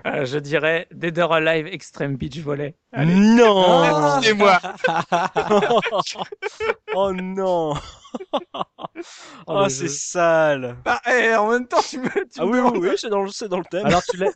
Euh, 0.05 0.25
je 0.25 0.37
dirais 0.37 0.85
Dead 0.91 1.17
or 1.17 1.33
Alive 1.33 1.65
Extreme 1.67 2.17
Beach 2.17 2.39
Volley. 2.39 2.75
Allez. 2.91 3.15
Non 3.15 3.63
Ah. 3.85 4.19
C'est 4.21 4.33
moi 4.33 4.59
Oh 6.93 7.13
non 7.13 7.73
Oh, 9.47 9.63
le 9.63 9.69
c'est 9.69 9.87
sale 9.87 10.75
Bah, 10.83 10.99
eh, 11.09 11.35
en 11.35 11.49
même 11.51 11.67
temps, 11.67 11.81
tu 11.87 11.99
me. 11.99 12.09
Tu 12.09 12.39
Ah 12.39 12.45
me 12.45 12.61
oui, 12.61 12.69
oui, 12.73 12.89
oui, 12.89 12.95
c'est 12.97 13.09
dans, 13.09 13.21
le- 13.23 13.29
c'est 13.31 13.47
dans 13.47 13.59
le 13.59 13.65
thème. 13.71 13.85
Alors 13.85 14.03
tu 14.03 14.17
l'aimes, 14.17 14.33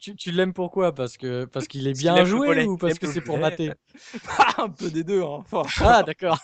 tu, 0.00 0.16
tu 0.16 0.30
l'aimes 0.30 0.52
pourquoi? 0.52 0.94
Parce 0.94 1.16
que 1.16 1.44
parce 1.44 1.66
qu'il 1.66 1.86
est 1.88 1.98
bien 1.98 2.24
joué 2.24 2.64
ou 2.66 2.76
parce 2.76 2.98
que 2.98 3.06
c'est 3.06 3.20
pour 3.20 3.38
mater? 3.38 3.72
Un 4.58 4.68
peu 4.68 4.90
des 4.90 5.04
deux. 5.04 5.22
Hein. 5.22 5.44
Ah 5.80 6.02
d'accord. 6.02 6.38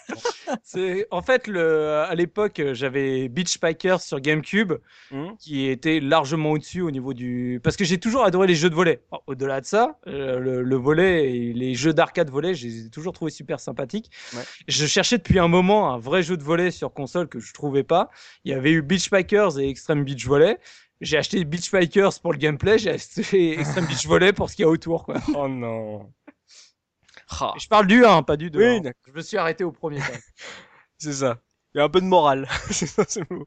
c'est 0.62 1.06
en 1.10 1.22
fait 1.22 1.46
le. 1.46 2.00
À 2.08 2.14
l'époque, 2.14 2.60
j'avais 2.72 3.28
Beach 3.28 3.58
Pikers 3.58 4.00
sur 4.00 4.20
GameCube 4.20 4.74
Hmm 5.10 5.34
qui 5.38 5.66
était 5.66 6.00
largement 6.00 6.52
au-dessus 6.52 6.80
au 6.80 6.90
niveau 6.90 7.14
du. 7.14 7.60
Parce 7.62 7.76
que 7.76 7.84
j'ai 7.84 7.98
toujours 7.98 8.24
adoré 8.24 8.46
les 8.46 8.54
jeux 8.54 8.70
de 8.70 8.74
volet. 8.74 9.02
Au-delà 9.26 9.60
de 9.60 9.66
ça, 9.66 9.98
euh, 10.06 10.38
le, 10.38 10.62
le 10.62 10.76
volet 10.76 11.30
et 11.34 11.52
les 11.52 11.74
jeux 11.74 11.92
d'arcade 11.92 12.30
volet, 12.30 12.54
je 12.54 12.66
les 12.66 12.86
ai 12.86 12.90
toujours 12.90 13.12
trouvés 13.12 13.30
super 13.30 13.60
sympathiques. 13.60 14.10
Ouais. 14.34 14.42
Je 14.68 14.86
cherchais 14.86 15.18
depuis 15.18 15.38
un 15.38 15.48
moment 15.48 15.92
un 15.92 15.98
vrai 15.98 16.22
jeu 16.22 16.36
de 16.36 16.42
volet 16.42 16.70
sur 16.70 16.92
console 16.92 17.28
que 17.28 17.38
je 17.38 17.52
trouvais 17.52 17.84
pas. 17.84 18.10
Il 18.44 18.52
y 18.52 18.54
avait 18.54 18.72
eu 18.72 18.82
Beach 18.82 19.10
Pikers 19.10 19.58
et 19.58 19.68
Extreme 19.68 20.04
Beach 20.04 20.26
Volley. 20.26 20.58
J'ai 21.01 21.18
acheté 21.18 21.44
Beach 21.44 21.70
Pikers 21.70 22.20
pour 22.22 22.32
le 22.32 22.38
gameplay, 22.38 22.78
j'ai 22.78 22.90
acheté 22.90 23.53
Extreme 23.61 23.86
Beach 23.86 24.07
Volley 24.07 24.32
pour 24.32 24.49
ce 24.51 24.57
qu'il 24.57 24.62
y 24.64 24.66
a 24.66 24.70
autour. 24.70 25.05
Quoi. 25.05 25.16
Oh 25.34 25.49
non 25.49 26.12
Ah, 27.40 27.53
Et 27.57 27.61
je 27.61 27.68
parle 27.68 27.86
du 27.86 28.05
1, 28.05 28.22
pas 28.22 28.36
du 28.36 28.51
2. 28.51 28.59
Oui, 28.59 28.88
hein. 28.88 28.92
Je 29.07 29.12
me 29.12 29.20
suis 29.20 29.36
arrêté 29.36 29.64
au 29.64 29.72
premier. 29.72 30.01
C'est 30.99 31.12
ça. 31.12 31.38
Il 31.74 31.78
y 31.78 31.80
a 31.82 31.84
un 31.84 31.90
peu 31.90 32.01
de 32.01 32.07
morale. 32.07 32.49
c'est 32.70 32.86
ça, 32.86 33.05
c'est 33.07 33.28
beau. 33.28 33.47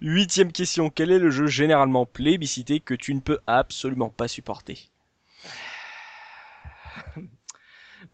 Huitième 0.00 0.50
question. 0.50 0.90
Quel 0.90 1.12
est 1.12 1.20
le 1.20 1.30
jeu 1.30 1.46
généralement 1.46 2.06
plébiscité 2.06 2.80
que 2.80 2.94
tu 2.94 3.14
ne 3.14 3.20
peux 3.20 3.38
absolument 3.46 4.08
pas 4.08 4.26
supporter? 4.26 4.90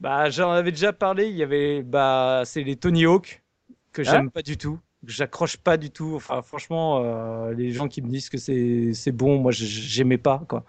Bah, 0.00 0.28
j'en 0.30 0.50
avais 0.50 0.70
déjà 0.70 0.92
parlé. 0.92 1.28
Il 1.28 1.36
y 1.36 1.42
avait, 1.42 1.82
bah, 1.82 2.42
c'est 2.44 2.62
les 2.62 2.76
Tony 2.76 3.06
Hawk 3.06 3.42
que 3.92 4.02
Ah. 4.02 4.10
j'aime 4.10 4.30
pas 4.30 4.42
du 4.42 4.58
tout, 4.58 4.78
j'accroche 5.06 5.56
pas 5.56 5.76
du 5.76 5.90
tout. 5.90 6.12
Enfin, 6.16 6.42
franchement, 6.42 7.02
euh, 7.04 7.52
les 7.54 7.70
gens 7.72 7.88
qui 7.88 8.02
me 8.02 8.08
disent 8.08 8.28
que 8.30 8.38
c'est 8.38 8.92
c'est 8.94 9.12
bon, 9.12 9.38
moi, 9.38 9.52
je- 9.52 9.64
j'aimais 9.64 10.18
pas 10.18 10.42
quoi. 10.48 10.64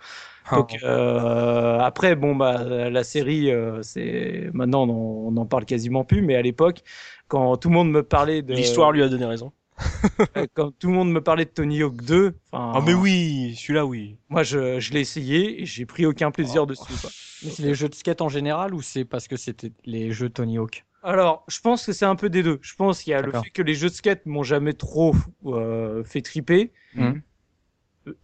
Donc 0.51 0.77
euh, 0.83 1.79
après, 1.79 2.15
bon 2.15 2.36
bah 2.36 2.63
la 2.89 3.03
série, 3.03 3.51
euh, 3.51 3.81
c'est 3.81 4.49
maintenant 4.53 4.83
on 4.88 4.91
en, 5.29 5.33
on 5.33 5.38
en 5.38 5.45
parle 5.45 5.65
quasiment 5.65 6.03
plus, 6.03 6.21
mais 6.21 6.36
à 6.36 6.41
l'époque, 6.43 6.81
quand 7.27 7.57
tout 7.57 7.69
le 7.69 7.73
monde 7.75 7.89
me 7.91 8.03
parlait 8.03 8.41
de 8.43 8.53
L'histoire 8.53 8.91
lui 8.91 9.01
a 9.03 9.07
donné 9.09 9.25
raison. 9.25 9.51
quand 10.53 10.71
tout 10.79 10.88
le 10.88 10.93
monde 10.93 11.11
me 11.11 11.19
parlait 11.21 11.45
de 11.45 11.49
Tony 11.49 11.81
Hawk 11.81 12.01
2, 12.01 12.33
enfin, 12.51 12.73
Ah 12.75 12.81
mais 12.86 12.93
oui, 12.93 13.55
celui-là 13.57 13.86
oui. 13.86 14.17
moi 14.29 14.43
je, 14.43 14.79
je 14.79 14.93
l'ai 14.93 15.01
essayé 15.01 15.61
et 15.61 15.65
j'ai 15.65 15.86
pris 15.86 16.05
aucun 16.05 16.31
plaisir 16.31 16.63
Oh. 16.63 16.65
dessus. 16.65 16.93
Quoi. 17.01 17.09
Mais 17.43 17.49
c'est 17.51 17.63
les 17.63 17.73
jeux 17.73 17.89
de 17.89 17.95
skate 17.95 18.21
en 18.21 18.29
général 18.29 18.73
ou 18.73 18.81
c'est 18.81 19.03
parce 19.03 19.27
que 19.27 19.36
c'était 19.36 19.71
les 19.86 20.11
jeux 20.11 20.29
Tony 20.29 20.57
Hawk? 20.57 20.86
Alors, 21.06 21.43
je 21.47 21.60
pense 21.60 21.86
que 21.86 21.93
c'est 21.93 22.06
un 22.06 22.16
peu 22.16 22.30
des 22.30 22.41
deux. 22.43 22.58
Je 22.62 22.74
pense 22.76 23.03
qu'il 23.03 23.12
y 23.12 23.14
a 23.14 23.22
le 23.22 23.32
fait 23.32 23.49
que 23.51 23.62
les 23.62 23.76
jeux 23.76 23.89
de 23.89 23.93
skate 23.93 24.26
m'ont 24.26 24.43
jamais 24.43 24.74
trop 24.74 25.16
euh, 25.45 26.03
fait 26.03 26.22
triper. 26.22 26.72
Mhm. 26.95 27.22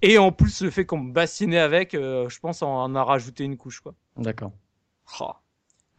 Et 0.02 0.18
en 0.18 0.32
plus, 0.32 0.62
le 0.62 0.70
fait 0.72 0.86
qu'on 0.86 0.98
me 1.00 1.12
bassinait 1.14 1.60
avec, 1.60 1.94
euh, 1.94 2.28
je 2.30 2.40
pense, 2.40 2.62
en, 2.62 2.84
en 2.84 2.96
a 2.96 3.04
rajouté 3.04 3.44
une 3.44 3.58
couche. 3.58 3.80
Quoi. 3.82 3.94
D'accord. 4.18 4.52
Ah. 5.20 5.40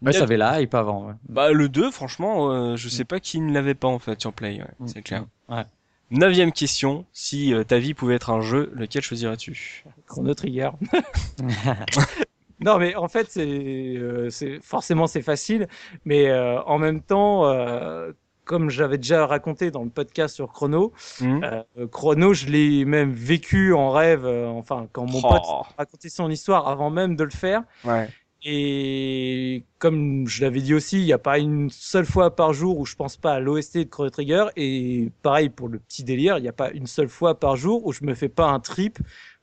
Ouais, 0.02 0.10
Bien- 0.10 0.18
ça 0.18 0.24
avait 0.24 0.36
la 0.36 0.60
hype 0.60 0.74
avant. 0.74 1.06
Ouais. 1.08 1.14
Bah 1.28 1.52
le 1.52 1.68
2, 1.68 1.90
franchement, 1.92 2.50
euh, 2.52 2.76
je 2.76 2.88
sais 2.88 3.04
pas 3.04 3.20
qui 3.20 3.40
ne 3.40 3.52
l'avait 3.52 3.74
pas 3.74 3.86
en 3.88 3.98
fait 4.00 4.20
sur 4.20 4.32
Play, 4.32 4.58
ouais, 4.60 4.66
Mm. 4.80 4.86
c'est 4.88 5.02
clair. 5.02 5.24
Ouais. 5.48 5.64
Neuvième 6.10 6.50
question, 6.52 7.06
si 7.12 7.54
euh, 7.54 7.62
ta 7.64 7.78
vie 7.78 7.94
pouvait 7.94 8.16
être 8.16 8.30
un 8.30 8.40
jeu, 8.40 8.70
lequel 8.74 9.02
choisirais-tu? 9.02 9.84
Chrono 10.08 10.34
Trigger. 10.34 10.70
non, 12.64 12.78
mais 12.78 12.94
en 12.96 13.08
fait, 13.08 13.26
c'est 13.30 13.46
euh, 13.46 14.30
forcément 14.62 15.06
c'est 15.06 15.22
facile, 15.22 15.68
mais 16.04 16.28
euh, 16.30 16.60
en 16.62 16.78
même 16.78 17.00
temps, 17.02 17.46
euh, 17.46 18.12
comme 18.44 18.70
j'avais 18.70 18.98
déjà 18.98 19.26
raconté 19.26 19.70
dans 19.70 19.84
le 19.84 19.90
podcast 19.90 20.34
sur 20.34 20.52
Chrono, 20.52 20.92
Hmm 21.20 21.40
euh, 21.44 21.86
Chrono, 21.90 22.34
je 22.34 22.46
l'ai 22.46 22.84
même 22.84 23.12
vécu 23.12 23.72
en 23.74 23.90
rêve. 23.90 24.24
euh, 24.26 24.46
enfin, 24.48 24.88
quand 24.92 25.06
mon 25.10 25.18
Oh. 25.18 25.28
pote 25.28 25.76
racontait 25.78 26.08
son 26.08 26.30
histoire 26.30 26.68
avant 26.68 26.90
même 26.90 27.16
de 27.16 27.24
le 27.24 27.30
faire. 27.30 27.62
Ouais. 27.84 28.08
Et 28.44 29.64
comme 29.78 30.26
je 30.26 30.42
l'avais 30.42 30.60
dit 30.60 30.74
aussi, 30.74 30.98
il 30.98 31.04
n'y 31.04 31.12
a 31.12 31.18
pas 31.18 31.38
une 31.38 31.70
seule 31.70 32.04
fois 32.04 32.34
par 32.34 32.52
jour 32.52 32.76
où 32.78 32.84
je 32.86 32.96
pense 32.96 33.16
pas 33.16 33.34
à 33.34 33.40
l'OST 33.40 33.78
de 33.78 33.84
Chrono 33.84 34.10
Trigger. 34.10 34.46
Et 34.56 35.12
pareil 35.22 35.48
pour 35.48 35.68
le 35.68 35.78
petit 35.78 36.02
délire, 36.02 36.38
il 36.38 36.42
n'y 36.42 36.48
a 36.48 36.52
pas 36.52 36.70
une 36.72 36.88
seule 36.88 37.08
fois 37.08 37.38
par 37.38 37.54
jour 37.56 37.86
où 37.86 37.92
je 37.92 38.04
me 38.04 38.14
fais 38.14 38.28
pas 38.28 38.46
un 38.48 38.58
trip 38.58 38.98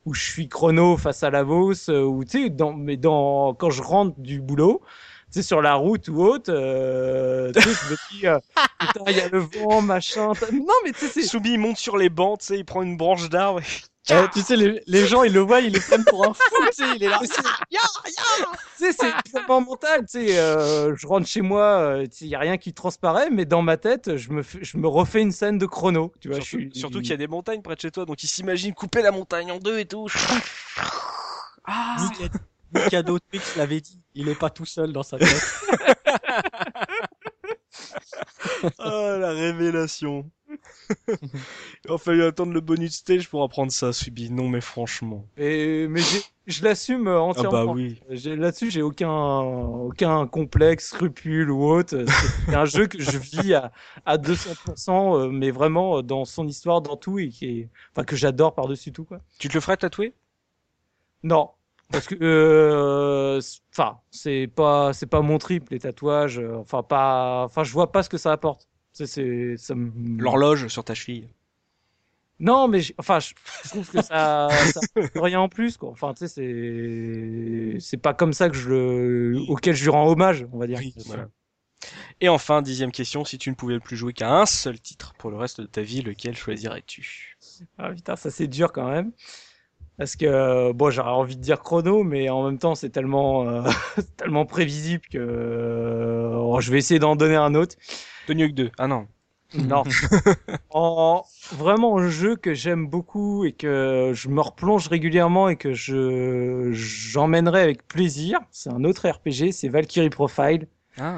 où 0.05 0.13
je 0.13 0.21
suis 0.23 0.47
chrono 0.47 0.97
face 0.97 1.23
à 1.23 1.29
la 1.29 1.43
Vos, 1.43 1.89
euh, 1.89 2.03
ou 2.03 2.23
tu 2.23 2.43
sais, 2.43 2.49
dans, 2.49 2.73
mais 2.73 2.97
dans, 2.97 3.53
quand 3.53 3.69
je 3.69 3.81
rentre 3.81 4.19
du 4.19 4.41
boulot, 4.41 4.81
tu 5.31 5.33
sais, 5.33 5.43
sur 5.43 5.61
la 5.61 5.75
route 5.75 6.07
ou 6.09 6.23
autre, 6.23 6.51
euh, 6.53 7.51
tu 7.53 7.61
sais, 7.61 7.73
je 7.73 7.85
me 7.85 7.97
dis, 8.11 8.27
euh, 8.27 8.39
putain, 8.79 9.01
il 9.07 9.17
y 9.17 9.21
a 9.21 9.29
le 9.29 9.39
vent, 9.39 9.81
machin. 9.81 10.33
Non, 10.53 10.73
mais 10.83 10.93
tu 10.93 10.99
sais, 11.01 11.09
c'est 11.09 11.23
Soubi, 11.23 11.51
il 11.53 11.59
monte 11.59 11.77
sur 11.77 11.97
les 11.97 12.09
bancs, 12.09 12.39
tu 12.39 12.47
sais, 12.47 12.59
il 12.59 12.65
prend 12.65 12.81
une 12.81 12.97
branche 12.97 13.29
d'arbre. 13.29 13.61
Eh, 14.11 14.27
tu 14.33 14.41
sais, 14.41 14.55
les, 14.55 14.81
les 14.87 15.07
gens 15.07 15.23
ils 15.23 15.33
le 15.33 15.39
voient, 15.41 15.59
ils 15.61 15.73
le 15.73 15.79
prennent 15.79 16.05
pour 16.05 16.25
un 16.27 16.33
fou. 16.33 16.41
Tu 16.67 16.73
sais, 16.83 16.95
il 16.95 17.03
est 17.03 17.09
là. 17.09 17.19
C'est- 17.23 17.41
Tu 18.77 18.85
sais, 18.85 18.91
c'est 18.93 19.13
purement 19.31 19.61
mental. 19.61 20.01
Tu 20.01 20.27
sais, 20.27 20.39
euh, 20.39 20.95
je 20.95 21.05
rentre 21.05 21.27
chez 21.27 21.41
moi, 21.41 21.63
euh, 21.79 22.03
tu 22.07 22.17
sais, 22.17 22.25
il 22.25 22.29
y 22.29 22.35
a 22.35 22.39
rien 22.39 22.57
qui 22.57 22.73
transparaît, 22.73 23.29
mais 23.29 23.45
dans 23.45 23.61
ma 23.61 23.77
tête, 23.77 24.15
je 24.15 24.31
me, 24.31 24.41
je 24.41 24.77
me 24.77 24.87
refais 24.87 25.21
une 25.21 25.31
scène 25.31 25.57
de 25.57 25.65
chrono. 25.65 26.13
Tu 26.21 26.29
vois, 26.29 26.37
surtout 26.41 26.59
je 26.59 26.69
suis... 26.69 26.79
surtout 26.79 27.01
qu'il 27.01 27.09
y 27.09 27.13
a 27.13 27.17
des 27.17 27.27
montagnes 27.27 27.61
près 27.61 27.75
de 27.75 27.81
chez 27.81 27.91
toi, 27.91 28.05
donc 28.05 28.23
il 28.23 28.27
s'imagine 28.27 28.73
couper 28.73 29.01
la 29.01 29.11
montagne 29.11 29.51
en 29.51 29.59
deux 29.59 29.79
et 29.79 29.85
tout. 29.85 30.07
Ah 31.65 31.97
Mikado 32.73 33.19
Twix 33.19 33.55
l'avait 33.57 33.81
dit. 33.81 33.99
Il 34.15 34.29
est 34.29 34.35
pas 34.39 34.49
tout 34.49 34.65
seul 34.65 34.93
dans 34.93 35.03
sa 35.03 35.17
tête. 35.17 35.43
Oh 38.79 39.15
la 39.19 39.31
révélation. 39.31 40.29
Il 41.85 41.91
a 41.91 41.97
fallu 41.97 42.23
attendre 42.23 42.53
le 42.53 42.61
bonus 42.61 42.95
stage 42.95 43.29
pour 43.29 43.43
apprendre 43.43 43.71
ça, 43.71 43.93
Subi. 43.93 44.29
Non 44.29 44.49
mais 44.49 44.61
franchement. 44.61 45.25
Et, 45.37 45.87
mais 45.87 46.03
je 46.47 46.63
l'assume 46.63 47.07
euh, 47.07 47.21
Ah 47.35 47.43
entièrement. 47.43 47.53
bah 47.53 47.65
oui. 47.65 48.01
Là-dessus, 48.09 48.71
j'ai 48.71 48.81
aucun, 48.81 49.09
aucun 49.39 50.27
complexe, 50.27 50.87
scrupule 50.89 51.51
ou 51.51 51.63
autre. 51.63 52.05
C'est 52.49 52.55
un 52.55 52.65
jeu 52.65 52.87
que 52.87 52.99
je 52.99 53.17
vis 53.17 53.53
à, 53.53 53.71
à 54.05 54.17
200%, 54.17 55.17
euh, 55.17 55.29
mais 55.29 55.51
vraiment 55.51 55.99
euh, 55.99 56.01
dans 56.03 56.25
son 56.25 56.47
histoire, 56.47 56.81
dans 56.81 56.97
tout, 56.97 57.19
et 57.19 57.29
qui 57.29 57.45
est, 57.45 57.69
enfin, 57.93 58.03
que 58.03 58.15
j'adore 58.15 58.55
par-dessus 58.55 58.91
tout, 58.91 59.05
quoi. 59.05 59.21
Tu 59.37 59.47
te 59.47 59.53
le 59.53 59.61
ferais 59.61 59.77
tatouer? 59.77 60.13
Non. 61.23 61.51
Parce 61.91 62.07
que, 62.07 62.15
euh, 62.21 63.41
c'est- 63.41 63.61
enfin, 63.73 63.99
c'est 64.11 64.47
pas, 64.47 64.93
c'est 64.93 65.07
pas 65.07 65.21
mon 65.21 65.37
trip, 65.39 65.69
les 65.71 65.79
tatouages. 65.79 66.39
Enfin, 66.39 66.83
pas, 66.83 67.45
enfin, 67.45 67.63
je 67.63 67.71
vois 67.73 67.91
pas 67.91 68.03
ce 68.03 68.09
que 68.09 68.17
ça 68.17 68.31
apporte. 68.31 68.68
C'est, 68.99 69.07
c'est, 69.07 69.55
ça 69.57 69.75
me... 69.75 70.21
L'horloge 70.21 70.67
sur 70.67 70.83
ta 70.83 70.93
cheville. 70.93 71.29
Non, 72.41 72.67
mais, 72.67 72.81
enfin, 72.97 73.19
je, 73.19 73.33
trouve 73.69 73.89
que 73.89 74.01
ça, 74.01 74.49
ça 74.73 74.79
rien 75.15 75.39
en 75.39 75.47
plus, 75.47 75.77
quoi. 75.77 75.89
Enfin, 75.89 76.13
tu 76.13 76.27
sais, 76.27 76.27
c'est, 76.27 77.79
c'est 77.79 77.97
pas 77.97 78.13
comme 78.13 78.33
ça 78.33 78.49
que 78.49 78.57
je 78.57 78.69
le, 78.69 79.39
auquel 79.47 79.75
je 79.75 79.83
lui 79.83 79.89
rends 79.89 80.07
hommage, 80.09 80.45
on 80.51 80.57
va 80.57 80.67
dire. 80.67 80.79
Oui, 80.79 80.93
voilà. 81.05 81.27
Et 82.19 82.27
enfin, 82.27 82.61
dixième 82.61 82.91
question, 82.91 83.23
si 83.23 83.37
tu 83.37 83.49
ne 83.49 83.55
pouvais 83.55 83.79
plus 83.79 83.95
jouer 83.95 84.11
qu'à 84.11 84.33
un 84.33 84.45
seul 84.45 84.79
titre 84.79 85.13
pour 85.17 85.31
le 85.31 85.37
reste 85.37 85.61
de 85.61 85.65
ta 85.65 85.81
vie, 85.81 86.01
lequel 86.01 86.35
choisirais-tu? 86.35 87.37
Ah 87.77 87.91
putain, 87.91 88.17
ça 88.17 88.29
c'est 88.29 88.47
dur 88.47 88.73
quand 88.73 88.89
même. 88.89 89.13
Parce 89.97 90.15
que, 90.15 90.71
bon, 90.71 90.91
j'aurais 90.91 91.11
envie 91.11 91.35
de 91.35 91.41
dire 91.41 91.59
chrono, 91.59 92.03
mais 92.03 92.29
en 92.29 92.45
même 92.45 92.57
temps, 92.57 92.73
c'est 92.73 92.89
tellement, 92.89 93.49
euh, 93.49 93.69
tellement 94.17 94.45
prévisible 94.45 95.03
que 95.11 95.17
euh, 95.17 96.59
je 96.61 96.71
vais 96.71 96.77
essayer 96.77 96.99
d'en 96.99 97.17
donner 97.17 97.35
un 97.35 97.53
autre. 97.53 97.75
Tony 98.29 98.43
Hawk 98.43 98.53
2. 98.53 98.69
Ah 98.77 98.87
non. 98.87 99.07
Non. 99.55 99.81
en, 100.69 101.23
vraiment, 101.53 101.97
un 101.97 102.09
jeu 102.09 102.35
que 102.35 102.53
j'aime 102.53 102.85
beaucoup 102.87 103.43
et 103.45 103.53
que 103.53 104.11
je 104.13 104.29
me 104.29 104.39
replonge 104.41 104.87
régulièrement 104.87 105.49
et 105.49 105.55
que 105.55 105.73
je 105.73 106.69
j'emmènerai 106.71 107.61
avec 107.63 107.87
plaisir, 107.87 108.37
c'est 108.51 108.69
un 108.69 108.83
autre 108.83 109.09
RPG, 109.09 109.51
c'est 109.51 109.67
Valkyrie 109.69 110.11
Profile. 110.11 110.67
Ah. 110.99 111.17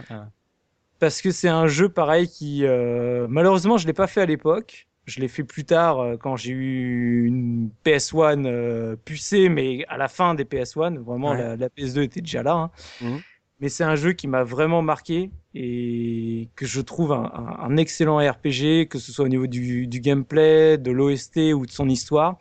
Parce 0.99 1.21
que 1.21 1.31
c'est 1.31 1.49
un 1.49 1.67
jeu 1.67 1.89
pareil 1.89 2.29
qui, 2.29 2.65
euh, 2.65 3.25
malheureusement, 3.29 3.77
je 3.77 3.85
l'ai 3.87 3.93
pas 3.93 4.07
fait 4.07 4.21
à 4.21 4.25
l'époque. 4.25 4.87
Je 5.05 5.19
l'ai 5.19 5.27
fait 5.27 5.43
plus 5.43 5.65
tard 5.65 5.99
euh, 5.99 6.15
quand 6.15 6.35
j'ai 6.37 6.51
eu 6.51 7.25
une 7.25 7.71
PS1 7.83 8.45
euh, 8.45 8.95
pucée, 9.03 9.49
mais 9.49 9.83
à 9.89 9.97
la 9.97 10.07
fin 10.07 10.35
des 10.35 10.45
PS1, 10.45 10.97
vraiment 10.99 11.31
Ouais. 11.31 11.37
la, 11.37 11.55
la 11.57 11.67
PS2 11.69 12.03
était 12.03 12.21
déjà 12.21 12.43
là. 12.43 12.53
hein. 12.53 12.71
Mhm. 13.01 13.19
Mais 13.61 13.69
c'est 13.69 13.83
un 13.83 13.95
jeu 13.95 14.13
qui 14.13 14.27
m'a 14.27 14.43
vraiment 14.43 14.81
marqué 14.81 15.31
et 15.53 16.49
que 16.55 16.65
je 16.65 16.81
trouve 16.81 17.13
un, 17.13 17.31
un- 17.33 17.59
un 17.69 17.77
excellent 17.77 18.17
RPG, 18.17 18.87
que 18.89 18.99
ce 18.99 19.11
soit 19.11 19.25
au 19.25 19.29
niveau 19.29 19.47
du, 19.47 19.87
du 19.87 19.99
gameplay, 20.01 20.77
de 20.77 20.91
l'OST 20.91 21.53
ou 21.53 21.65
de 21.65 21.71
son 21.71 21.87
histoire. 21.87 22.37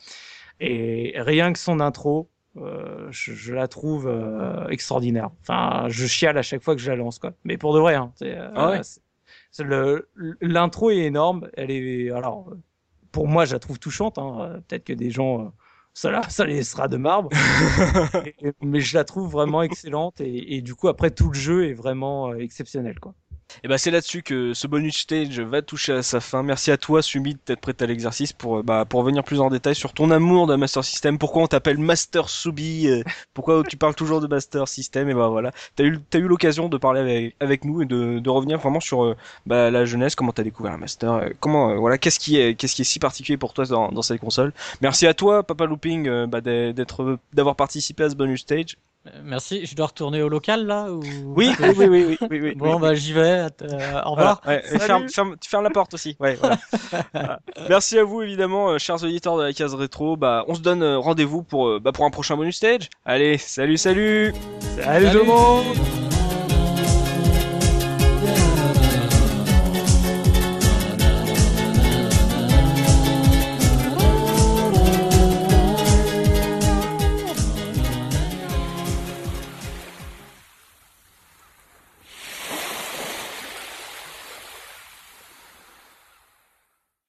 Et 0.60 1.14
rien 1.16 1.52
que 1.52 1.58
son 1.58 1.80
intro, 1.80 2.30
euh, 2.56 3.08
je, 3.10 3.32
je 3.34 3.54
la 3.54 3.68
trouve 3.68 4.08
euh, 4.08 4.68
extraordinaire. 4.68 5.30
Enfin, 5.42 5.86
je 5.88 6.06
chiale 6.06 6.38
à 6.38 6.42
chaque 6.42 6.62
fois 6.62 6.74
que 6.76 6.80
je 6.82 6.90
la 6.90 6.96
lance, 6.96 7.18
quoi. 7.18 7.32
Mais 7.44 7.58
pour 7.58 7.74
de 7.74 7.80
vrai, 7.80 7.94
hein. 7.96 8.12
euh, 8.22 8.50
Ah 8.54 8.70
ouais? 8.70 8.80
L'intro 10.40 10.90
est 10.90 10.98
énorme. 10.98 11.48
Elle 11.54 11.70
est, 11.70 12.10
alors, 12.10 12.52
pour 13.12 13.28
moi, 13.28 13.44
je 13.44 13.52
la 13.54 13.58
trouve 13.58 13.78
touchante. 13.78 14.18
Hein. 14.18 14.62
Peut-être 14.68 14.84
que 14.84 14.92
des 14.92 15.10
gens, 15.10 15.52
euh, 15.94 16.22
ça, 16.28 16.44
les 16.46 16.54
laissera 16.54 16.88
de 16.88 16.96
marbre. 16.96 17.30
Et- 18.42 18.52
mais 18.62 18.80
je 18.80 18.94
la 18.96 19.04
trouve 19.04 19.30
vraiment 19.30 19.62
excellente. 19.62 20.20
Et, 20.20 20.56
et 20.56 20.62
du 20.62 20.74
coup, 20.74 20.88
après, 20.88 21.10
tout 21.10 21.28
le 21.30 21.38
jeu 21.38 21.68
est 21.68 21.74
vraiment 21.74 22.30
euh, 22.30 22.36
exceptionnel, 22.38 22.98
quoi. 23.00 23.14
Et 23.64 23.68
bah 23.68 23.78
c'est 23.78 23.90
là-dessus 23.90 24.22
que 24.22 24.54
ce 24.54 24.66
bonus 24.66 24.98
stage 24.98 25.40
va 25.40 25.62
toucher 25.62 25.92
à 25.92 26.02
sa 26.02 26.20
fin. 26.20 26.42
Merci 26.42 26.70
à 26.70 26.76
toi, 26.76 27.02
Sumi, 27.02 27.36
d'être 27.46 27.60
prêt 27.60 27.74
à 27.80 27.86
l'exercice 27.86 28.32
pour 28.32 28.58
euh, 28.58 28.62
bah, 28.62 28.84
pour 28.84 29.02
venir 29.02 29.24
plus 29.24 29.40
en 29.40 29.50
détail 29.50 29.74
sur 29.74 29.92
ton 29.92 30.10
amour 30.10 30.46
de 30.46 30.56
Master 30.56 30.84
System. 30.84 31.18
Pourquoi 31.18 31.42
on 31.42 31.46
t'appelle 31.46 31.78
Master 31.78 32.28
Subi 32.28 32.88
euh, 32.88 33.02
Pourquoi 33.34 33.62
tu 33.68 33.76
parles 33.76 33.94
toujours 33.94 34.20
de 34.20 34.26
Master 34.26 34.68
System? 34.68 35.08
Et 35.08 35.14
bah 35.14 35.28
voilà, 35.28 35.52
t'as 35.76 35.84
eu 35.84 35.98
t'as 36.10 36.18
eu 36.18 36.28
l'occasion 36.28 36.68
de 36.68 36.76
parler 36.78 37.00
avec 37.00 37.36
avec 37.40 37.64
nous 37.64 37.82
et 37.82 37.86
de, 37.86 38.18
de 38.18 38.30
revenir 38.30 38.58
vraiment 38.58 38.80
sur 38.80 39.04
euh, 39.04 39.16
bah, 39.46 39.70
la 39.70 39.84
jeunesse, 39.84 40.14
comment 40.14 40.32
t'as 40.32 40.42
découvert 40.42 40.72
la 40.72 40.78
Master, 40.78 41.30
comment 41.40 41.76
voilà, 41.78 41.98
qu'est-ce 41.98 42.18
qui 42.18 42.38
est 42.38 42.54
qu'est-ce 42.54 42.74
qui 42.74 42.82
est 42.82 42.84
si 42.84 42.98
particulier 42.98 43.38
pour 43.38 43.52
toi 43.52 43.64
dans, 43.66 43.90
dans 43.90 44.02
cette 44.02 44.20
console? 44.20 44.52
Merci 44.80 45.06
à 45.06 45.14
toi, 45.14 45.42
Papa 45.42 45.66
Looping, 45.66 46.26
bah, 46.26 46.40
d'être 46.40 47.18
d'avoir 47.32 47.56
participé 47.56 48.04
à 48.04 48.10
ce 48.10 48.14
bonus 48.14 48.40
stage. 48.40 48.76
Euh, 49.06 49.10
Merci. 49.24 49.64
Je 49.64 49.74
dois 49.74 49.86
retourner 49.86 50.22
au 50.22 50.28
local 50.28 50.66
là 50.66 50.90
ou... 50.92 51.00
Oui, 51.34 51.50
oui, 51.60 51.68
oui, 51.76 51.86
oui, 51.86 52.04
oui, 52.08 52.18
oui, 52.30 52.40
oui, 52.40 52.54
Bon 52.54 52.74
oui. 52.74 52.80
bah 52.80 52.94
j'y 52.94 53.12
vais. 53.12 53.46
Euh, 53.62 54.02
au 54.04 54.10
revoir. 54.10 54.40
Voilà, 54.44 54.60
ouais, 54.62 54.78
ferme, 54.78 55.08
ferme, 55.08 55.36
tu 55.40 55.48
fermes 55.48 55.64
la 55.64 55.70
porte 55.70 55.94
aussi. 55.94 56.16
Ouais, 56.20 56.34
voilà. 56.34 56.58
Voilà. 57.14 57.40
Merci 57.68 57.98
à 57.98 58.04
vous 58.04 58.22
évidemment, 58.22 58.70
euh, 58.70 58.78
chers 58.78 59.02
auditeurs 59.02 59.36
de 59.38 59.42
la 59.44 59.52
case 59.52 59.74
rétro. 59.74 60.16
Bah, 60.16 60.44
on 60.48 60.54
se 60.54 60.60
donne 60.60 60.84
rendez-vous 60.84 61.42
pour, 61.42 61.80
bah, 61.80 61.92
pour 61.92 62.04
un 62.04 62.10
prochain 62.10 62.36
bonus 62.36 62.56
stage. 62.56 62.88
Allez, 63.04 63.38
salut, 63.38 63.78
salut. 63.78 64.34
Salut, 64.76 65.10
tout 65.10 65.18
le 65.18 65.24
monde 65.24 65.99